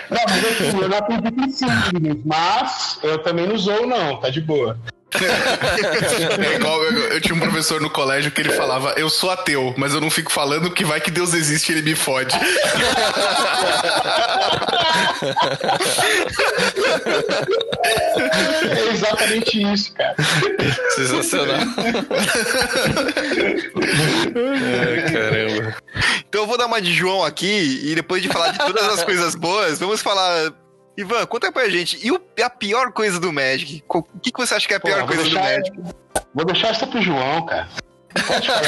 Não, 0.09 0.21
mas 0.27 0.45
assim, 0.45 0.81
eu 0.81 0.89
não 0.89 0.97
acredito 0.97 1.41
em 1.41 1.49
signos, 1.49 2.17
mas 2.25 2.99
eu 3.01 3.17
também 3.23 3.47
não 3.47 3.57
sou, 3.57 3.87
não, 3.87 4.19
tá 4.19 4.29
de 4.29 4.41
boa. 4.41 4.77
É 6.51 6.55
igual 6.55 6.83
eu, 6.83 7.09
eu 7.09 7.21
tinha 7.21 7.35
um 7.35 7.39
professor 7.39 7.81
no 7.81 7.89
colégio 7.89 8.31
que 8.31 8.41
ele 8.41 8.51
falava: 8.51 8.93
Eu 8.97 9.09
sou 9.09 9.29
ateu, 9.29 9.73
mas 9.77 9.93
eu 9.93 10.01
não 10.01 10.09
fico 10.09 10.31
falando 10.31 10.71
que 10.71 10.85
vai 10.85 11.01
que 11.01 11.11
Deus 11.11 11.33
existe 11.33 11.69
e 11.71 11.75
ele 11.75 11.81
me 11.81 11.95
fode. 11.95 12.35
É 18.63 18.89
exatamente 18.93 19.61
isso, 19.73 19.93
cara. 19.93 20.15
Sensacional. 20.95 21.57
Ai, 24.35 25.11
caramba. 25.11 25.75
Então 26.27 26.41
eu 26.41 26.47
vou 26.47 26.57
dar 26.57 26.67
uma 26.67 26.81
de 26.81 26.93
João 26.93 27.23
aqui 27.23 27.81
e 27.83 27.95
depois 27.95 28.21
de 28.21 28.29
falar 28.29 28.51
de 28.51 28.59
todas 28.59 28.85
as 28.87 29.03
coisas 29.03 29.35
boas, 29.35 29.79
vamos 29.79 30.01
falar. 30.01 30.53
Ivan, 31.01 31.25
conta 31.25 31.51
pra 31.51 31.69
gente. 31.69 31.99
E 32.05 32.11
o- 32.11 32.21
a 32.43 32.49
pior 32.49 32.91
coisa 32.91 33.19
do 33.19 33.31
Magic? 33.31 33.83
O 33.89 34.01
que, 34.03 34.31
que 34.31 34.39
você 34.39 34.55
acha 34.55 34.67
que 34.67 34.73
é 34.73 34.77
a 34.77 34.79
Pô, 34.79 34.87
pior 34.87 35.05
coisa 35.05 35.23
do 35.23 35.29
deixar- 35.29 35.43
Magic? 35.57 35.79
Vou 36.33 36.45
deixar 36.45 36.67
essa 36.69 36.87
pro 36.87 37.01
João, 37.01 37.45
cara. 37.45 37.67
Pode 38.27 38.47
falar. 38.47 38.61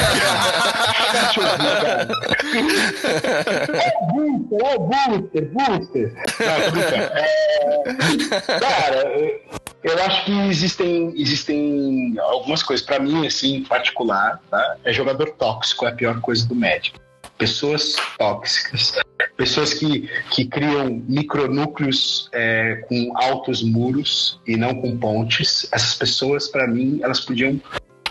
Ô, 3.74 4.06
Booster, 4.12 4.58
ô, 4.62 4.78
Booster, 4.78 5.50
Booster. 5.52 6.14
Não, 6.40 6.70
brincando. 6.70 7.02
É, 7.14 8.58
cara, 8.60 8.96
eu- 9.18 9.40
eu 9.82 10.02
acho 10.04 10.24
que 10.24 10.32
existem, 10.48 11.12
existem 11.20 12.14
algumas 12.18 12.62
coisas. 12.62 12.84
Pra 12.84 12.98
mim, 12.98 13.26
assim, 13.26 13.56
em 13.56 13.64
particular, 13.64 14.40
tá? 14.50 14.76
É 14.84 14.92
jogador 14.92 15.30
tóxico, 15.32 15.84
é 15.86 15.88
a 15.90 15.92
pior 15.92 16.20
coisa 16.20 16.46
do 16.46 16.54
Magic. 16.54 16.94
Pessoas 17.36 17.96
tóxicas. 18.18 18.94
Pessoas 19.36 19.74
que, 19.74 20.08
que 20.30 20.44
criam 20.44 21.02
micronúcleos 21.08 22.28
é, 22.32 22.84
com 22.88 23.12
altos 23.16 23.62
muros 23.62 24.40
e 24.46 24.56
não 24.56 24.74
com 24.74 24.96
pontes. 24.96 25.66
Essas 25.72 25.94
pessoas, 25.94 26.48
pra 26.48 26.68
mim, 26.68 27.00
elas 27.02 27.20
podiam, 27.20 27.60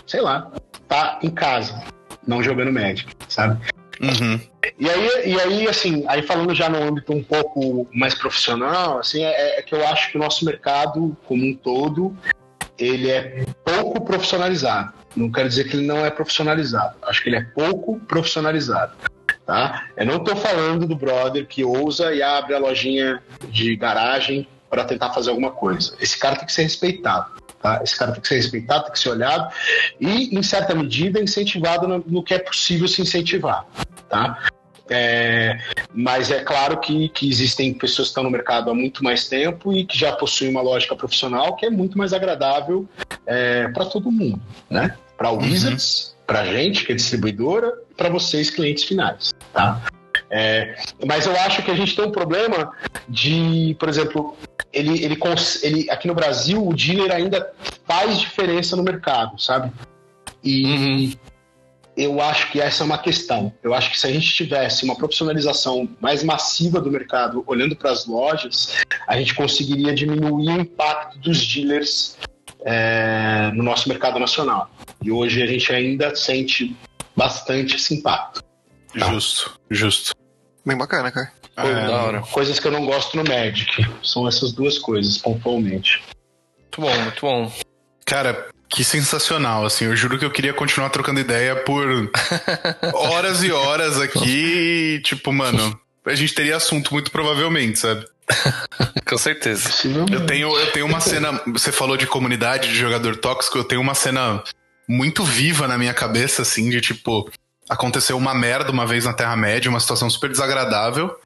sei 0.06 0.20
lá, 0.20 0.52
tá 0.86 1.18
em 1.22 1.30
casa, 1.30 1.82
não 2.26 2.42
jogando 2.42 2.72
Magic, 2.72 3.10
sabe? 3.28 3.58
Uhum. 4.00 4.40
E 4.78 4.90
aí, 4.90 5.32
e 5.32 5.40
aí, 5.40 5.68
assim, 5.68 6.04
aí 6.08 6.22
falando 6.22 6.54
já 6.54 6.68
no 6.68 6.82
âmbito 6.82 7.12
um 7.12 7.22
pouco 7.22 7.86
mais 7.92 8.14
profissional, 8.14 8.98
assim, 8.98 9.22
é, 9.22 9.58
é 9.58 9.62
que 9.62 9.74
eu 9.74 9.86
acho 9.86 10.10
que 10.10 10.18
o 10.18 10.20
nosso 10.20 10.44
mercado 10.44 11.16
como 11.26 11.44
um 11.44 11.54
todo, 11.54 12.16
ele 12.78 13.10
é 13.10 13.44
pouco 13.64 14.04
profissionalizado. 14.04 14.92
Não 15.14 15.30
quero 15.30 15.48
dizer 15.48 15.68
que 15.68 15.76
ele 15.76 15.86
não 15.86 16.04
é 16.04 16.10
profissionalizado. 16.10 16.96
Acho 17.02 17.22
que 17.22 17.28
ele 17.28 17.36
é 17.36 17.42
pouco 17.42 18.00
profissionalizado. 18.00 18.92
Tá? 19.46 19.88
Eu 19.96 20.06
não 20.06 20.16
estou 20.16 20.34
falando 20.36 20.86
do 20.86 20.96
brother 20.96 21.46
que 21.46 21.62
ousa 21.62 22.14
e 22.14 22.22
abre 22.22 22.54
a 22.54 22.58
lojinha 22.58 23.22
de 23.50 23.76
garagem 23.76 24.48
para 24.70 24.84
tentar 24.84 25.12
fazer 25.12 25.30
alguma 25.30 25.50
coisa. 25.50 25.94
Esse 26.00 26.18
cara 26.18 26.36
tem 26.36 26.46
que 26.46 26.52
ser 26.52 26.62
respeitado. 26.62 27.30
Tá? 27.60 27.80
Esse 27.82 27.96
cara 27.96 28.12
tem 28.12 28.20
que 28.20 28.28
ser 28.28 28.36
respeitado, 28.36 28.84
tem 28.84 28.92
que 28.92 28.98
ser 28.98 29.10
olhado 29.10 29.52
e, 30.00 30.36
em 30.36 30.42
certa 30.42 30.74
medida, 30.74 31.20
incentivado 31.20 31.86
no, 31.86 32.02
no 32.06 32.22
que 32.22 32.34
é 32.34 32.38
possível 32.38 32.88
se 32.88 33.02
incentivar. 33.02 33.66
Tá? 34.08 34.38
É, 34.88 35.58
mas 35.94 36.30
é 36.30 36.40
claro 36.40 36.78
que, 36.78 37.08
que 37.08 37.28
existem 37.28 37.72
pessoas 37.72 38.08
que 38.08 38.10
estão 38.10 38.24
no 38.24 38.30
mercado 38.30 38.70
há 38.70 38.74
muito 38.74 39.02
mais 39.02 39.28
tempo 39.28 39.72
e 39.72 39.84
que 39.84 39.96
já 39.96 40.12
possuem 40.12 40.50
uma 40.50 40.60
lógica 40.60 40.94
profissional 40.94 41.56
que 41.56 41.64
é 41.64 41.70
muito 41.70 41.96
mais 41.96 42.12
agradável 42.12 42.86
para 43.72 43.86
todo 43.86 44.12
mundo, 44.12 44.40
né? 44.68 44.94
Para 45.16 45.30
o 45.30 45.38
Wizards, 45.38 46.13
para 46.26 46.44
gente 46.44 46.84
que 46.84 46.92
é 46.92 46.94
distribuidora, 46.94 47.72
para 47.96 48.08
vocês 48.08 48.50
clientes 48.50 48.84
finais, 48.84 49.32
tá? 49.52 49.82
É, 50.30 50.76
mas 51.06 51.26
eu 51.26 51.38
acho 51.40 51.62
que 51.62 51.70
a 51.70 51.74
gente 51.74 51.94
tem 51.94 52.04
um 52.04 52.10
problema 52.10 52.72
de, 53.08 53.76
por 53.78 53.88
exemplo, 53.88 54.36
ele, 54.72 55.04
ele, 55.04 55.18
ele 55.62 55.90
aqui 55.90 56.08
no 56.08 56.14
Brasil 56.14 56.66
o 56.66 56.74
dealer 56.74 57.12
ainda 57.12 57.52
faz 57.86 58.18
diferença 58.18 58.74
no 58.74 58.82
mercado, 58.82 59.40
sabe? 59.40 59.70
E 60.42 61.16
eu 61.96 62.20
acho 62.20 62.50
que 62.50 62.60
essa 62.60 62.82
é 62.82 62.86
uma 62.86 62.98
questão. 62.98 63.52
Eu 63.62 63.72
acho 63.72 63.90
que 63.90 63.98
se 63.98 64.06
a 64.06 64.10
gente 64.10 64.26
tivesse 64.34 64.84
uma 64.84 64.96
profissionalização 64.96 65.88
mais 66.00 66.24
massiva 66.24 66.80
do 66.80 66.90
mercado, 66.90 67.44
olhando 67.46 67.76
para 67.76 67.92
as 67.92 68.06
lojas, 68.06 68.74
a 69.06 69.16
gente 69.16 69.34
conseguiria 69.34 69.94
diminuir 69.94 70.48
o 70.48 70.60
impacto 70.60 71.18
dos 71.18 71.46
dealers 71.46 72.16
é, 72.64 73.50
no 73.54 73.62
nosso 73.62 73.88
mercado 73.88 74.18
nacional. 74.18 74.70
E 75.02 75.10
hoje 75.10 75.42
a 75.42 75.46
gente 75.46 75.72
ainda 75.72 76.14
sente 76.14 76.74
bastante 77.16 77.76
esse 77.76 77.94
impacto. 77.94 78.42
Justo, 78.94 79.58
justo. 79.70 80.12
Bem 80.64 80.76
bacana, 80.76 81.10
cara. 81.10 81.32
Pô, 81.56 81.62
É, 81.68 81.86
da 81.86 82.02
hora. 82.02 82.20
Coisas 82.22 82.58
que 82.58 82.66
eu 82.66 82.72
não 82.72 82.86
gosto 82.86 83.16
no 83.16 83.24
Magic. 83.24 83.86
São 84.02 84.26
essas 84.26 84.52
duas 84.52 84.78
coisas, 84.78 85.18
pontualmente. 85.18 86.02
Muito 86.58 86.80
bom, 86.80 87.02
muito 87.02 87.20
bom. 87.20 87.52
Cara, 88.04 88.48
que 88.68 88.82
sensacional, 88.82 89.64
assim. 89.64 89.84
Eu 89.84 89.96
juro 89.96 90.18
que 90.18 90.24
eu 90.24 90.30
queria 90.30 90.52
continuar 90.52 90.90
trocando 90.90 91.20
ideia 91.20 91.54
por 91.54 92.10
horas 92.94 93.42
e 93.42 93.52
horas 93.52 94.00
aqui. 94.00 95.00
tipo, 95.04 95.32
mano, 95.32 95.78
a 96.04 96.14
gente 96.14 96.34
teria 96.34 96.56
assunto 96.56 96.92
muito 96.92 97.10
provavelmente, 97.10 97.78
sabe? 97.78 98.04
Com 99.06 99.18
certeza. 99.18 99.70
Eu 100.10 100.26
tenho, 100.26 100.56
eu 100.56 100.72
tenho 100.72 100.86
uma 100.86 101.00
cena. 101.00 101.40
Você 101.48 101.70
falou 101.70 101.96
de 101.96 102.06
comunidade, 102.06 102.68
de 102.68 102.76
jogador 102.76 103.16
tóxico. 103.16 103.58
Eu 103.58 103.64
tenho 103.64 103.80
uma 103.80 103.94
cena 103.94 104.42
muito 104.88 105.24
viva 105.24 105.68
na 105.68 105.78
minha 105.78 105.94
cabeça, 105.94 106.42
assim, 106.42 106.70
de 106.70 106.80
tipo. 106.80 107.30
Aconteceu 107.68 108.16
uma 108.16 108.34
merda 108.34 108.70
uma 108.70 108.86
vez 108.86 109.04
na 109.06 109.14
Terra-média, 109.14 109.70
uma 109.70 109.80
situação 109.80 110.10
super 110.10 110.30
desagradável. 110.30 111.16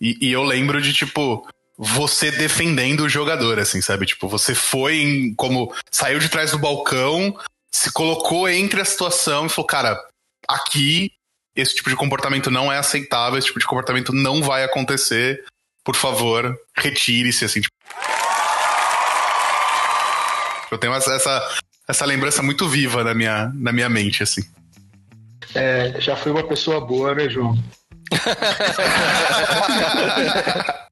E, 0.00 0.16
e 0.20 0.32
eu 0.32 0.44
lembro 0.44 0.80
de, 0.80 0.92
tipo, 0.92 1.44
você 1.76 2.30
defendendo 2.30 3.00
o 3.00 3.08
jogador, 3.08 3.58
assim, 3.58 3.80
sabe? 3.80 4.06
Tipo, 4.06 4.28
você 4.28 4.54
foi 4.54 4.96
em, 4.96 5.34
como 5.34 5.74
saiu 5.90 6.20
de 6.20 6.28
trás 6.28 6.52
do 6.52 6.58
balcão, 6.58 7.36
se 7.70 7.92
colocou 7.92 8.48
entre 8.48 8.80
a 8.80 8.84
situação 8.84 9.46
e 9.46 9.48
falou, 9.48 9.66
cara, 9.66 10.00
aqui 10.48 11.12
esse 11.54 11.74
tipo 11.74 11.90
de 11.90 11.96
comportamento 11.96 12.50
não 12.50 12.72
é 12.72 12.78
aceitável, 12.78 13.38
esse 13.38 13.48
tipo 13.48 13.58
de 13.58 13.66
comportamento 13.66 14.12
não 14.12 14.42
vai 14.42 14.62
acontecer. 14.62 15.44
Por 15.84 15.96
favor, 15.96 16.56
retire-se, 16.76 17.44
assim. 17.44 17.60
Tipo. 17.60 17.74
Eu 20.70 20.78
tenho 20.78 20.94
essa, 20.94 21.48
essa, 21.88 22.04
lembrança 22.04 22.42
muito 22.42 22.68
viva 22.68 23.02
na 23.02 23.14
minha, 23.14 23.50
na 23.54 23.72
minha 23.72 23.88
mente, 23.88 24.22
assim. 24.22 24.42
É, 25.54 25.98
já 26.00 26.14
fui 26.14 26.30
uma 26.30 26.46
pessoa 26.46 26.80
boa, 26.80 27.14
né, 27.14 27.28
João? 27.28 27.56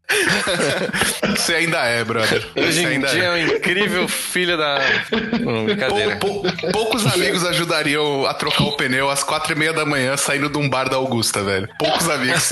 Você 1.37 1.55
ainda 1.55 1.85
é, 1.85 2.05
brother. 2.05 2.47
Hoje 2.57 2.73
Você 2.75 2.83
em 2.83 2.87
ainda 2.87 3.09
dia 3.09 3.23
é 3.25 3.27
é. 3.27 3.31
um 3.31 3.39
incrível 3.57 4.07
filho 4.07 4.57
da. 4.57 4.79
Hum, 5.13 5.65
brincadeira. 5.67 6.17
Pou- 6.17 6.43
pou- 6.43 6.71
poucos 6.73 7.05
amigos 7.07 7.45
ajudariam 7.45 8.25
a 8.25 8.33
trocar 8.33 8.65
o 8.65 8.77
pneu 8.77 9.11
às 9.11 9.25
quatro 9.25 9.53
e 9.53 9.57
meia 9.57 9.73
da 9.73 9.85
manhã 9.85 10.17
saindo 10.17 10.49
de 10.49 10.59
um 10.59 10.69
bar 10.69 10.89
da 10.89 10.97
Augusta, 10.97 11.43
velho. 11.43 11.69
Poucos 11.79 12.09
amigos. 12.09 12.51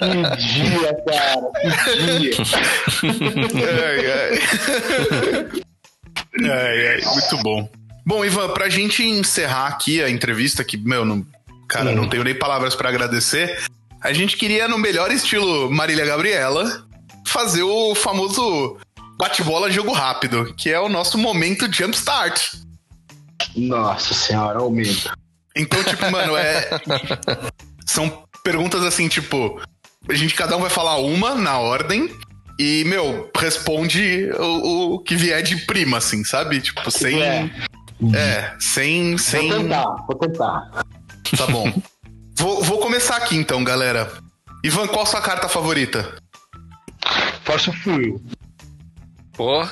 Que 0.00 0.36
dia, 0.36 0.96
cara, 1.06 1.50
que 1.62 2.18
dia. 2.18 2.34
ai, 3.84 4.06
ai. 4.12 5.60
ai, 6.50 6.86
ai. 6.88 7.00
Muito 7.04 7.36
bom. 7.42 7.68
Bom, 8.06 8.24
Ivan, 8.24 8.48
pra 8.48 8.68
gente 8.68 9.04
encerrar 9.04 9.66
aqui 9.68 10.02
a 10.02 10.08
entrevista, 10.08 10.64
que, 10.64 10.76
meu, 10.76 11.04
não, 11.04 11.24
cara, 11.70 11.92
não 11.92 12.08
tenho 12.08 12.24
nem 12.24 12.34
palavras 12.34 12.74
pra 12.74 12.88
agradecer. 12.88 13.62
A 14.02 14.12
gente 14.12 14.36
queria, 14.36 14.66
no 14.66 14.78
melhor 14.78 15.10
estilo 15.12 15.70
Marília 15.70 16.04
Gabriela, 16.04 16.84
fazer 17.26 17.62
o 17.62 17.94
famoso 17.94 18.76
bate-bola 19.16 19.70
jogo 19.70 19.92
rápido, 19.92 20.52
que 20.56 20.70
é 20.70 20.80
o 20.80 20.88
nosso 20.88 21.16
momento 21.16 21.72
jumpstart. 21.72 22.54
Nossa 23.54 24.14
senhora, 24.14 24.58
aumenta. 24.58 25.14
Então, 25.56 25.82
tipo, 25.84 26.10
mano, 26.10 26.36
é. 26.36 26.68
São 27.86 28.24
perguntas 28.42 28.84
assim, 28.84 29.08
tipo. 29.08 29.60
A 30.08 30.14
gente, 30.14 30.34
cada 30.34 30.56
um 30.56 30.60
vai 30.60 30.70
falar 30.70 30.96
uma 30.96 31.34
na 31.34 31.58
ordem. 31.58 32.10
E, 32.58 32.84
meu, 32.84 33.30
responde 33.36 34.30
o, 34.38 34.94
o 34.94 34.98
que 34.98 35.16
vier 35.16 35.42
de 35.42 35.56
prima, 35.66 35.98
assim, 35.98 36.24
sabe? 36.24 36.60
Tipo, 36.60 36.90
sem. 36.90 37.22
É. 37.22 37.50
É, 38.14 38.54
sem. 38.58 39.10
Vou 39.10 39.18
sem... 39.18 39.50
tentar, 39.50 39.84
vou 40.06 40.18
tentar. 40.18 40.86
Tá 41.36 41.46
bom. 41.46 41.72
vou, 42.36 42.62
vou 42.62 42.78
começar 42.78 43.16
aqui 43.16 43.36
então, 43.36 43.62
galera. 43.62 44.12
Ivan, 44.64 44.86
qual 44.88 45.06
sua 45.06 45.20
carta 45.20 45.48
favorita? 45.48 46.16
Força 47.44 47.72
Fio. 47.72 48.20
Pô. 49.32 49.66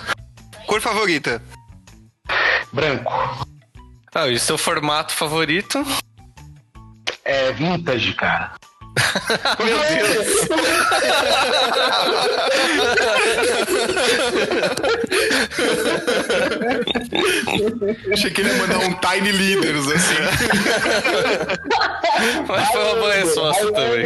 Cor 0.66 0.80
favorita? 0.80 1.42
Branco. 2.72 3.12
Ah, 4.14 4.28
e 4.28 4.38
seu 4.38 4.58
formato 4.58 5.12
favorito? 5.12 5.84
É 7.24 7.52
vintage, 7.52 8.14
cara. 8.14 8.57
Meu 9.64 9.78
Deus. 9.78 10.48
Achei 18.12 18.30
que 18.30 18.40
ele 18.40 18.50
ia 18.50 18.56
mandar 18.56 18.78
um 18.78 18.94
Tiny 18.94 19.32
Leaders, 19.32 19.86
assim. 19.88 20.14
Mas 22.46 22.68
foi 22.68 22.80
uma 22.82 22.94
boa 22.94 23.14
resposta 23.14 23.72
também. 23.72 24.04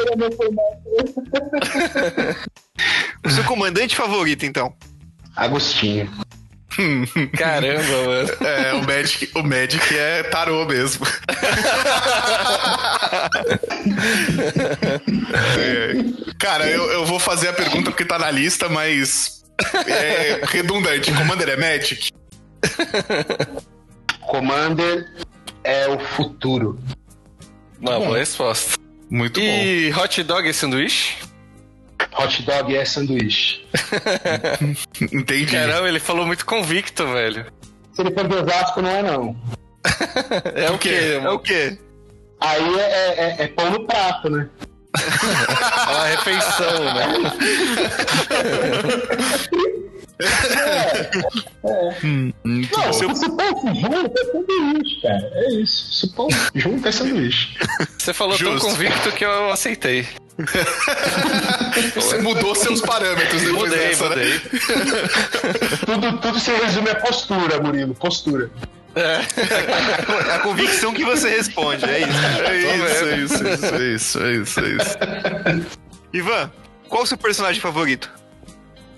O 3.24 3.30
seu 3.30 3.44
comandante 3.44 3.94
favorito, 3.96 4.44
então? 4.44 4.74
Agostinho. 5.36 6.10
Caramba, 7.36 8.04
mano. 8.06 8.28
É, 8.42 8.72
o 8.74 8.84
Magic, 8.84 9.30
o 9.34 9.42
Magic 9.42 9.98
é 9.98 10.22
tarô 10.24 10.64
mesmo. 10.66 11.06
É. 15.58 16.32
Cara, 16.38 16.68
eu, 16.68 16.90
eu 16.90 17.04
vou 17.06 17.18
fazer 17.18 17.48
a 17.48 17.52
pergunta 17.52 17.90
porque 17.90 18.04
tá 18.04 18.18
na 18.18 18.30
lista, 18.30 18.68
mas 18.68 19.42
é 19.86 20.40
redundante. 20.44 21.12
Commander 21.12 21.48
é 21.48 21.56
Magic? 21.56 22.10
Commander 24.20 25.10
é 25.64 25.88
o 25.88 25.98
futuro. 25.98 26.78
Uma 27.80 27.98
boa 27.98 28.18
resposta. 28.18 28.78
Muito 29.10 29.40
bom. 29.40 29.46
E 29.46 29.92
hot 29.92 30.22
dog 30.22 30.48
é 30.48 30.52
sanduíche? 30.52 31.16
Hot 32.18 32.42
dog 32.42 32.76
é 32.76 32.84
sanduíche. 32.84 33.64
Entendi. 35.12 35.52
Caramba, 35.52 35.88
ele 35.88 36.00
falou 36.00 36.26
muito 36.26 36.44
convicto, 36.46 37.06
velho. 37.06 37.46
Se 37.94 38.02
ele 38.02 38.12
for 38.12 38.26
de 38.28 38.34
Osasco, 38.36 38.82
não 38.82 38.90
é 38.90 39.02
não. 39.02 39.36
É 40.54 40.70
o 40.70 40.78
quê? 40.78 41.20
É 41.22 41.28
o 41.30 41.38
quê? 41.38 41.78
Aí 42.40 42.78
é, 42.80 43.36
é- 43.40 43.44
é 43.44 43.48
pão 43.48 43.70
no 43.70 43.86
prato, 43.86 44.28
né? 44.30 44.48
É 44.94 45.90
uma 45.90 46.04
refeição, 46.06 46.84
né? 46.84 47.06
Muito 52.44 52.76
Não, 52.78 52.84
bom. 52.86 52.92
se 52.92 53.04
o 53.26 53.36
pão 53.36 53.74
junto 53.74 54.20
é 54.20 54.24
sanduíche, 54.24 55.00
cara. 55.02 55.30
É 55.34 55.54
isso. 55.54 55.92
Se 55.94 56.14
pão 56.14 56.28
junto 56.54 56.88
é 56.88 56.92
sanduíche. 56.92 57.56
Você 57.98 58.12
falou 58.12 58.36
Justo. 58.36 58.60
tão 58.60 58.70
convicto 58.70 59.12
que 59.12 59.24
eu 59.24 59.50
aceitei. 59.50 60.06
Você 61.94 62.18
mudou 62.18 62.54
seus 62.54 62.80
parâmetros 62.80 63.42
depois 63.42 63.70
Mudei, 63.70 63.88
dessa, 63.88 64.08
né? 64.08 64.16
mudei. 64.16 64.40
Tudo, 65.86 66.18
tudo 66.18 66.40
se 66.40 66.50
resume 66.52 66.90
a 66.90 66.94
postura, 66.96 67.60
Murilo. 67.60 67.94
Postura. 67.94 68.50
A 70.34 70.38
convicção 70.40 70.92
que 70.92 71.04
você 71.04 71.28
responde, 71.30 71.84
é 71.84 72.00
isso. 72.00 72.18
É 72.44 72.56
isso, 72.58 72.84
é 72.84 73.16
isso, 73.16 73.34
é 73.34 73.48
isso, 73.54 73.74
é 73.74 73.92
isso, 73.94 74.18
é 74.22 74.32
isso, 74.34 74.60
é 74.60 74.68
isso. 75.54 75.78
Ivan, 76.12 76.50
qual 76.88 77.02
o 77.02 77.06
seu 77.06 77.16
personagem 77.16 77.60
favorito? 77.60 78.10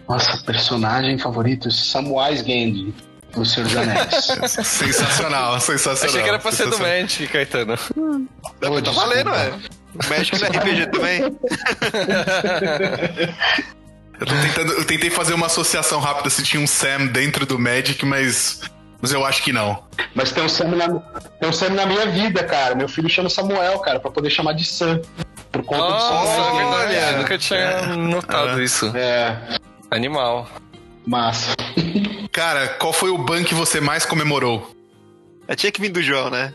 Nossa, 0.08 0.36
personagem 0.44 1.18
favorito? 1.18 1.70
Samwise 1.70 2.42
Gandhi, 2.42 2.94
do 3.32 3.44
Senhor 3.44 3.66
dos 3.66 3.76
Anéis. 3.76 4.08
Sensacional, 4.66 5.60
sensacional. 5.60 6.08
Achei 6.10 6.22
que 6.22 6.28
era 6.28 6.38
pra 6.38 6.52
ser 6.52 6.68
do. 6.68 6.78
Magic, 6.78 7.26
Caetano. 7.28 7.76
Pô, 7.76 8.82
Tá 8.82 8.90
valendo, 8.90 9.30
é. 9.30 9.52
O 9.94 10.08
Magic 10.08 10.38
não 10.40 10.46
é 10.46 10.50
RPG 10.50 10.86
também? 10.90 11.20
Eu, 14.20 14.26
tô 14.26 14.34
tentando, 14.34 14.72
eu 14.74 14.84
tentei 14.84 15.10
fazer 15.10 15.34
uma 15.34 15.46
associação 15.46 15.98
rápida 15.98 16.30
se 16.30 16.42
tinha 16.44 16.62
um 16.62 16.68
Sam 16.68 17.06
dentro 17.06 17.44
do 17.44 17.58
Magic, 17.58 18.06
mas, 18.06 18.60
mas 19.02 19.10
eu 19.12 19.24
acho 19.24 19.42
que 19.42 19.52
não. 19.52 19.82
Mas 20.14 20.30
tem 20.30 20.44
um, 20.44 20.48
Sam 20.48 20.68
na, 20.68 20.88
tem 21.40 21.48
um 21.48 21.52
Sam 21.52 21.70
na 21.70 21.84
minha 21.84 22.06
vida, 22.06 22.44
cara. 22.44 22.76
Meu 22.76 22.88
filho 22.88 23.08
chama 23.08 23.28
Samuel, 23.28 23.76
cara, 23.80 23.98
pra 23.98 24.12
poder 24.12 24.30
chamar 24.30 24.52
de 24.52 24.64
Sam. 24.64 25.00
Por 25.50 25.64
conta 25.64 25.82
do 25.82 25.90
Nossa, 25.90 26.06
Samuel. 26.08 26.44
é 26.44 26.58
verdade. 26.58 26.94
olha. 26.94 27.10
Eu 27.10 27.18
nunca 27.18 27.38
tinha 27.38 27.86
notado 27.96 28.62
isso. 28.62 28.96
É, 28.96 29.36
Animal. 29.90 30.48
massa. 31.04 31.56
Cara, 32.30 32.68
qual 32.68 32.92
foi 32.92 33.10
o 33.10 33.18
ban 33.18 33.42
que 33.42 33.54
você 33.54 33.80
mais 33.80 34.06
comemorou? 34.06 34.70
É, 35.48 35.56
tinha 35.56 35.72
que 35.72 35.80
vir 35.80 35.88
do 35.90 36.00
João, 36.00 36.30
né? 36.30 36.54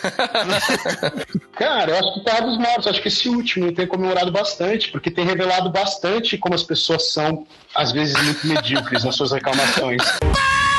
Cara, 1.52 1.90
eu 1.90 1.98
acho 1.98 2.14
que 2.14 2.24
Terra 2.24 2.40
dos 2.40 2.58
Mortos, 2.58 2.86
acho 2.86 3.02
que 3.02 3.08
esse 3.08 3.28
último 3.28 3.72
tem 3.72 3.86
comemorado 3.86 4.30
bastante, 4.32 4.90
porque 4.90 5.10
tem 5.10 5.24
revelado 5.24 5.70
bastante 5.70 6.38
como 6.38 6.54
as 6.54 6.62
pessoas 6.62 7.12
são, 7.12 7.46
às 7.74 7.92
vezes, 7.92 8.20
muito 8.22 8.46
medíocres 8.46 9.04
nas 9.04 9.14
suas 9.14 9.32
reclamações. 9.32 10.02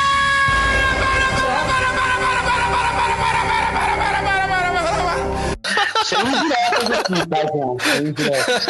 Sem 6.11 6.19
indiretas 6.27 6.91
aqui, 6.99 7.27
tá, 7.27 7.41
João? 7.47 7.77
Sem 7.79 8.07
indiretas. 8.07 8.67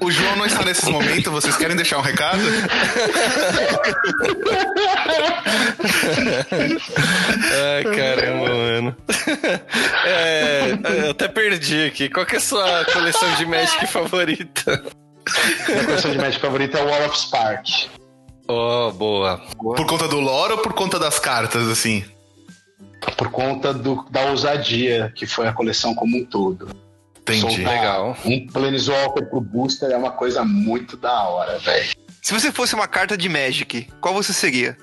O 0.00 0.10
João 0.10 0.36
não 0.36 0.46
está 0.46 0.64
nesses 0.64 0.88
momentos, 0.88 1.32
vocês 1.32 1.56
querem 1.56 1.76
deixar 1.76 1.98
um 1.98 2.02
recado? 2.02 2.42
Ai, 7.76 7.84
caramba, 7.96 8.48
mano. 8.48 8.96
É, 10.04 10.76
eu 11.04 11.10
até 11.12 11.28
perdi 11.28 11.86
aqui. 11.86 12.08
Qual 12.08 12.26
que 12.26 12.34
é 12.34 12.38
a 12.38 12.40
sua 12.40 12.84
coleção 12.86 13.32
de 13.36 13.46
Magic 13.46 13.86
favorita? 13.86 14.84
Minha 15.68 15.84
coleção 15.84 16.10
de 16.10 16.18
Magic 16.18 16.40
favorita 16.40 16.78
é 16.78 16.82
o 16.82 16.88
Wall 16.88 17.06
of 17.06 17.16
Spark. 17.18 17.68
Oh, 18.48 18.90
boa. 18.92 19.40
Por 19.56 19.86
conta 19.86 20.06
do 20.08 20.20
lore 20.20 20.52
ou 20.52 20.58
por 20.58 20.74
conta 20.74 20.98
das 20.98 21.18
cartas, 21.18 21.68
assim? 21.68 22.04
Por 23.16 23.30
conta 23.30 23.72
do, 23.72 24.04
da 24.10 24.22
ousadia 24.22 25.12
que 25.14 25.26
foi 25.26 25.46
a 25.46 25.52
coleção 25.52 25.94
como 25.94 26.16
um 26.16 26.24
todo. 26.24 26.68
Entendi. 27.20 27.40
Soltar 27.40 27.74
Legal. 27.74 28.16
Um 28.24 28.46
Planeswalker 28.46 29.28
pro 29.30 29.40
booster 29.40 29.90
é 29.90 29.96
uma 29.96 30.10
coisa 30.10 30.44
muito 30.44 30.96
da 30.96 31.22
hora, 31.24 31.58
velho. 31.58 31.88
Se 32.22 32.32
você 32.32 32.52
fosse 32.52 32.74
uma 32.74 32.86
carta 32.88 33.16
de 33.16 33.28
Magic, 33.28 33.88
qual 34.00 34.14
você 34.14 34.32
seria? 34.32 34.76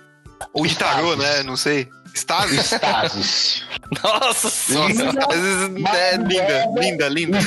Ou 0.53 0.65
de 0.65 0.76
tarô, 0.78 1.15
né? 1.15 1.43
Não 1.43 1.55
sei. 1.55 1.88
Stasis? 2.13 2.72
Stasis. 2.72 3.63
Nossa 4.03 4.49
senhora. 4.49 4.93
Stasis 4.93 5.86
é 5.93 6.17
linda, 6.17 6.65
linda, 6.80 7.09
linda. 7.09 7.39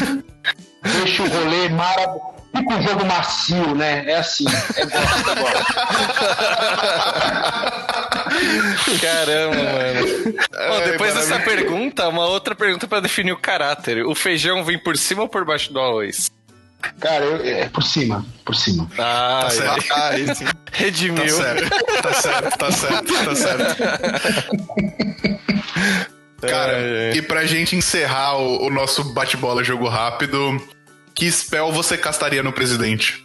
Deixa 0.83 1.23
o 1.23 1.29
rolê 1.29 1.69
maravilhoso. 1.69 2.35
Fica 2.57 2.75
um 2.75 2.83
jogo 2.83 3.05
macio, 3.07 3.75
né? 3.75 4.05
É 4.07 4.17
assim. 4.17 4.45
É 4.77 4.85
gosto 4.87 5.31
agora. 5.31 5.65
Caramba, 9.01 9.57
mano. 9.57 10.07
Bom, 10.35 10.77
Ai, 10.77 10.85
depois 10.91 11.15
dessa 11.15 11.39
pergunta, 11.41 12.09
uma 12.09 12.27
outra 12.27 12.55
pergunta 12.55 12.87
pra 12.87 13.01
definir 13.01 13.33
o 13.33 13.39
caráter. 13.39 14.05
O 14.07 14.15
feijão 14.15 14.63
vem 14.65 14.79
por 14.79 14.97
cima 14.97 15.23
ou 15.23 15.29
por 15.29 15.45
baixo 15.45 15.73
do 15.73 15.81
arroz? 15.81 16.31
Cara, 17.01 17.25
eu, 17.25 17.37
é 17.45 17.69
por 17.69 17.83
cima. 17.83 18.25
Por 18.45 18.55
cima. 18.55 18.89
Ah, 18.99 19.41
Tá 19.45 19.51
certo. 19.51 19.85
Ah, 19.93 20.19
esse. 20.19 20.45
Tá 20.45 20.53
redimiu. 20.73 21.29
certo, 21.29 21.71
tá 22.03 22.13
certo, 22.13 22.59
tá 22.59 22.73
certo, 22.73 23.25
tá 23.25 23.35
certo. 23.35 23.77
Cara, 26.47 26.73
É, 26.73 27.13
é. 27.13 27.17
e 27.17 27.23
pra 27.23 27.47
gente 27.47 27.75
encerrar 27.75 28.37
o, 28.37 28.67
o 28.67 28.71
nosso 28.71 29.03
bate-bola 29.15 29.65
jogo 29.65 29.89
rápido, 29.89 30.61
que 31.15 31.31
spell 31.31 31.71
você 31.73 31.97
castaria 31.97 32.43
no 32.43 32.53
presidente? 32.53 33.25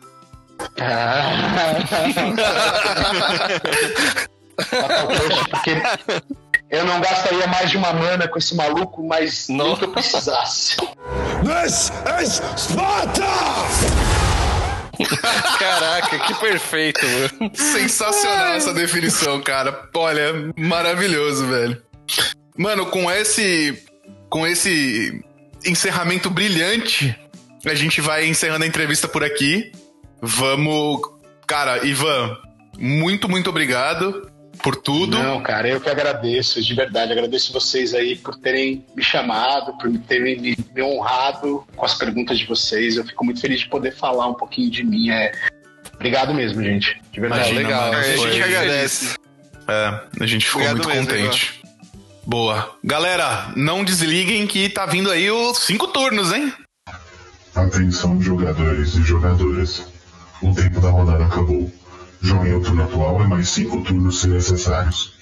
Porque 5.49 5.71
eu 6.69 6.85
não 6.85 6.99
gastaria 6.99 7.47
mais 7.47 7.69
de 7.69 7.77
uma 7.77 7.93
mana 7.93 8.27
com 8.27 8.37
esse 8.37 8.55
maluco, 8.55 9.05
mas 9.05 9.47
Não. 9.47 9.75
que 9.75 9.85
eu 9.85 9.91
precisasse. 9.91 10.77
Caraca, 15.59 16.19
que 16.19 16.33
perfeito, 16.35 16.99
mano. 17.05 17.51
Sensacional 17.55 18.55
essa 18.55 18.73
definição, 18.73 19.41
cara. 19.41 19.87
Olha, 19.95 20.33
maravilhoso, 20.57 21.47
velho. 21.47 21.81
Mano, 22.57 22.85
com 22.87 23.09
esse 23.09 23.81
com 24.29 24.45
esse 24.45 25.23
encerramento 25.65 26.29
brilhante, 26.29 27.17
a 27.65 27.75
gente 27.75 28.01
vai 28.01 28.27
encerrando 28.27 28.63
a 28.63 28.67
entrevista 28.67 29.07
por 29.07 29.23
aqui. 29.23 29.71
Vamos, 30.21 31.01
cara, 31.47 31.85
Ivan, 31.85 32.37
muito 32.77 33.29
muito 33.29 33.49
obrigado 33.49 34.29
por 34.61 34.75
tudo. 34.75 35.17
Não, 35.17 35.41
cara, 35.41 35.67
eu 35.67 35.81
que 35.81 35.89
agradeço, 35.89 36.61
de 36.61 36.73
verdade. 36.73 37.11
Agradeço 37.11 37.51
vocês 37.53 37.93
aí 37.93 38.15
por 38.15 38.35
terem 38.35 38.85
me 38.95 39.03
chamado, 39.03 39.77
por 39.77 39.89
terem 39.99 40.39
me, 40.39 40.57
me 40.73 40.83
honrado 40.83 41.65
com 41.75 41.85
as 41.85 41.93
perguntas 41.93 42.37
de 42.37 42.45
vocês. 42.45 42.97
Eu 42.97 43.05
fico 43.05 43.23
muito 43.25 43.41
feliz 43.41 43.61
de 43.61 43.69
poder 43.69 43.95
falar 43.95 44.27
um 44.27 44.33
pouquinho 44.33 44.69
de 44.69 44.83
mim. 44.83 45.09
É... 45.09 45.31
Obrigado 45.95 46.33
mesmo, 46.33 46.61
gente. 46.63 47.01
De 47.11 47.19
verdade. 47.19 47.51
Imagina, 47.51 47.67
legal. 47.67 47.91
mano, 47.91 47.97
A 47.97 48.03
gente 48.03 48.43
agradece. 48.43 49.15
É, 49.67 50.01
a 50.19 50.25
gente 50.25 50.45
ficou 50.45 50.61
Obrigado 50.61 50.87
muito 50.87 51.11
mesmo, 51.11 51.27
contente. 51.27 51.61
Boa. 52.25 52.75
Galera, 52.83 53.51
não 53.55 53.83
desliguem 53.83 54.45
que 54.45 54.69
tá 54.69 54.85
vindo 54.85 55.09
aí 55.09 55.29
os 55.31 55.59
cinco 55.59 55.87
turnos, 55.87 56.31
hein? 56.33 56.53
Atenção, 57.55 58.21
jogadores 58.21 58.95
e 58.95 59.03
jogadoras. 59.03 59.83
O 60.41 60.53
tempo 60.53 60.79
da 60.79 60.89
rodada 60.89 61.25
acabou. 61.25 61.71
Joguem 62.21 62.53
o 62.55 62.61
turno 62.61 62.83
atual 62.83 63.21
e 63.23 63.27
mais 63.27 63.49
cinco 63.49 63.81
turnos 63.83 64.21
se 64.21 64.27
necessários. 64.27 65.13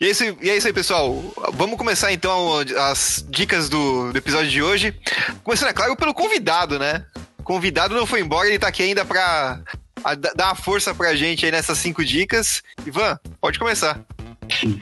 E 0.00 0.06
é, 0.06 0.10
isso, 0.10 0.24
e 0.42 0.50
é 0.50 0.56
isso 0.56 0.66
aí, 0.66 0.72
pessoal. 0.72 1.22
Vamos 1.54 1.76
começar 1.78 2.12
então 2.12 2.58
as 2.90 3.24
dicas 3.28 3.68
do, 3.68 4.12
do 4.12 4.18
episódio 4.18 4.50
de 4.50 4.62
hoje. 4.62 4.94
Começando, 5.42 5.70
é 5.70 5.72
claro, 5.72 5.96
pelo 5.96 6.12
convidado, 6.14 6.78
né? 6.78 7.04
O 7.38 7.42
convidado 7.42 7.94
não 7.94 8.06
foi 8.06 8.20
embora, 8.20 8.48
ele 8.48 8.58
tá 8.58 8.68
aqui 8.68 8.82
ainda 8.82 9.04
pra 9.04 9.60
a- 10.04 10.14
dar 10.14 10.46
uma 10.48 10.54
força 10.54 10.94
pra 10.94 11.14
gente 11.14 11.44
aí 11.46 11.52
nessas 11.52 11.78
cinco 11.78 12.04
dicas. 12.04 12.62
Ivan, 12.84 13.18
pode 13.40 13.58
começar. 13.58 14.00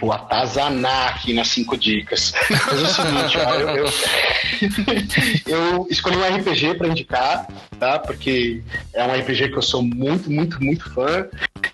Vou 0.01 0.13
atazanar 0.13 1.09
aqui 1.15 1.33
nas 1.33 1.49
cinco 1.49 1.77
dicas. 1.77 2.33
Mas 2.51 2.79
é 2.81 2.83
o 2.83 2.87
seguinte, 2.87 3.39
ó, 3.39 3.55
eu, 3.55 3.69
eu, 3.77 3.87
eu 5.47 5.87
escolhi 5.91 6.17
um 6.17 6.37
RPG 6.37 6.75
pra 6.75 6.89
indicar, 6.89 7.47
tá? 7.79 7.99
Porque 7.99 8.63
é 8.93 9.05
um 9.05 9.15
RPG 9.21 9.49
que 9.51 9.57
eu 9.59 9.63
sou 9.63 9.83
muito, 9.83 10.31
muito, 10.31 10.63
muito 10.63 10.93
fã. 10.93 11.27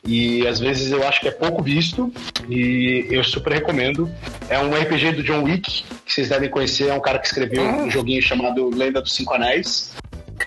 E 0.07 0.47
às 0.47 0.59
vezes 0.59 0.91
eu 0.91 1.07
acho 1.07 1.20
que 1.20 1.28
é 1.28 1.30
pouco 1.30 1.62
visto. 1.62 2.12
E 2.49 3.07
eu 3.11 3.22
super 3.22 3.53
recomendo. 3.53 4.11
É 4.49 4.59
um 4.59 4.70
RPG 4.74 5.12
do 5.12 5.22
John 5.22 5.43
Wick, 5.45 5.84
que 6.05 6.12
vocês 6.12 6.28
devem 6.28 6.49
conhecer. 6.49 6.88
É 6.88 6.95
um 6.95 7.01
cara 7.01 7.18
que 7.18 7.26
escreveu 7.26 7.62
um 7.62 7.91
joguinho 7.91 8.22
chamado 8.22 8.70
Lenda 8.74 9.01
dos 9.03 9.14
Cinco 9.14 9.34
Anéis. 9.34 9.93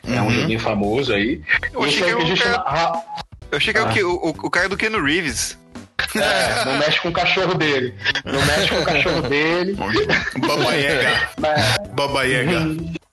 É 0.08 0.22
um 0.22 0.32
joguinho 0.32 0.60
famoso 0.60 1.14
aí. 1.14 1.42
Eu 1.72 1.86
E 1.86 1.90
esse 1.90 2.04
RPG 2.04 2.36
chama. 2.38 3.04
Eu 3.52 3.58
achei 3.58 3.72
que 3.74 3.80
é 3.80 3.84
o 3.84 3.86
Ah. 3.86 3.90
que- 3.94 4.04
o, 4.04 4.14
o, 4.16 4.30
o 4.30 4.50
cara 4.50 4.68
do 4.68 4.76
Keanu 4.76 5.04
Reeves. 5.04 5.58
É, 6.16 6.66
não 6.66 6.78
mexe 6.78 7.00
com 7.02 7.10
o 7.10 7.14
cachorro 7.14 7.54
dele. 7.56 7.94
Não 8.26 8.46
mexe 8.46 8.70
com 8.70 8.82
o 8.82 8.86
cachorro 8.86 9.22
dele. 9.30 9.74
Baba 9.76 10.74
Yaga. 10.74 11.30
Mas- 11.40 11.78
Baba 11.90 12.24
Yaga. 12.24 13.04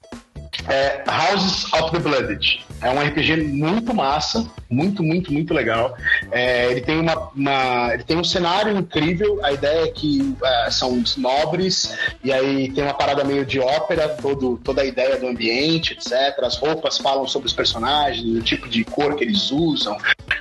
É 0.69 1.03
Houses 1.09 1.73
of 1.73 1.91
the 1.91 1.99
Blooded. 1.99 2.61
É 2.83 2.91
um 2.91 3.01
RPG 3.01 3.37
muito 3.43 3.93
massa, 3.95 4.47
muito, 4.71 5.03
muito, 5.03 5.33
muito 5.33 5.53
legal. 5.55 5.97
É, 6.31 6.71
ele, 6.71 6.81
tem 6.83 7.01
uma, 7.01 7.31
uma- 7.35 7.91
ele 7.95 8.05
tem 8.05 8.17
um 8.17 8.25
cenário 8.25 8.77
incrível. 8.77 9.41
A 9.45 9.53
ideia 9.53 9.85
é 9.85 9.89
que 9.89 10.35
é, 10.43 10.71
são 10.71 11.03
nobres, 11.17 11.97
e 12.23 12.33
aí 12.33 12.71
tem 12.73 12.85
uma 12.85 12.95
parada 12.95 13.25
meio 13.25 13.45
de 13.45 13.59
ópera, 13.59 14.09
todo, 14.09 14.59
toda 14.63 14.83
a 14.83 14.85
ideia 14.85 15.17
do 15.19 15.27
ambiente, 15.29 15.93
etc. 15.95 16.39
As 16.43 16.57
roupas 16.59 16.99
falam 16.99 17.27
sobre 17.27 17.47
os 17.49 17.53
personagens, 17.55 18.25
o 18.25 18.43
tipo 18.43 18.69
de 18.69 18.85
cor 18.85 19.15
que 19.17 19.25
eles 19.25 19.51
usam. 19.51 19.97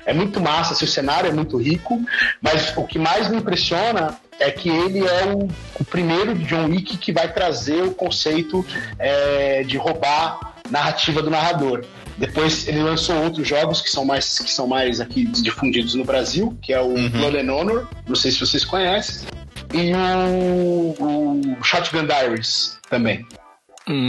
É 0.09 0.13
muito 0.13 0.41
massa, 0.41 0.73
assim, 0.73 0.85
o 0.85 0.87
cenário 0.87 1.29
é 1.29 1.31
muito 1.31 1.55
rico, 1.55 2.03
mas 2.41 2.75
o 2.75 2.83
que 2.83 2.97
mais 2.97 3.29
me 3.29 3.37
impressiona 3.37 4.19
é 4.39 4.49
que 4.49 4.67
ele 4.67 5.07
é 5.07 5.25
o, 5.25 5.47
o 5.79 5.85
primeiro 5.85 6.33
de 6.33 6.45
John 6.45 6.65
Wick 6.65 6.97
que 6.97 7.11
vai 7.11 7.31
trazer 7.31 7.83
o 7.83 7.91
conceito 7.91 8.65
é, 8.97 9.61
de 9.61 9.77
roubar 9.77 10.55
narrativa 10.71 11.21
do 11.21 11.29
narrador. 11.29 11.85
Depois 12.17 12.67
ele 12.67 12.81
lançou 12.81 13.23
outros 13.23 13.47
jogos 13.47 13.83
que 13.83 13.89
são 13.91 14.03
mais 14.03 14.39
que 14.39 14.51
são 14.51 14.65
mais 14.65 14.99
aqui 14.99 15.25
difundidos 15.25 15.93
no 15.93 16.03
Brasil, 16.03 16.57
que 16.59 16.73
é 16.73 16.81
o 16.81 16.91
Blood 17.11 17.37
and 17.37 17.53
Honor, 17.53 17.87
não 18.07 18.15
sei 18.15 18.31
se 18.31 18.39
vocês 18.39 18.65
conhecem, 18.65 19.27
e 19.71 19.93
o, 19.93 20.95
o 20.99 21.63
Shotgun 21.63 22.07
Diaries 22.07 22.79
também. 22.89 23.27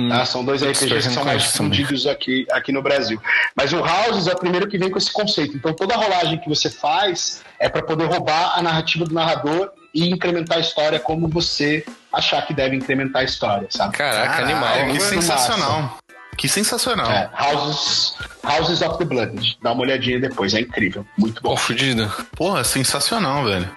Tá? 0.08 0.24
São 0.26 0.44
dois 0.44 0.62
RPGs 0.62 1.08
que 1.08 1.14
são 1.14 1.24
mais 1.24 1.42
difundidos 1.42 2.06
aqui, 2.06 2.46
aqui 2.50 2.70
no 2.70 2.82
Brasil. 2.82 3.20
Mas 3.56 3.72
o 3.72 3.78
Houses 3.78 4.26
é 4.26 4.32
o 4.32 4.38
primeiro 4.38 4.68
que 4.68 4.76
vem 4.76 4.90
com 4.90 4.98
esse 4.98 5.10
conceito. 5.10 5.56
Então 5.56 5.72
toda 5.72 5.96
rolagem 5.96 6.38
que 6.38 6.48
você 6.48 6.68
faz 6.68 7.42
é 7.58 7.68
para 7.68 7.82
poder 7.82 8.04
roubar 8.04 8.58
a 8.58 8.62
narrativa 8.62 9.04
do 9.06 9.14
narrador 9.14 9.70
e 9.94 10.08
incrementar 10.10 10.58
a 10.58 10.60
história 10.60 11.00
como 11.00 11.28
você 11.28 11.84
achar 12.12 12.46
que 12.46 12.52
deve 12.52 12.76
incrementar 12.76 13.22
a 13.22 13.24
história, 13.24 13.68
sabe? 13.70 13.96
Caraca, 13.96 14.26
Caralho, 14.26 14.56
animal. 14.56 14.94
Que 14.94 15.00
sensacional. 15.00 15.98
Que 16.36 16.48
sensacional. 16.48 17.10
É, 17.10 17.30
Houses, 17.38 18.14
Houses 18.42 18.82
of 18.82 18.98
the 18.98 19.04
Blood. 19.04 19.58
Dá 19.62 19.72
uma 19.72 19.82
olhadinha 19.82 20.20
depois, 20.20 20.54
é 20.54 20.60
incrível. 20.60 21.06
Muito 21.18 21.42
bom. 21.42 21.50
Pô, 21.50 21.56
fudido. 21.56 22.10
Porra, 22.36 22.64
sensacional, 22.64 23.44
velho. 23.44 23.70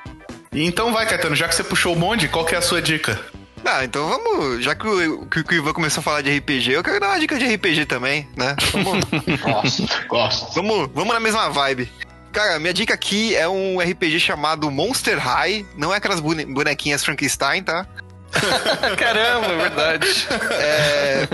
E 0.52 0.64
então 0.66 0.94
vai, 0.94 1.06
Caetano, 1.06 1.36
já 1.36 1.48
que 1.48 1.56
você 1.56 1.64
puxou 1.64 1.94
o 1.94 1.96
bonde, 1.96 2.28
qual 2.28 2.46
que 2.46 2.54
é 2.54 2.58
a 2.58 2.62
sua 2.62 2.82
dica? 2.82 3.20
Ah, 3.66 3.84
então 3.84 4.08
vamos. 4.08 4.64
Já 4.64 4.76
que 4.76 4.86
o, 4.88 5.26
que 5.26 5.40
o 5.40 5.54
Ivan 5.54 5.74
começou 5.74 6.02
a 6.02 6.04
falar 6.04 6.22
de 6.22 6.38
RPG, 6.38 6.72
eu 6.74 6.84
quero 6.84 7.00
dar 7.00 7.10
uma 7.10 7.20
dica 7.20 7.38
de 7.38 7.46
RPG 7.56 7.86
também, 7.86 8.28
né? 8.36 8.56
Vamos, 8.72 9.04
Gosto, 9.42 10.08
gosto. 10.08 10.54
vamos, 10.54 10.90
vamos 10.94 11.14
na 11.14 11.20
mesma 11.20 11.50
vibe. 11.50 11.90
Cara, 12.32 12.60
minha 12.60 12.74
dica 12.74 12.94
aqui 12.94 13.36
é 13.36 13.48
um 13.48 13.80
RPG 13.80 14.20
chamado 14.20 14.70
Monster 14.72 15.18
High. 15.20 15.66
Não 15.78 15.94
é 15.94 15.98
aquelas 15.98 16.20
bone- 16.20 16.46
bonequinhas 16.46 17.04
Frankenstein, 17.06 17.64
tá? 17.64 17.86
Caramba, 18.98 19.48
é 19.48 19.58
verdade. 19.58 20.08
É... 20.52 21.28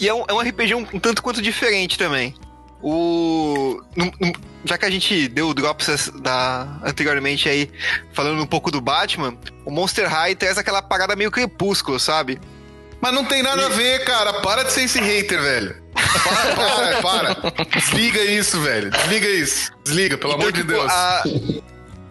e 0.00 0.08
é 0.08 0.14
um, 0.14 0.24
é 0.26 0.32
um 0.32 0.40
RPG 0.40 0.74
um, 0.74 0.86
um 0.94 0.98
tanto 0.98 1.22
quanto 1.22 1.42
diferente 1.42 1.98
também. 1.98 2.34
O... 2.82 3.80
já 4.64 4.76
que 4.76 4.84
a 4.84 4.90
gente 4.90 5.28
deu 5.28 5.48
o 5.48 5.54
Drops 5.54 6.10
da, 6.20 6.66
anteriormente 6.82 7.48
aí, 7.48 7.70
falando 8.12 8.42
um 8.42 8.46
pouco 8.46 8.70
do 8.70 8.80
Batman, 8.80 9.36
o 9.64 9.70
Monster 9.70 10.08
High 10.08 10.34
traz 10.34 10.58
aquela 10.58 10.82
parada 10.82 11.14
meio 11.14 11.30
crepúsculo, 11.30 11.98
sabe? 12.00 12.40
Mas 13.00 13.12
não 13.14 13.24
tem 13.24 13.42
nada 13.42 13.66
a 13.66 13.68
ver, 13.68 14.04
cara. 14.04 14.34
Para 14.34 14.62
de 14.64 14.72
ser 14.72 14.82
esse 14.84 15.00
hater, 15.00 15.40
velho. 15.40 15.82
Para, 16.22 17.00
para, 17.02 17.34
para. 17.34 17.64
Desliga 17.80 18.20
isso, 18.22 18.60
velho. 18.60 18.90
Desliga 18.90 19.28
isso. 19.28 19.72
Desliga, 19.84 20.16
pelo 20.18 20.34
amor 20.34 20.52
de 20.52 20.60
tipo, 20.60 20.72
Deus. 20.72 20.90
A, 20.90 21.22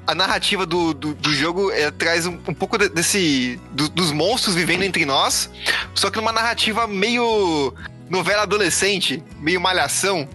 a 0.08 0.16
narrativa 0.16 0.66
do, 0.66 0.94
do, 0.94 1.14
do 1.14 1.34
jogo 1.34 1.72
é, 1.72 1.90
traz 1.92 2.26
um, 2.26 2.34
um 2.48 2.54
pouco 2.54 2.78
de- 2.78 2.90
desse. 2.90 3.60
do- 3.72 3.90
dos 3.90 4.12
monstros 4.12 4.54
vivendo 4.56 4.84
entre 4.84 5.06
nós, 5.06 5.50
só 5.96 6.10
que 6.10 6.18
numa 6.18 6.32
narrativa 6.32 6.88
meio 6.88 7.74
novela 8.10 8.42
adolescente, 8.44 9.24
meio 9.40 9.62
malhação. 9.62 10.28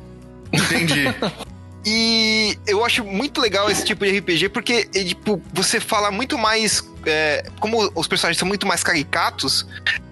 Entendi. 0.56 1.04
E 1.88 2.58
eu 2.66 2.84
acho 2.84 3.04
muito 3.04 3.40
legal 3.40 3.70
esse 3.70 3.84
tipo 3.84 4.04
de 4.04 4.18
RPG 4.18 4.48
porque 4.48 4.86
tipo, 4.86 5.40
você 5.54 5.78
fala 5.78 6.10
muito 6.10 6.36
mais. 6.36 6.82
é, 7.06 7.48
como 7.60 7.92
os 7.94 8.08
personagens 8.08 8.40
são 8.40 8.48
muito 8.48 8.66
mais 8.66 8.82
caricatos, 8.82 9.64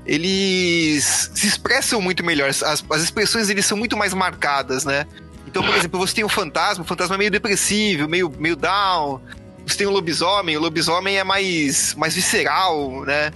eles 0.07 1.33
se 1.35 1.49
expressam 1.49 2.01
muito 2.01 2.23
melhor. 2.23 2.49
As, 2.49 2.63
as 2.63 3.03
expressões 3.03 3.51
eles 3.51 3.67
são 3.67 3.77
muito 3.77 3.97
mais 3.97 4.15
marcadas, 4.15 4.85
né? 4.85 5.05
Então, 5.49 5.65
por 5.65 5.75
exemplo, 5.75 5.99
você 5.99 6.15
tem 6.15 6.25
o 6.25 6.29
fantasma, 6.29 6.85
o 6.85 6.87
fantasma 6.87 7.17
é 7.17 7.19
meio 7.19 7.31
depressivo, 7.31 8.09
meio, 8.09 8.33
meio 8.39 8.57
down. 8.57 9.21
você 9.67 9.79
tem 9.79 9.87
o 9.87 9.91
lobisomem, 9.91 10.57
o 10.57 10.61
lobisomem 10.61 11.19
é 11.19 11.25
mais, 11.25 11.95
mais 11.95 12.15
visceral, 12.15 13.05
né? 13.05 13.33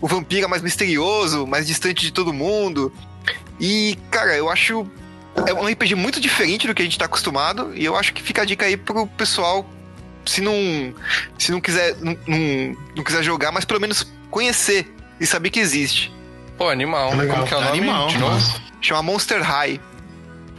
O 0.00 0.06
vampiro 0.06 0.44
é 0.44 0.48
mais 0.48 0.62
misterioso, 0.62 1.46
mais 1.46 1.66
distante 1.66 2.04
de 2.04 2.12
todo 2.12 2.32
mundo. 2.32 2.92
E, 3.60 3.98
cara, 4.10 4.36
eu 4.36 4.50
acho. 4.50 4.86
É 5.46 5.54
um 5.54 5.66
RPG 5.66 5.94
muito 5.94 6.20
diferente 6.20 6.66
do 6.66 6.74
que 6.74 6.82
a 6.82 6.84
gente 6.84 6.98
tá 6.98 7.04
acostumado. 7.06 7.72
E 7.74 7.84
eu 7.84 7.96
acho 7.96 8.12
que 8.12 8.22
fica 8.22 8.42
a 8.42 8.44
dica 8.44 8.66
aí 8.66 8.76
pro 8.76 9.06
pessoal, 9.06 9.68
se 10.26 10.40
não. 10.40 10.54
Se 11.38 11.50
não 11.52 11.60
quiser. 11.60 11.96
Não, 12.00 12.16
não, 12.26 12.76
não 12.96 13.04
quiser 13.04 13.22
jogar, 13.22 13.52
mas 13.52 13.64
pelo 13.64 13.80
menos 13.80 14.06
conhecer 14.30 14.92
e 15.20 15.26
saber 15.26 15.50
que 15.50 15.60
existe. 15.60 16.12
Pô, 16.56 16.68
animal. 16.68 17.14
Legal. 17.14 17.36
Como 17.36 17.48
que 17.48 17.54
é 17.54 17.56
o 17.56 17.60
nome? 17.60 17.78
Animal. 17.78 18.08
De 18.08 18.18
novo? 18.18 18.60
Chama 18.80 19.02
Monster 19.02 19.42
High. 19.42 19.80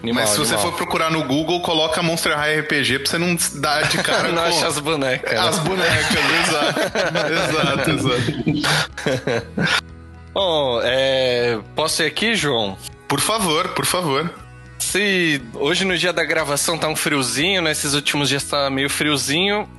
Animal, 0.02 0.24
Mas 0.24 0.30
se 0.30 0.38
você 0.40 0.54
animal. 0.54 0.72
for 0.72 0.78
procurar 0.78 1.12
no 1.12 1.22
Google, 1.26 1.62
coloca 1.62 2.02
Monster 2.02 2.34
High 2.38 2.62
RPG 2.62 3.00
pra 3.00 3.10
você 3.12 3.18
não 3.18 3.36
dar 3.56 3.84
de 3.90 3.98
cara 3.98 4.30
Não 4.32 4.44
com 4.44 4.48
acha 4.48 4.68
as 4.68 4.80
bonecas. 4.80 5.30
né? 5.30 5.38
as 5.38 5.60
bonecas. 5.60 6.16
exato, 6.48 7.92
exato, 7.92 7.92
exato. 7.92 9.84
Bom, 10.34 10.80
é, 10.84 11.60
posso 11.76 12.02
ir 12.02 12.06
aqui, 12.06 12.34
João? 12.34 12.78
Por 13.10 13.20
favor, 13.20 13.68
por 13.70 13.86
favor. 13.86 14.34
Se 14.90 15.40
hoje 15.54 15.86
no 15.86 15.96
dia 15.96 16.12
da 16.12 16.26
gravação 16.26 16.76
tá 16.76 16.88
um 16.88 16.96
friozinho, 16.96 17.62
né? 17.62 17.72
Esses 17.72 17.94
últimos 17.94 18.28
dias 18.28 18.44
tá 18.44 18.72
meio 18.72 18.90
friozinho. 18.90 19.70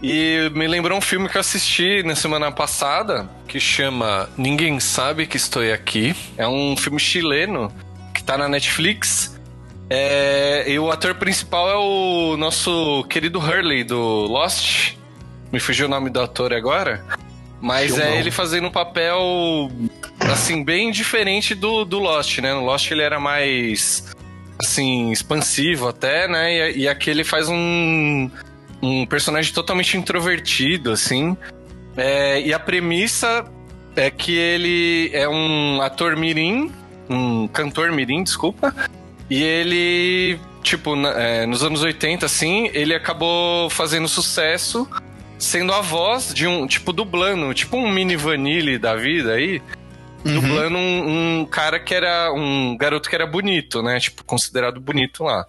E 0.00 0.48
me 0.54 0.68
lembrou 0.68 0.96
um 0.96 1.00
filme 1.00 1.28
que 1.28 1.36
eu 1.36 1.40
assisti 1.40 2.04
na 2.04 2.14
semana 2.14 2.52
passada, 2.52 3.28
que 3.48 3.58
chama 3.58 4.30
Ninguém 4.38 4.78
Sabe 4.78 5.26
Que 5.26 5.36
Estou 5.36 5.60
Aqui. 5.74 6.14
É 6.38 6.46
um 6.46 6.76
filme 6.76 7.00
chileno 7.00 7.72
que 8.14 8.22
tá 8.22 8.38
na 8.38 8.48
Netflix. 8.48 9.36
É, 9.90 10.70
e 10.70 10.78
o 10.78 10.88
ator 10.88 11.16
principal 11.16 11.68
é 11.68 11.76
o 11.76 12.36
nosso 12.36 13.04
querido 13.10 13.40
Hurley 13.40 13.82
do 13.82 13.98
Lost. 14.28 14.94
Me 15.50 15.58
fugiu 15.58 15.86
o 15.86 15.90
nome 15.90 16.10
do 16.10 16.20
ator 16.20 16.54
agora. 16.54 17.04
Mas 17.60 17.98
é 17.98 18.20
ele 18.20 18.30
fazendo 18.30 18.68
um 18.68 18.70
papel, 18.70 19.68
assim, 20.32 20.62
bem 20.62 20.92
diferente 20.92 21.56
do, 21.56 21.84
do 21.84 21.98
Lost, 21.98 22.38
né? 22.38 22.54
No 22.54 22.64
Lost 22.64 22.88
ele 22.92 23.02
era 23.02 23.18
mais, 23.18 24.14
assim, 24.64 25.10
expansivo 25.10 25.88
até, 25.88 26.28
né? 26.28 26.70
E, 26.72 26.80
e 26.80 26.88
aqui 26.88 27.10
ele 27.10 27.24
faz 27.24 27.48
um, 27.48 28.30
um 28.82 29.06
personagem 29.06 29.52
totalmente 29.52 29.96
introvertido, 29.96 30.92
assim. 30.92 31.36
É, 31.96 32.40
e 32.40 32.52
a 32.54 32.58
premissa 32.58 33.44
é 33.96 34.10
que 34.10 34.36
ele 34.36 35.10
é 35.12 35.28
um 35.28 35.80
ator 35.82 36.16
mirim, 36.16 36.70
um 37.08 37.48
cantor 37.48 37.90
mirim, 37.92 38.22
desculpa. 38.22 38.74
E 39.28 39.42
ele, 39.42 40.38
tipo, 40.62 40.94
na- 40.96 41.10
é, 41.20 41.46
nos 41.46 41.62
anos 41.64 41.82
80, 41.82 42.26
assim, 42.26 42.70
ele 42.72 42.94
acabou 42.94 43.68
fazendo 43.70 44.08
sucesso 44.08 44.88
sendo 45.38 45.72
a 45.72 45.80
voz 45.80 46.34
de 46.34 46.46
um, 46.46 46.66
tipo, 46.66 46.92
dublando, 46.92 47.52
tipo 47.54 47.76
um 47.76 47.90
mini 47.90 48.14
Vanille 48.14 48.78
da 48.78 48.94
vida 48.94 49.32
aí. 49.32 49.62
Dublando 50.24 50.76
um, 50.76 51.40
um 51.40 51.46
cara 51.46 51.78
que 51.80 51.94
era. 51.94 52.32
um 52.32 52.76
garoto 52.76 53.08
que 53.08 53.14
era 53.14 53.26
bonito, 53.26 53.82
né? 53.82 53.98
Tipo, 53.98 54.24
considerado 54.24 54.80
bonito 54.80 55.24
lá. 55.24 55.46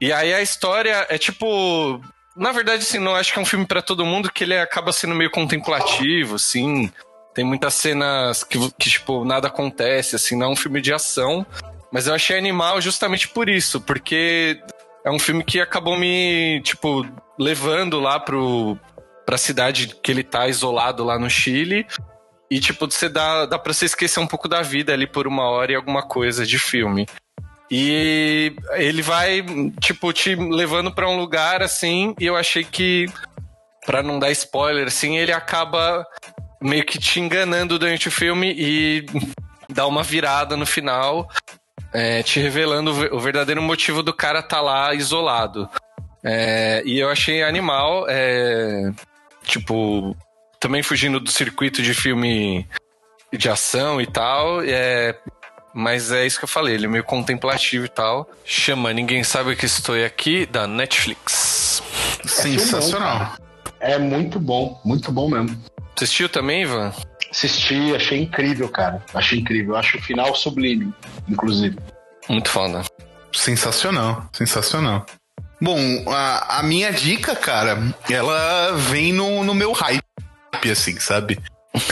E 0.00 0.12
aí 0.12 0.34
a 0.34 0.42
história 0.42 1.06
é 1.08 1.18
tipo. 1.18 2.00
Na 2.36 2.52
verdade, 2.52 2.82
assim, 2.82 2.98
não 2.98 3.14
acho 3.14 3.32
que 3.32 3.38
é 3.38 3.42
um 3.42 3.46
filme 3.46 3.64
pra 3.64 3.80
todo 3.80 4.04
mundo, 4.04 4.30
que 4.30 4.44
ele 4.44 4.58
acaba 4.58 4.92
sendo 4.92 5.14
meio 5.14 5.30
contemplativo, 5.30 6.34
assim. 6.34 6.92
Tem 7.34 7.44
muitas 7.44 7.74
cenas 7.74 8.44
que, 8.44 8.58
que, 8.78 8.90
tipo, 8.90 9.24
nada 9.24 9.48
acontece, 9.48 10.16
assim, 10.16 10.36
não 10.36 10.46
é 10.46 10.50
um 10.50 10.56
filme 10.56 10.82
de 10.82 10.92
ação. 10.92 11.46
Mas 11.90 12.06
eu 12.06 12.14
achei 12.14 12.36
animal 12.36 12.80
justamente 12.80 13.28
por 13.28 13.48
isso, 13.48 13.80
porque 13.80 14.60
é 15.04 15.10
um 15.10 15.18
filme 15.18 15.42
que 15.44 15.60
acabou 15.60 15.96
me, 15.96 16.60
tipo, 16.62 17.06
levando 17.38 18.00
lá 18.00 18.20
pro, 18.20 18.78
pra 19.24 19.38
cidade 19.38 19.94
que 20.02 20.10
ele 20.10 20.22
tá 20.22 20.46
isolado 20.48 21.04
lá 21.04 21.18
no 21.18 21.30
Chile. 21.30 21.86
E, 22.50 22.60
tipo, 22.60 22.90
você 22.90 23.08
dá, 23.08 23.46
dá 23.46 23.58
pra 23.58 23.72
você 23.72 23.86
esquecer 23.86 24.20
um 24.20 24.26
pouco 24.26 24.48
da 24.48 24.62
vida 24.62 24.92
ali 24.92 25.06
por 25.06 25.26
uma 25.26 25.44
hora 25.48 25.72
e 25.72 25.74
alguma 25.74 26.02
coisa 26.02 26.46
de 26.46 26.58
filme. 26.58 27.06
E 27.70 28.54
ele 28.74 29.02
vai, 29.02 29.44
tipo, 29.80 30.12
te 30.12 30.36
levando 30.36 30.92
pra 30.94 31.08
um 31.08 31.18
lugar 31.18 31.62
assim, 31.62 32.14
e 32.20 32.26
eu 32.26 32.36
achei 32.36 32.62
que, 32.62 33.06
pra 33.84 34.02
não 34.02 34.20
dar 34.20 34.30
spoiler, 34.30 34.86
assim, 34.86 35.16
ele 35.16 35.32
acaba 35.32 36.06
meio 36.62 36.84
que 36.84 36.98
te 36.98 37.18
enganando 37.18 37.78
durante 37.78 38.06
o 38.06 38.12
filme 38.12 38.54
e 38.56 39.04
dá 39.68 39.84
uma 39.86 40.04
virada 40.04 40.56
no 40.56 40.64
final, 40.64 41.28
é, 41.92 42.22
te 42.22 42.38
revelando 42.38 42.92
o 42.92 42.94
ver- 42.94 43.12
o 43.12 43.18
verdadeiro 43.18 43.60
motivo 43.60 44.02
do 44.02 44.14
cara 44.14 44.40
tá 44.42 44.60
lá 44.60 44.94
isolado. 44.94 45.68
É, 46.22 46.82
e 46.84 46.98
eu 47.00 47.10
achei 47.10 47.42
animal, 47.42 48.06
é, 48.08 48.92
tipo, 49.44 50.16
também 50.66 50.82
fugindo 50.82 51.20
do 51.20 51.30
circuito 51.30 51.80
de 51.80 51.94
filme 51.94 52.66
de 53.32 53.48
ação 53.48 54.00
e 54.00 54.06
tal, 54.06 54.60
é, 54.62 55.16
mas 55.72 56.10
é 56.10 56.26
isso 56.26 56.40
que 56.40 56.44
eu 56.44 56.48
falei, 56.48 56.74
ele 56.74 56.86
é 56.86 56.88
meio 56.88 57.04
contemplativo 57.04 57.84
e 57.84 57.88
tal. 57.88 58.28
Chama 58.44 58.92
Ninguém 58.92 59.22
Sabe 59.22 59.54
Que 59.54 59.66
Estou 59.66 59.94
Aqui, 60.04 60.44
da 60.44 60.66
Netflix. 60.66 61.80
Sensacional. 62.24 63.36
É 63.78 63.96
muito 63.96 64.40
bom, 64.40 64.80
muito 64.84 65.12
bom 65.12 65.30
mesmo. 65.30 65.56
Assistiu 65.94 66.28
também, 66.28 66.62
Ivan? 66.62 66.92
Assisti, 67.30 67.94
achei 67.94 68.22
incrível, 68.22 68.68
cara. 68.68 69.00
Achei 69.14 69.38
incrível. 69.38 69.76
Acho 69.76 69.98
o 69.98 70.02
final 70.02 70.34
sublime, 70.34 70.92
inclusive. 71.28 71.78
Muito 72.28 72.50
foda. 72.50 72.82
Sensacional, 73.32 74.28
sensacional. 74.32 75.06
Bom, 75.60 75.78
a, 76.08 76.58
a 76.58 76.62
minha 76.64 76.92
dica, 76.92 77.36
cara, 77.36 77.78
ela 78.10 78.72
vem 78.72 79.12
no, 79.12 79.44
no 79.44 79.54
meu 79.54 79.72
hype, 79.72 80.02
assim, 80.70 80.98
sabe? 81.00 81.38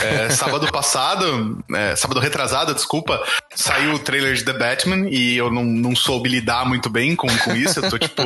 É, 0.03 0.31
sábado 0.31 0.67
passado, 0.73 1.63
é, 1.75 1.95
sábado 1.95 2.19
retrasado, 2.19 2.73
desculpa, 2.75 3.23
saiu 3.55 3.93
o 3.93 3.99
trailer 3.99 4.35
de 4.35 4.43
The 4.43 4.55
Batman 4.55 5.09
e 5.11 5.37
eu 5.37 5.51
não, 5.51 5.63
não 5.63 5.95
soube 5.95 6.27
lidar 6.29 6.65
muito 6.67 6.89
bem 6.89 7.15
com, 7.15 7.27
com 7.39 7.55
isso. 7.55 7.81
Eu 7.81 7.91
tô, 7.91 7.99
tipo, 7.99 8.23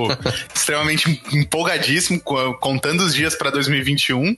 extremamente 0.55 1.21
empolgadíssimo, 1.33 2.21
co- 2.21 2.55
contando 2.55 3.01
os 3.01 3.13
dias 3.13 3.35
pra 3.35 3.51
2021. 3.51 4.37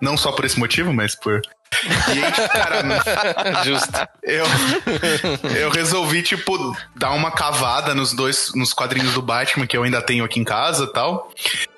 Não 0.00 0.16
só 0.16 0.32
por 0.32 0.44
esse 0.46 0.58
motivo, 0.58 0.92
mas 0.94 1.14
por. 1.14 1.40
E 1.84 2.24
aí, 2.24 2.32
tipo, 2.32 2.48
cara, 2.48 2.82
Justo. 3.64 3.92
eu, 4.22 4.44
eu 5.56 5.70
resolvi, 5.70 6.22
tipo, 6.22 6.74
dar 6.96 7.10
uma 7.10 7.30
cavada 7.30 7.94
nos 7.94 8.12
dois, 8.14 8.50
nos 8.54 8.72
quadrinhos 8.72 9.12
do 9.14 9.22
Batman 9.22 9.66
que 9.66 9.76
eu 9.76 9.82
ainda 9.82 10.00
tenho 10.02 10.24
aqui 10.24 10.40
em 10.40 10.44
casa 10.44 10.84
e 10.84 10.92
tal. 10.92 11.30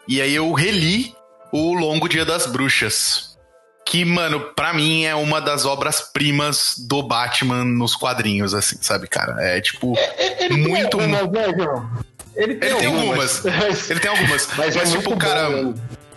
E 0.09 0.23
aí 0.23 0.35
eu 0.35 0.51
reli 0.53 1.15
o 1.53 1.75
Longo 1.75 2.09
Dia 2.09 2.25
das 2.25 2.47
Bruxas. 2.47 3.34
Que, 3.87 4.05
mano, 4.05 4.41
pra 4.57 4.73
mim 4.73 5.05
é 5.05 5.15
uma 5.15 5.41
das 5.41 5.65
obras-primas 5.67 6.75
do 6.79 7.03
Batman 7.03 7.65
nos 7.65 7.95
quadrinhos, 7.95 8.55
assim, 8.55 8.77
sabe, 8.81 9.07
cara? 9.07 9.37
É 9.41 9.61
tipo. 9.61 9.95
muito. 10.51 10.99
Ele 11.01 12.53
Ele 12.53 12.55
tem 12.57 12.87
algumas. 12.87 13.45
Ele 13.89 14.01
tem 14.01 14.11
algumas. 14.11 14.49
Mas, 14.57 14.75
Mas 14.77 14.95
é 14.95 14.97
tipo, 14.97 15.17
cara. 15.17 15.51
bom. 15.51 15.75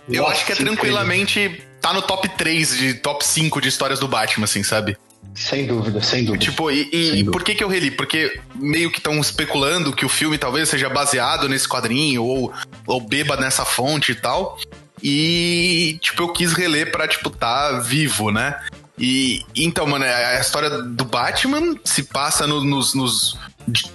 Eu 0.08 0.22
Nossa, 0.22 0.34
acho 0.34 0.46
que 0.46 0.52
é 0.52 0.56
tranquilamente. 0.56 1.62
Tá 1.80 1.92
no 1.92 2.02
top 2.02 2.28
3 2.30 2.76
de 2.76 2.94
top 2.94 3.24
5 3.24 3.60
de 3.60 3.68
histórias 3.68 4.00
do 4.00 4.08
Batman, 4.08 4.44
assim, 4.44 4.62
sabe? 4.64 4.96
Sem 5.34 5.66
dúvida, 5.66 6.02
sem 6.02 6.24
dúvida. 6.24 6.44
Tipo, 6.44 6.70
e, 6.70 6.88
e- 6.92 6.96
e 6.96 7.10
dúvida. 7.10 7.30
por 7.30 7.44
que 7.44 7.54
que 7.54 7.62
eu 7.62 7.68
reli? 7.68 7.90
Porque 7.92 8.40
meio 8.56 8.90
que 8.90 8.98
estão 8.98 9.20
especulando 9.20 9.92
que 9.92 10.04
o 10.04 10.08
filme 10.08 10.36
talvez 10.36 10.68
seja 10.68 10.88
baseado 10.88 11.48
nesse 11.48 11.68
quadrinho 11.68 12.24
ou, 12.24 12.52
ou 12.86 13.00
beba 13.00 13.36
nessa 13.36 13.64
fonte 13.64 14.10
e 14.12 14.14
tal. 14.16 14.58
E, 15.02 15.98
tipo, 16.00 16.22
eu 16.22 16.32
quis 16.32 16.52
reler 16.52 16.90
pra, 16.90 17.06
tipo, 17.08 17.30
tá 17.30 17.78
vivo, 17.80 18.30
né? 18.30 18.58
E, 18.98 19.44
então, 19.54 19.86
mano, 19.86 20.04
a 20.04 20.40
história 20.40 20.68
do 20.70 21.04
Batman 21.04 21.76
se 21.84 22.02
passa 22.04 22.46
no- 22.46 22.64
nos, 22.64 22.94
nos 22.94 23.38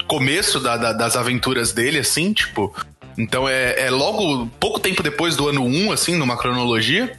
começo 0.07 0.59
da- 0.59 0.77
da- 0.77 0.93
das 0.93 1.15
aventuras 1.15 1.71
dele, 1.73 1.99
assim, 1.99 2.31
tipo. 2.33 2.73
Então 3.17 3.47
é, 3.47 3.79
é 3.87 3.89
logo 3.91 4.47
pouco 4.59 4.79
tempo 4.79 5.03
depois 5.03 5.35
do 5.35 5.47
ano 5.49 5.63
1, 5.65 5.91
assim, 5.91 6.15
numa 6.15 6.37
cronologia. 6.37 7.15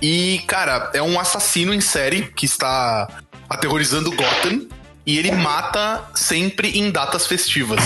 E, 0.00 0.40
cara, 0.46 0.90
é 0.94 1.02
um 1.02 1.18
assassino 1.18 1.74
em 1.74 1.80
série 1.80 2.22
que 2.34 2.46
está 2.46 3.08
aterrorizando 3.48 4.10
Gotham 4.12 4.66
e 5.06 5.18
ele 5.18 5.32
mata 5.32 6.02
sempre 6.14 6.78
em 6.78 6.90
datas 6.90 7.26
festivas. 7.26 7.80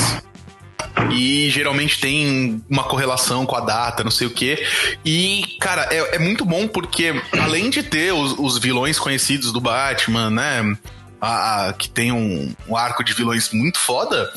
E 1.13 1.49
geralmente 1.51 2.01
tem 2.01 2.63
uma 2.69 2.85
correlação 2.85 3.47
com 3.47 3.57
a 3.57 3.61
data, 3.61 4.05
não 4.05 4.11
sei 4.11 4.27
o 4.27 4.31
quê. 4.31 4.67
E, 5.05 5.43
cara, 5.61 5.89
é, 5.91 6.17
é 6.17 6.19
muito 6.19 6.45
bom 6.45 6.67
porque, 6.69 7.15
além 7.41 7.71
de 7.71 7.83
ter 7.83 8.13
os, 8.13 8.35
os 8.39 8.59
vilões 8.59 8.99
conhecidos 8.99 9.53
do 9.53 9.61
Batman, 9.61 10.31
né? 10.31 10.77
a- 11.21 11.69
a- 11.69 11.73
que 11.73 11.89
tem 11.89 12.13
um, 12.13 12.55
um 12.69 12.77
arco 12.77 13.03
de 13.03 13.13
vilões 13.13 13.51
muito 13.53 13.79
foda, 13.79 14.33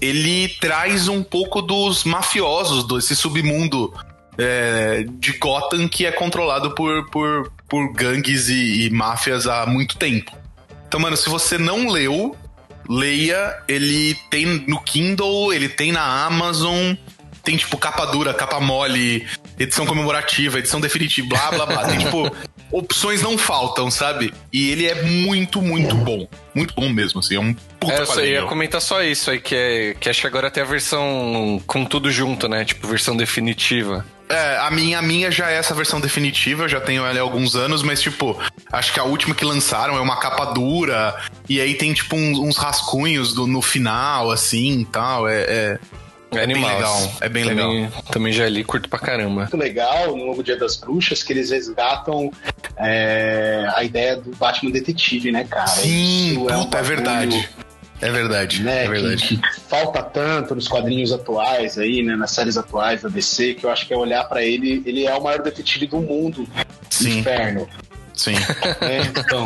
ele 0.00 0.48
traz 0.60 1.08
um 1.08 1.22
pouco 1.22 1.62
dos 1.62 2.04
mafiosos, 2.04 2.86
desse 2.86 3.16
submundo 3.16 3.92
é, 4.36 5.04
de 5.18 5.32
Gotham 5.38 5.88
que 5.88 6.06
é 6.06 6.12
controlado 6.12 6.72
por, 6.74 7.08
por, 7.10 7.50
por 7.68 7.92
gangues 7.92 8.48
e, 8.48 8.86
e 8.86 8.90
máfias 8.90 9.46
há 9.46 9.66
muito 9.66 9.96
tempo. 9.96 10.30
Então, 10.86 11.00
mano, 11.00 11.16
se 11.16 11.28
você 11.28 11.58
não 11.58 11.88
leu, 11.88 12.36
leia. 12.88 13.62
Ele 13.68 14.14
tem 14.30 14.64
no 14.66 14.80
Kindle, 14.80 15.52
ele 15.52 15.68
tem 15.68 15.92
na 15.92 16.24
Amazon. 16.24 16.94
tem, 17.42 17.56
tipo, 17.56 17.76
capa 17.78 18.06
dura, 18.06 18.34
capa 18.34 18.60
mole, 18.60 19.26
edição 19.58 19.84
comemorativa, 19.86 20.58
edição 20.58 20.80
definitiva, 20.80 21.28
blá, 21.28 21.50
blá, 21.50 21.66
blá. 21.66 21.88
Tem, 21.88 21.98
tipo, 21.98 22.30
opções 22.70 23.22
não 23.22 23.36
faltam, 23.38 23.90
sabe? 23.90 24.32
E 24.52 24.70
ele 24.70 24.86
é 24.86 25.02
muito, 25.02 25.60
muito 25.62 25.94
bom. 25.94 26.28
Muito 26.54 26.74
bom 26.74 26.88
mesmo, 26.88 27.20
assim. 27.20 27.36
É 27.36 27.40
um 27.40 27.54
puta 27.78 27.94
É, 27.94 28.00
eu 28.00 28.06
só 28.06 28.20
ia 28.24 28.42
comentar 28.42 28.80
só 28.80 29.02
isso 29.02 29.30
aí, 29.30 29.40
que, 29.40 29.54
é, 29.54 29.94
que 29.98 30.08
acho 30.08 30.20
que 30.20 30.26
agora 30.26 30.50
tem 30.50 30.62
a 30.62 30.66
versão 30.66 31.60
com 31.66 31.84
tudo 31.84 32.10
junto, 32.10 32.48
né? 32.48 32.64
Tipo, 32.64 32.86
versão 32.88 33.16
definitiva. 33.16 34.04
É, 34.30 34.58
a 34.58 34.70
minha, 34.70 34.98
a 34.98 35.02
minha 35.02 35.30
já 35.30 35.50
é 35.50 35.54
essa 35.56 35.74
versão 35.74 35.98
definitiva, 36.00 36.64
eu 36.64 36.68
já 36.68 36.80
tenho 36.80 37.02
ela 37.06 37.18
há 37.18 37.22
alguns 37.22 37.56
anos, 37.56 37.82
mas, 37.82 38.02
tipo, 38.02 38.38
acho 38.70 38.92
que 38.92 39.00
a 39.00 39.04
última 39.04 39.34
que 39.34 39.42
lançaram 39.42 39.96
é 39.96 40.00
uma 40.02 40.16
capa 40.20 40.44
dura, 40.52 41.16
e 41.48 41.58
aí 41.58 41.74
tem, 41.74 41.94
tipo, 41.94 42.14
uns, 42.14 42.38
uns 42.38 42.58
rascunhos 42.58 43.32
do- 43.32 43.46
no 43.46 43.62
final, 43.62 44.30
assim, 44.30 44.80
e 44.80 44.84
tal. 44.84 45.26
É, 45.26 45.40
é, 45.48 45.78
É 46.30 46.34
bem 46.46 46.56
animal. 46.56 46.76
legal, 46.76 47.12
é 47.22 47.28
bem 47.28 47.44
também, 47.44 47.90
Também 48.12 48.32
já 48.32 48.48
li, 48.48 48.62
curto 48.62 48.88
pra 48.88 48.98
caramba. 48.98 49.40
muito 49.42 49.56
legal 49.56 50.14
no 50.16 50.26
Novo 50.26 50.42
Dia 50.42 50.56
das 50.58 50.76
Bruxas 50.76 51.22
que 51.22 51.32
eles 51.32 51.50
resgatam 51.50 52.30
é, 52.76 53.66
a 53.74 53.82
ideia 53.82 54.16
do 54.16 54.30
Batman 54.36 54.70
detetive, 54.70 55.32
né, 55.32 55.44
cara? 55.44 55.66
Sim, 55.68 56.32
Isso 56.32 56.40
um 56.40 56.44
puta, 56.44 56.54
é, 56.54 56.82
bagulho, 56.82 56.84
verdade. 56.84 57.48
É 58.00 58.10
verdade, 58.10 58.62
Né, 58.62 58.84
é 58.84 58.88
verdade. 58.88 59.26
Que, 59.26 59.36
que 59.38 59.60
falta 59.68 60.00
tanto 60.02 60.54
nos 60.54 60.68
quadrinhos 60.68 61.10
atuais 61.12 61.76
aí, 61.78 62.00
né, 62.02 62.14
nas 62.14 62.30
séries 62.30 62.56
atuais 62.56 63.02
da 63.02 63.08
DC, 63.08 63.54
que 63.54 63.66
eu 63.66 63.70
acho 63.70 63.86
que 63.88 63.92
é 63.92 63.96
olhar 63.96 64.22
pra 64.24 64.40
ele, 64.44 64.82
ele 64.86 65.04
é 65.04 65.14
o 65.14 65.22
maior 65.22 65.42
detetive 65.42 65.86
do 65.88 65.98
mundo, 66.00 66.46
Sim. 66.90 67.18
inferno. 67.18 67.68
Sim, 68.14 68.34
Né? 68.34 69.00
Então, 69.18 69.44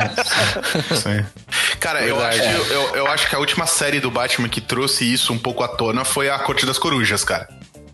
sim. 0.97 1.25
Cara, 1.83 2.07
eu 2.07 2.25
acho, 2.25 2.41
eu, 2.41 2.95
eu 2.95 3.07
acho 3.09 3.29
que 3.29 3.35
a 3.35 3.41
última 3.41 3.67
série 3.67 3.99
do 3.99 4.09
Batman 4.09 4.49
que 4.49 4.61
trouxe 4.61 5.05
isso 5.13 5.33
um 5.33 5.39
pouco 5.39 5.65
à 5.65 5.69
tona 5.69 6.05
foi 6.05 6.31
a 6.31 6.39
Corte 6.39 6.65
das 6.65 6.79
Corujas, 6.79 7.25
cara. 7.25 7.49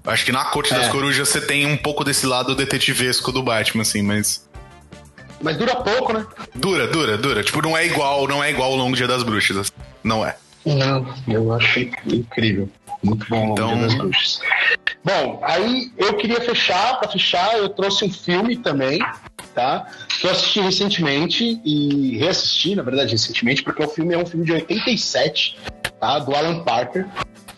Eu 0.04 0.12
acho 0.12 0.26
que 0.26 0.30
na 0.30 0.44
Corte 0.44 0.74
das 0.74 0.88
É. 0.88 0.90
Corujas 0.90 1.26
você 1.26 1.40
tem 1.40 1.64
um 1.64 1.74
pouco 1.74 2.04
desse 2.04 2.26
lado 2.26 2.54
detetivesco 2.54 3.32
do 3.32 3.42
Batman, 3.42 3.80
assim, 3.80 4.02
mas. 4.02 4.46
mas 5.40 5.56
dura 5.56 5.74
pouco, 5.76 6.12
né? 6.12 6.26
Dura, 6.54 6.86
dura, 6.86 7.16
dura. 7.16 7.42
Tipo, 7.42 7.62
não 7.62 7.74
é 7.74 7.86
igual, 7.86 8.28
não 8.28 8.44
é 8.44 8.50
igual 8.50 8.72
o 8.72 8.76
Longo 8.76 8.94
Dia 8.94 9.08
das 9.08 9.22
Bruxas. 9.22 9.56
assim. 9.56 9.72
Não 10.04 10.24
é. 10.24 10.36
Não, 10.66 11.14
eu 11.26 11.50
achei 11.54 11.90
incrível. 12.06 12.68
Muito 13.02 13.26
bom 13.28 13.52
Então-. 13.52 14.10
Bom, 15.04 15.40
aí 15.42 15.90
eu 15.96 16.14
queria 16.16 16.40
fechar, 16.40 16.98
pra 16.98 17.08
fechar, 17.08 17.56
eu 17.56 17.68
trouxe 17.68 18.04
um 18.04 18.10
filme 18.12 18.56
também, 18.56 18.98
tá? 19.54 19.86
Que 20.20 20.26
eu 20.26 20.30
assisti 20.32 20.60
recentemente 20.60 21.60
e 21.64 22.18
reassisti, 22.18 22.74
na 22.74 22.82
verdade, 22.82 23.12
recentemente, 23.12 23.62
porque 23.62 23.82
o 23.82 23.88
filme 23.88 24.14
é 24.14 24.18
um 24.18 24.26
filme 24.26 24.44
de 24.44 24.52
87, 24.52 25.56
tá? 26.00 26.18
Do 26.18 26.34
Alan 26.34 26.64
Parker, 26.64 27.06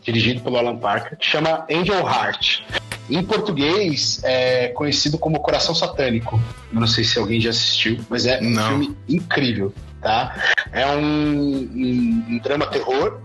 dirigido 0.03 0.41
pelo 0.43 0.59
Alan 0.59 0.77
Parker, 0.77 1.17
que 1.19 1.27
chama 1.27 1.65
Angel 1.71 1.99
Heart. 2.07 2.61
Em 3.09 3.25
português, 3.25 4.21
é 4.23 4.69
conhecido 4.69 5.19
como 5.19 5.41
Coração 5.41 5.75
Satânico. 5.75 6.41
Eu 6.73 6.79
não 6.81 6.87
sei 6.87 7.03
se 7.03 7.19
alguém 7.19 7.41
já 7.41 7.51
assistiu, 7.51 7.99
mas 8.09 8.27
é 8.27 8.39
um 8.41 8.51
Não. 8.51 8.69
filme 8.69 8.97
incrível, 9.09 9.75
tá? 10.01 10.53
É 10.73 10.87
um, 10.87 11.01
um- 11.03 12.25
um 12.29 12.39
drama 12.39 12.67
terror, 12.67 13.19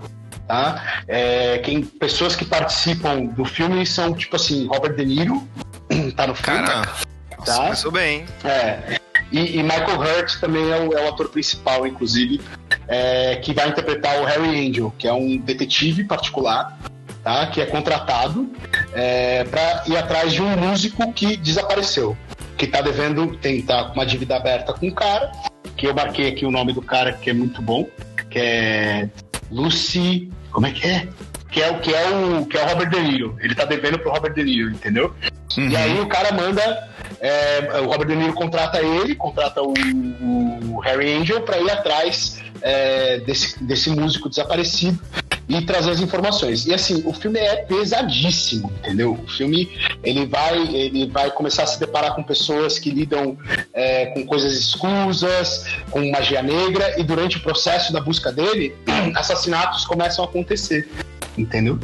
tá? 0.47 1.03
É, 1.07 1.57
quem, 1.59 1.81
pessoas 1.81 2.35
que 2.35 2.45
participam 2.45 3.25
do 3.25 3.45
filme 3.45 3.85
são, 3.85 4.13
tipo 4.13 4.35
assim, 4.35 4.67
Robert 4.67 4.95
De 4.95 5.05
Niro, 5.05 5.47
tá 6.15 6.27
no 6.27 6.35
filme, 6.35 6.65
Caraca. 6.65 7.05
Tá? 7.45 7.63
começou 7.63 7.91
bem. 7.91 8.25
É. 8.43 8.99
E, 9.31 9.57
e 9.57 9.63
Michael 9.63 9.99
Hurt 9.99 10.39
também 10.39 10.71
é 10.71 10.77
o, 10.77 10.93
é 10.93 11.03
o 11.03 11.09
ator 11.09 11.29
principal, 11.29 11.85
inclusive, 11.85 12.41
é, 12.87 13.35
que 13.37 13.53
vai 13.53 13.69
interpretar 13.69 14.21
o 14.21 14.25
Harry 14.25 14.67
Angel, 14.67 14.93
que 14.97 15.07
é 15.07 15.13
um 15.13 15.37
detetive 15.37 16.03
particular, 16.03 16.77
tá? 17.23 17.47
Que 17.47 17.61
é 17.61 17.65
contratado 17.65 18.49
é, 18.93 19.43
para 19.45 19.83
ir 19.87 19.97
atrás 19.97 20.31
de 20.31 20.41
um 20.41 20.55
músico 20.55 21.11
que 21.11 21.35
desapareceu, 21.37 22.15
que 22.57 22.67
tá 22.67 22.81
devendo, 22.81 23.35
tem 23.37 23.61
tá 23.61 23.85
com 23.85 23.93
uma 23.93 24.05
dívida 24.05 24.37
aberta 24.37 24.73
com 24.73 24.87
um 24.87 24.91
cara, 24.91 25.31
que 25.75 25.87
eu 25.87 25.93
marquei 25.93 26.29
aqui 26.29 26.45
o 26.45 26.51
nome 26.51 26.71
do 26.71 26.81
cara 26.81 27.13
que 27.13 27.29
é 27.29 27.33
muito 27.33 27.61
bom, 27.61 27.87
que 28.29 28.39
é 28.39 29.09
Lucy, 29.55 30.29
como 30.51 30.67
é 30.67 30.71
que 30.71 30.85
é? 30.87 31.07
Que 31.49 31.61
é 31.61 31.71
o 31.71 31.79
que 31.79 31.93
é 31.93 32.09
o 32.09 32.45
que 32.45 32.57
é 32.57 32.63
o 32.63 32.67
Robert 32.67 32.89
De 32.89 32.99
Niro. 32.99 33.37
Ele 33.39 33.55
tá 33.55 33.63
devendo 33.63 33.97
pro 33.97 34.11
Robert 34.11 34.33
De 34.33 34.43
Niro, 34.43 34.71
entendeu? 34.71 35.13
Uhum. 35.57 35.69
E 35.69 35.77
aí 35.77 35.99
o 35.99 36.07
cara 36.07 36.33
manda. 36.33 36.89
é, 37.21 37.79
o 37.81 37.85
Robert 37.85 38.07
De 38.07 38.15
Niro 38.15 38.33
contrata 38.33 38.81
ele, 38.81 39.15
contrata 39.15 39.61
o, 39.61 39.73
o 39.73 40.79
Harry 40.79 41.13
Angel 41.13 41.41
para 41.41 41.57
ir 41.59 41.71
atrás 41.71 42.41
é, 42.61 43.19
desse, 43.19 43.63
desse 43.63 43.89
músico 43.89 44.27
desaparecido 44.27 44.99
e 45.47 45.61
trazer 45.61 45.91
as 45.91 45.99
informações. 45.99 46.65
E 46.65 46.73
assim, 46.73 47.03
o 47.05 47.13
filme 47.13 47.39
é 47.39 47.57
pesadíssimo, 47.57 48.71
entendeu? 48.79 49.13
O 49.13 49.27
filme 49.27 49.69
ele 50.03 50.25
vai, 50.25 50.57
ele 50.57 51.07
vai 51.07 51.29
começar 51.31 51.63
a 51.63 51.67
se 51.67 51.79
deparar 51.79 52.15
com 52.15 52.23
pessoas 52.23 52.79
que 52.79 52.89
lidam 52.89 53.37
é, 53.73 54.07
com 54.07 54.25
coisas 54.25 54.53
escusas, 54.53 55.65
com 55.91 56.09
magia 56.11 56.41
negra, 56.41 56.99
e 56.99 57.03
durante 57.03 57.37
o 57.37 57.41
processo 57.41 57.93
da 57.93 58.01
busca 58.01 58.31
dele, 58.31 58.75
assassinatos 59.15 59.85
começam 59.85 60.25
a 60.25 60.27
acontecer, 60.27 60.89
entendeu? 61.37 61.79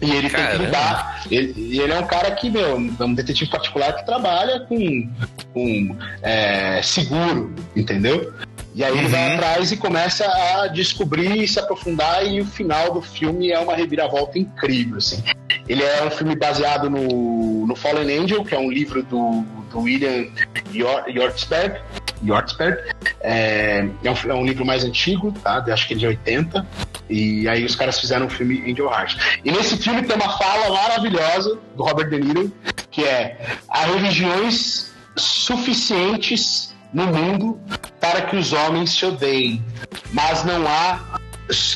E 0.00 0.10
ele 0.10 0.28
tem 0.28 0.30
que 0.30 0.36
Caramba. 0.36 0.64
lidar. 0.64 1.24
Ele, 1.30 1.78
ele 1.78 1.92
é 1.92 1.98
um 1.98 2.06
cara 2.06 2.32
que, 2.32 2.50
meu, 2.50 2.76
é 2.98 3.04
um 3.04 3.14
detetive 3.14 3.48
particular 3.48 3.94
que 3.94 4.04
trabalha 4.04 4.60
com, 4.60 5.08
com 5.54 5.96
é, 6.22 6.82
seguro, 6.82 7.54
entendeu? 7.76 8.32
E 8.74 8.82
aí 8.82 8.96
ele 8.96 9.08
vai 9.08 9.28
Uhum. 9.28 9.34
atrás 9.34 9.70
e 9.72 9.76
começa 9.76 10.24
a 10.26 10.66
descobrir 10.68 11.42
e 11.42 11.46
se 11.46 11.58
aprofundar, 11.58 12.24
e 12.26 12.40
o 12.40 12.46
final 12.46 12.92
do 12.94 13.02
filme 13.02 13.50
é 13.50 13.58
uma 13.58 13.74
reviravolta 13.74 14.38
incrível, 14.38 14.96
assim. 14.96 15.22
Ele 15.68 15.82
é 15.82 16.02
um 16.04 16.10
filme 16.10 16.34
baseado 16.34 16.88
no, 16.88 17.66
no 17.66 17.76
Fallen 17.76 18.18
Angel, 18.20 18.42
que 18.44 18.54
é 18.54 18.58
um 18.58 18.70
livro 18.70 19.02
do, 19.02 19.42
do 19.70 19.80
William 19.80 20.26
Yor- 20.72 21.04
Yortzberg. 21.08 21.80
Yortzberg. 22.24 22.78
É, 23.20 23.84
é, 24.02 24.10
um, 24.10 24.30
é 24.30 24.34
um 24.34 24.46
livro 24.46 24.64
mais 24.64 24.84
antigo, 24.84 25.32
tá? 25.42 25.62
Acho 25.70 25.86
que 25.88 25.94
é 25.94 25.96
de 25.96 26.06
80. 26.06 26.66
E 27.10 27.46
aí 27.48 27.64
os 27.64 27.76
caras 27.76 28.00
fizeram 28.00 28.26
o 28.26 28.30
filme 28.30 28.62
Angel 28.70 28.86
Heart. 28.90 29.38
E 29.44 29.52
nesse 29.52 29.76
filme 29.76 30.02
tem 30.02 30.16
uma 30.16 30.30
fala 30.38 30.70
maravilhosa 30.70 31.58
do 31.76 31.82
Robert 31.82 32.08
De 32.08 32.18
Niro, 32.18 32.50
que 32.90 33.04
é 33.04 33.38
há 33.68 33.84
religiões 33.84 34.90
suficientes 35.16 36.71
no 36.92 37.06
mundo 37.06 37.60
para 38.00 38.22
que 38.22 38.36
os 38.36 38.52
homens 38.52 38.90
se 38.90 39.06
odeiem, 39.06 39.64
mas 40.12 40.44
não 40.44 40.66
há 40.66 41.18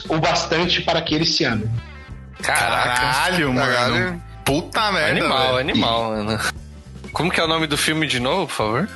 o 0.09 0.19
bastante 0.19 0.83
para 0.83 1.01
que 1.03 1.15
eles 1.15 1.35
se 1.35 1.45
amem. 1.45 1.71
Caralho, 2.43 3.53
mano. 3.53 3.73
Caralho. 3.73 4.23
Puta 4.45 4.93
merda. 4.93 5.11
Animal, 5.11 5.47
velho. 5.47 5.59
animal, 5.59 6.11
mano. 6.11 6.41
Como 7.13 7.31
que 7.31 7.41
é 7.41 7.45
o 7.45 7.49
nome 7.49 7.67
do 7.67 7.77
filme 7.77 8.07
de 8.07 8.21
novo, 8.21 8.47
por 8.47 8.55
favor? 8.55 8.89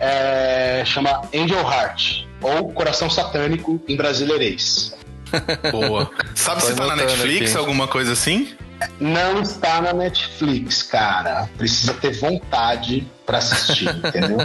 É, 0.00 0.82
chama 0.84 1.22
Angel 1.34 1.60
Heart, 1.60 2.24
ou 2.40 2.72
Coração 2.72 3.08
Satânico 3.08 3.80
em 3.88 3.96
brasileirês. 3.96 4.94
Boa. 5.70 6.10
Sabe 6.34 6.60
Tô 6.60 6.68
se 6.68 6.74
tá 6.74 6.86
na 6.86 6.96
Netflix, 6.96 7.50
aqui. 7.50 7.58
alguma 7.58 7.86
coisa 7.86 8.12
assim? 8.12 8.54
Não 9.00 9.40
está 9.40 9.80
na 9.80 9.92
Netflix, 9.92 10.82
cara. 10.82 11.48
Precisa 11.56 11.94
ter 11.94 12.12
vontade 12.18 13.06
para 13.24 13.38
assistir, 13.38 13.88
entendeu? 14.04 14.38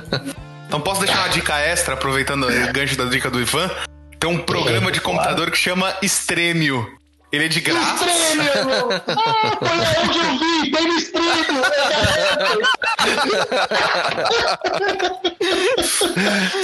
Então 0.72 0.80
posso 0.80 1.02
deixar 1.02 1.20
uma 1.20 1.28
dica 1.28 1.60
extra, 1.60 1.96
aproveitando 1.96 2.48
o 2.48 2.72
gancho 2.72 2.96
da 2.96 3.04
dica 3.04 3.30
do 3.30 3.42
Ivan? 3.42 3.70
Tem 4.18 4.30
um 4.30 4.38
programa 4.38 4.90
de 4.90 5.02
computador 5.02 5.52
que 5.52 5.58
chama 5.58 5.94
Extremio. 6.02 6.88
Ele 7.30 7.44
é 7.44 7.48
de 7.50 7.60
graça. 7.60 8.06
Extremo! 8.06 8.72
Ah, 9.12 9.58
foi 9.60 10.06
onde 10.08 10.18
eu 10.18 10.40
vi, 10.40 10.72
tem 10.72 10.88
no 10.88 10.98
extremo! 10.98 11.62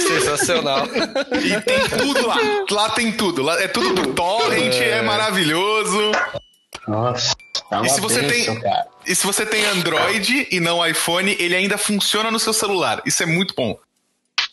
Sensacional. 0.06 0.86
E 0.86 1.60
tem 1.60 1.88
tudo 1.98 2.26
lá. 2.26 2.36
Lá 2.70 2.90
tem 2.90 3.12
tudo. 3.12 3.42
Lá 3.42 3.60
é 3.62 3.68
tudo 3.68 3.94
por 3.94 4.14
torrent, 4.14 4.74
é, 4.80 5.02
maravilhoso. 5.02 6.12
Nossa, 6.86 7.34
tá 7.68 7.82
E 7.84 7.90
se 7.90 8.00
você 8.00 8.22
bênção, 8.22 8.54
tem- 8.54 8.62
cara. 8.62 8.86
E 9.06 9.14
se 9.14 9.26
você 9.26 9.44
tem 9.44 9.66
Android 9.66 10.48
e 10.50 10.60
não 10.60 10.86
iPhone, 10.86 11.36
ele 11.38 11.54
ainda 11.54 11.76
funciona 11.76 12.30
no 12.30 12.38
seu 12.38 12.54
celular. 12.54 13.02
Isso 13.04 13.22
é 13.22 13.26
muito 13.26 13.54
bom. 13.54 13.78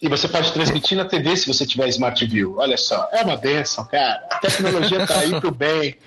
E 0.06 0.08
você 0.08 0.28
pode 0.28 0.54
transmitir 0.54 0.96
na 0.96 1.04
TV 1.04 1.36
se 1.36 1.48
você 1.48 1.66
tiver 1.66 1.88
Smart 1.88 2.24
View. 2.28 2.58
Olha 2.60 2.78
só, 2.78 3.10
é 3.12 3.24
uma 3.24 3.36
benção, 3.36 3.84
cara. 3.86 4.22
A 4.30 4.36
tecnologia 4.36 5.08
tá 5.08 5.18
aí 5.18 5.42
pro 5.42 5.50
bem. 5.50 5.98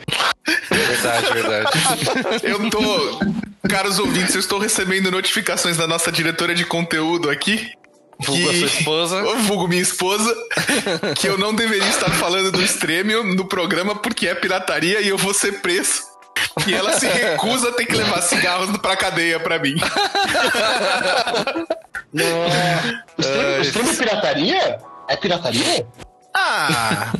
Verdade, 0.70 1.32
verdade. 1.32 1.70
Eu 2.46 2.70
tô. 2.70 3.18
Caros 3.68 3.99
ouvintes, 3.99 4.36
eu 4.36 4.40
estou 4.40 4.61
recebendo 4.61 5.11
notificações 5.11 5.76
da 5.76 5.86
nossa 5.86 6.12
diretora 6.12 6.55
de 6.55 6.64
conteúdo 6.64 7.28
aqui. 7.28 7.72
Vulgo 8.24 8.49
a 8.49 8.55
sua 8.55 8.66
esposa. 8.66 9.22
Vulgo 9.42 9.66
minha 9.66 9.82
esposa. 9.82 10.32
Que 11.16 11.28
eu 11.28 11.36
não 11.36 11.53
deveria 11.53 11.88
estar 11.88 12.11
falando 12.12 12.53
do 12.53 12.62
Stremio 12.62 13.24
no 13.24 13.46
programa 13.46 13.96
porque 13.96 14.28
é 14.28 14.34
pirataria 14.34 15.01
e 15.01 15.09
eu 15.09 15.18
vou 15.18 15.34
ser 15.34 15.61
preso. 15.61 16.03
E 16.68 16.72
ela 16.72 16.92
se 16.92 17.09
recusa 17.09 17.70
a 17.70 17.72
ter 17.72 17.84
que 17.84 17.96
levar 17.96 18.22
cigarros 18.22 18.74
pra 18.78 18.96
cadeia 18.96 19.40
pra 19.40 19.59
mim. 19.59 19.74
O 22.12 23.20
stream, 23.20 23.59
o 23.59 23.62
stream 23.62 23.88
é 23.88 23.96
pirataria? 23.96 24.78
É 25.09 25.16
pirataria? 25.16 25.86
Ah! 26.34 27.12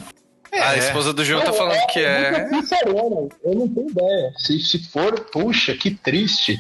É, 0.51 0.63
a 0.63 0.77
esposa 0.79 1.13
do 1.13 1.23
João 1.25 1.43
tá 1.43 1.53
falando 1.53 1.75
é, 1.75 1.87
que 1.87 2.01
é. 2.01 2.49
Eu, 2.51 2.61
sincerona, 2.61 3.29
eu 3.45 3.55
não 3.55 3.69
tenho 3.69 3.91
ideia. 3.91 4.33
Se, 4.39 4.59
se 4.61 4.83
for, 4.91 5.21
puxa, 5.31 5.75
que 5.75 5.91
triste. 5.91 6.59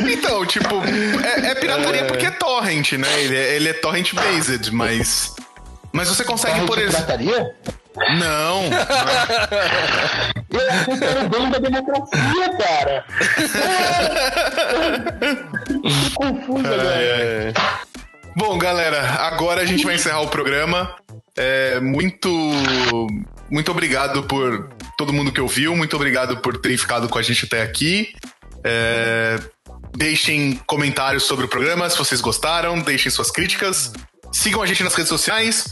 É 0.00 0.12
então, 0.12 0.44
tipo, 0.44 0.82
é, 1.24 1.52
é 1.52 1.54
pirataria 1.54 2.02
é... 2.02 2.04
porque 2.04 2.26
é 2.26 2.30
torrent, 2.30 2.92
né? 2.92 3.22
Ele 3.22 3.36
é, 3.36 3.56
ele 3.56 3.68
é 3.70 3.72
torrent 3.72 4.12
based, 4.12 4.70
mas. 4.72 5.34
Mas 5.92 6.08
você 6.08 6.22
consegue, 6.22 6.54
torrent 6.54 6.68
por 6.68 6.78
exemplo. 6.78 7.06
Pirataria? 7.06 7.56
Não. 8.18 8.64
Eu 10.50 11.24
o 11.24 11.28
dono 11.28 11.50
da 11.50 11.58
democracia, 11.58 12.56
cara. 12.58 13.04
confuso 16.14 16.66
agora. 16.66 17.52
Bom, 18.36 18.58
galera, 18.58 19.00
agora 19.26 19.60
a 19.62 19.64
gente 19.64 19.84
vai 19.84 19.96
encerrar 19.96 20.20
o 20.20 20.28
programa. 20.28 20.94
É, 21.36 21.80
muito, 21.80 22.28
muito 23.50 23.70
obrigado 23.70 24.24
por 24.24 24.70
todo 24.96 25.12
mundo 25.12 25.32
que 25.32 25.40
ouviu, 25.40 25.74
muito 25.76 25.96
obrigado 25.96 26.38
por 26.38 26.58
terem 26.58 26.76
ficado 26.76 27.08
com 27.08 27.18
a 27.18 27.22
gente 27.22 27.44
até 27.44 27.62
aqui. 27.62 28.12
É, 28.62 29.38
deixem 29.96 30.60
comentários 30.66 31.24
sobre 31.24 31.46
o 31.46 31.48
programa 31.48 31.88
se 31.88 31.98
vocês 31.98 32.20
gostaram, 32.20 32.78
deixem 32.80 33.10
suas 33.10 33.30
críticas. 33.30 33.92
Sigam 34.32 34.62
a 34.62 34.66
gente 34.66 34.82
nas 34.84 34.94
redes 34.94 35.08
sociais, 35.08 35.64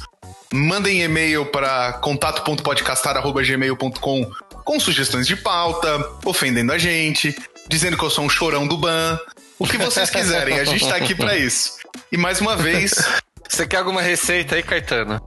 mandem 0.53 1.03
e-mail 1.03 1.47
para 1.47 1.95
contato.podcastar.gmail.com 1.95 4.31
com 4.65 4.81
sugestões 4.81 5.27
de 5.27 5.37
pauta, 5.37 5.99
ofendendo 6.25 6.73
a 6.73 6.79
gente, 6.79 7.37
dizendo 7.69 7.97
que 7.97 8.05
eu 8.05 8.11
sou 8.11 8.25
um 8.25 8.29
chorão 8.29 8.67
do 8.67 8.77
ban, 8.77 9.19
o 9.59 9.67
que 9.67 9.79
vocês 9.79 10.11
quiserem, 10.11 10.61
a 10.61 10.65
gente 10.65 10.87
tá 10.87 10.97
aqui 10.97 11.15
para 11.15 11.35
isso. 11.41 11.79
E 12.13 12.17
mais 12.17 12.41
uma 12.41 12.57
vez. 12.57 12.95
Você 13.49 13.67
quer 13.67 13.79
alguma 13.79 14.03
receita 14.03 14.57
aí, 14.57 14.63
Caetano? 14.63 15.21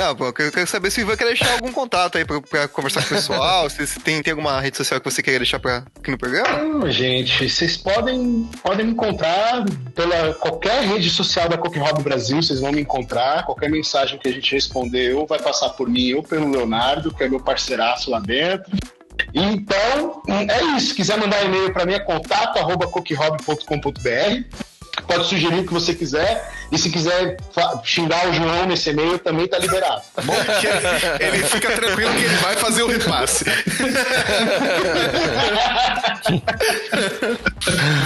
Não, 0.00 0.16
pô, 0.16 0.28
eu 0.28 0.32
quero 0.32 0.66
saber 0.66 0.90
se 0.90 1.00
o 1.00 1.02
Ivan 1.02 1.14
quer 1.14 1.26
deixar 1.26 1.52
algum 1.52 1.70
contato 1.70 2.16
aí 2.16 2.24
pra, 2.24 2.40
pra 2.40 2.66
conversar 2.66 3.02
com 3.02 3.08
o 3.08 3.10
pessoal, 3.18 3.68
se, 3.68 3.86
se 3.86 4.00
tem, 4.00 4.22
tem 4.22 4.30
alguma 4.30 4.58
rede 4.58 4.78
social 4.78 4.98
que 4.98 5.10
você 5.10 5.22
quer 5.22 5.36
deixar 5.36 5.58
pra, 5.58 5.84
aqui 5.94 6.10
no 6.10 6.16
programa. 6.16 6.62
Não, 6.62 6.90
gente, 6.90 7.46
vocês 7.46 7.76
podem, 7.76 8.48
podem 8.62 8.86
me 8.86 8.92
encontrar 8.92 9.62
pela 9.94 10.32
qualquer 10.32 10.84
rede 10.84 11.10
social 11.10 11.50
da 11.50 11.58
Coque 11.58 11.78
Hobby 11.78 12.02
Brasil, 12.02 12.42
vocês 12.42 12.60
vão 12.60 12.72
me 12.72 12.80
encontrar. 12.80 13.44
Qualquer 13.44 13.68
mensagem 13.68 14.18
que 14.18 14.26
a 14.26 14.32
gente 14.32 14.54
responder, 14.54 15.14
ou 15.14 15.26
vai 15.26 15.38
passar 15.38 15.68
por 15.68 15.86
mim 15.86 16.14
ou 16.14 16.22
pelo 16.22 16.50
Leonardo, 16.50 17.12
que 17.12 17.22
é 17.22 17.28
meu 17.28 17.40
parceiraço 17.40 18.10
lá 18.10 18.20
dentro. 18.20 18.72
Então, 19.34 20.22
é 20.48 20.78
isso. 20.78 20.86
Se 20.88 20.94
quiser 20.94 21.18
mandar 21.18 21.44
e-mail 21.44 21.74
para 21.74 21.84
mim, 21.84 21.92
é 21.92 22.00
contato.coquehobby.com.br 22.00 24.79
pode 25.06 25.26
sugerir 25.26 25.60
o 25.60 25.66
que 25.66 25.72
você 25.72 25.94
quiser. 25.94 26.52
E 26.70 26.78
se 26.78 26.90
quiser 26.90 27.36
xingar 27.84 28.28
o 28.28 28.32
João 28.32 28.66
nesse 28.66 28.90
e-mail, 28.90 29.18
também 29.18 29.48
tá 29.48 29.58
liberado, 29.58 30.02
tá 30.14 30.22
bom? 30.22 30.34
ele 31.18 31.42
fica 31.44 31.72
tranquilo 31.72 32.12
que 32.12 32.24
ele 32.24 32.36
vai 32.36 32.56
fazer 32.56 32.82
o 32.82 32.88
repasse. 32.88 33.44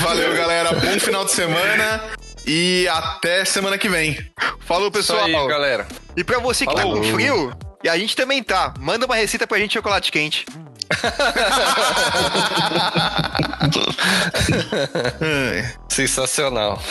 Valeu, 0.00 0.34
galera. 0.34 0.72
Bom 0.72 1.00
final 1.00 1.24
de 1.24 1.32
semana. 1.32 2.02
E 2.46 2.86
até 2.88 3.44
semana 3.44 3.78
que 3.78 3.88
vem. 3.88 4.18
Falou, 4.60 4.90
pessoal. 4.90 5.28
Isso 5.28 5.36
aí, 5.36 5.48
galera. 5.48 5.86
E 6.16 6.22
pra 6.22 6.38
você 6.38 6.66
que 6.66 6.72
Falou. 6.72 6.94
tá 6.94 7.00
com 7.00 7.14
frio, 7.14 7.52
e 7.82 7.88
a 7.88 7.98
gente 7.98 8.16
também 8.16 8.42
tá, 8.42 8.72
manda 8.78 9.04
uma 9.06 9.16
receita 9.16 9.46
pra 9.46 9.58
gente 9.58 9.68
de 9.70 9.74
chocolate 9.74 10.10
quente. 10.12 10.46
Sensacional. 15.90 16.82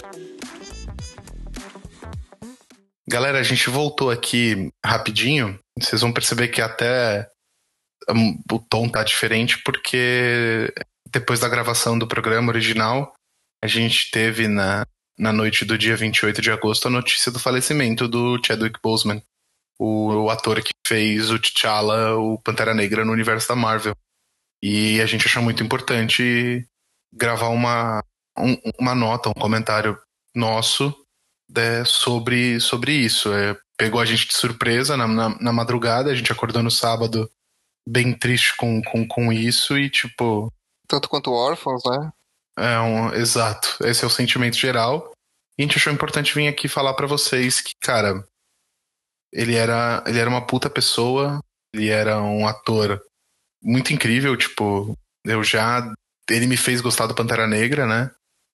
Galera, 3.08 3.39
a 3.39 3.44
gente 3.44 3.70
voltou 3.70 4.10
aqui 4.10 4.72
rapidinho. 4.84 5.60
Vocês 5.80 6.02
vão 6.02 6.14
perceber 6.14 6.48
que 6.48 6.62
até 6.62 7.30
hum, 8.10 8.39
o 8.52 8.60
tom 8.60 8.89
tá 8.89 9.04
diferente 9.04 9.62
porque 9.64 10.74
depois 11.12 11.39
da 11.39 11.50
gravação 11.50 11.98
do 11.98 12.08
programa 12.08 12.50
original, 12.50 13.14
a 13.64 13.68
gente 13.68 14.10
teve 14.10 14.48
na, 14.48 14.86
na 15.18 15.32
noite 15.32 15.64
do 15.64 15.78
dia 15.78 15.96
28 15.96 16.41
de 16.41 16.52
agosto 16.52 16.88
a 16.88 16.91
notícia 16.91 17.32
do 17.32 17.39
falecimento 17.39 18.08
do 18.08 18.39
Chadwick 18.44 18.80
Boseman 18.82 19.22
o, 19.80 20.26
o 20.26 20.30
ator 20.30 20.61
que 20.61 20.71
fez 20.86 21.30
o 21.30 21.39
T'Challa, 21.39 22.15
o 22.15 22.39
Pantera 22.39 22.74
Negra 22.74 23.03
no 23.03 23.11
universo 23.11 23.47
da 23.47 23.55
Marvel. 23.55 23.95
E 24.61 25.01
a 25.01 25.05
gente 25.05 25.28
achou 25.28 25.43
muito 25.43 25.63
importante 25.63 26.65
gravar 27.13 27.49
uma, 27.49 28.03
um, 28.38 28.57
uma 28.80 28.95
nota, 28.95 29.30
um 29.30 29.34
comentário 29.34 29.99
nosso 30.36 30.95
né, 31.49 31.84
sobre, 31.86 32.59
sobre 32.59 32.93
isso. 32.93 33.34
É, 33.34 33.57
pegou 33.78 33.99
a 33.99 34.05
gente 34.05 34.28
de 34.28 34.34
surpresa 34.34 34.97
na, 34.97 35.07
na, 35.07 35.30
na, 35.39 35.53
madrugada, 35.53 36.09
a 36.09 36.15
gente 36.15 36.32
acordou 36.32 36.63
no 36.63 36.71
sábado 36.71 37.30
bem 37.88 38.17
triste 38.17 38.55
com, 38.55 38.82
com, 38.82 39.07
com 39.07 39.32
isso 39.32 39.78
e 39.78 39.89
tipo. 39.89 40.51
Tanto 40.88 41.09
quanto 41.09 41.32
órfãos, 41.32 41.82
né? 41.86 42.11
É 42.57 42.80
um, 42.80 43.13
exato. 43.13 43.78
Esse 43.86 44.03
é 44.03 44.07
o 44.07 44.11
sentimento 44.11 44.57
geral. 44.57 45.11
E 45.57 45.63
a 45.63 45.65
gente 45.65 45.78
achou 45.78 45.93
importante 45.93 46.34
vir 46.34 46.47
aqui 46.47 46.67
falar 46.67 46.93
para 46.93 47.07
vocês 47.07 47.61
que, 47.61 47.74
cara, 47.82 48.24
ele 49.34 49.55
era, 49.55 50.03
ele 50.05 50.19
era 50.19 50.29
uma 50.29 50.45
puta 50.45 50.69
pessoa, 50.69 51.39
ele 51.73 51.89
era 51.89 52.21
um 52.21 52.47
ator 52.47 53.01
muito 53.61 53.91
incrível, 53.91 54.38
tipo, 54.38 54.95
eu 55.25 55.43
já. 55.43 55.91
Ele 56.29 56.45
me 56.45 56.55
fez 56.55 56.79
gostar 56.79 57.07
do 57.07 57.15
Pantera 57.15 57.47
Negra, 57.47 57.88
né? 57.88 58.11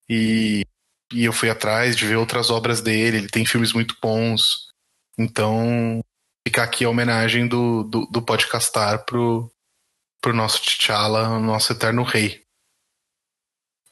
E, 0.09 0.65
e 1.13 1.25
eu 1.25 1.33
fui 1.33 1.49
atrás 1.49 1.95
de 1.95 2.07
ver 2.07 2.15
outras 2.15 2.49
obras 2.49 2.81
dele, 2.81 3.17
ele 3.17 3.27
tem 3.27 3.45
filmes 3.45 3.73
muito 3.73 3.95
bons. 4.01 4.69
Então, 5.17 6.01
ficar 6.47 6.63
aqui 6.63 6.85
a 6.85 6.89
homenagem 6.89 7.47
do, 7.47 7.83
do, 7.83 8.05
do 8.05 8.21
podcastar 8.21 9.05
pro, 9.05 9.51
pro 10.21 10.33
nosso 10.33 10.61
T'Challa, 10.61 11.29
o 11.29 11.39
nosso 11.39 11.73
eterno 11.73 12.03
rei. 12.03 12.41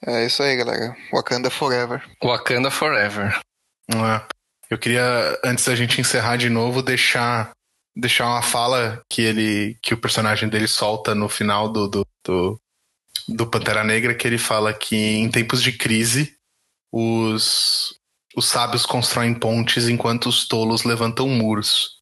É 0.05 0.25
isso 0.25 0.41
aí, 0.41 0.55
galera. 0.55 0.95
Wakanda 1.11 1.49
Forever. 1.49 2.03
Wakanda 2.23 2.71
Forever. 2.71 3.39
É. 3.89 4.36
Eu 4.69 4.77
queria, 4.77 5.39
antes 5.43 5.65
da 5.65 5.75
gente 5.75 6.01
encerrar 6.01 6.37
de 6.37 6.49
novo, 6.49 6.81
deixar 6.81 7.51
deixar 7.95 8.27
uma 8.27 8.43
fala 8.43 9.01
que 9.09 9.21
ele 9.21 9.77
que 9.81 9.93
o 9.93 9.97
personagem 9.97 10.47
dele 10.47 10.67
solta 10.67 11.15
no 11.15 11.27
final 11.27 11.67
do, 11.67 11.87
do, 11.87 12.07
do, 12.23 12.61
do 13.27 13.47
Pantera 13.47 13.83
Negra, 13.83 14.13
que 14.13 14.27
ele 14.27 14.37
fala 14.37 14.73
que 14.73 14.95
em 14.95 15.29
tempos 15.29 15.63
de 15.63 15.71
crise 15.71 16.35
os, 16.91 17.95
os 18.35 18.45
sábios 18.45 18.85
constroem 18.85 19.33
pontes 19.33 19.87
enquanto 19.87 20.29
os 20.29 20.47
tolos 20.47 20.83
levantam 20.83 21.27
muros. 21.27 21.97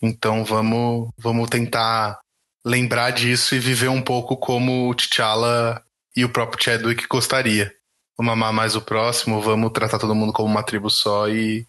Então 0.00 0.44
vamos, 0.44 1.10
vamos 1.18 1.50
tentar 1.50 2.18
lembrar 2.64 3.10
disso 3.10 3.54
e 3.54 3.58
viver 3.58 3.88
um 3.88 4.02
pouco 4.02 4.36
como 4.36 4.88
o 4.88 4.94
T'Challa 4.94 5.82
e 6.16 6.24
o 6.24 6.28
próprio 6.28 6.62
Chadwick 6.62 7.06
gostaria. 7.08 7.72
Vamos 8.16 8.32
amar 8.32 8.52
mais 8.52 8.76
o 8.76 8.82
próximo, 8.82 9.40
vamos 9.40 9.72
tratar 9.72 9.98
todo 9.98 10.14
mundo 10.14 10.32
como 10.32 10.48
uma 10.48 10.62
tribo 10.62 10.90
só 10.90 11.28
e 11.28 11.66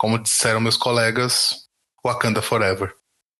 como 0.00 0.18
disseram 0.18 0.62
meus 0.62 0.78
colegas, 0.78 1.68
Wakanda 2.02 2.40
Forever. 2.40 2.94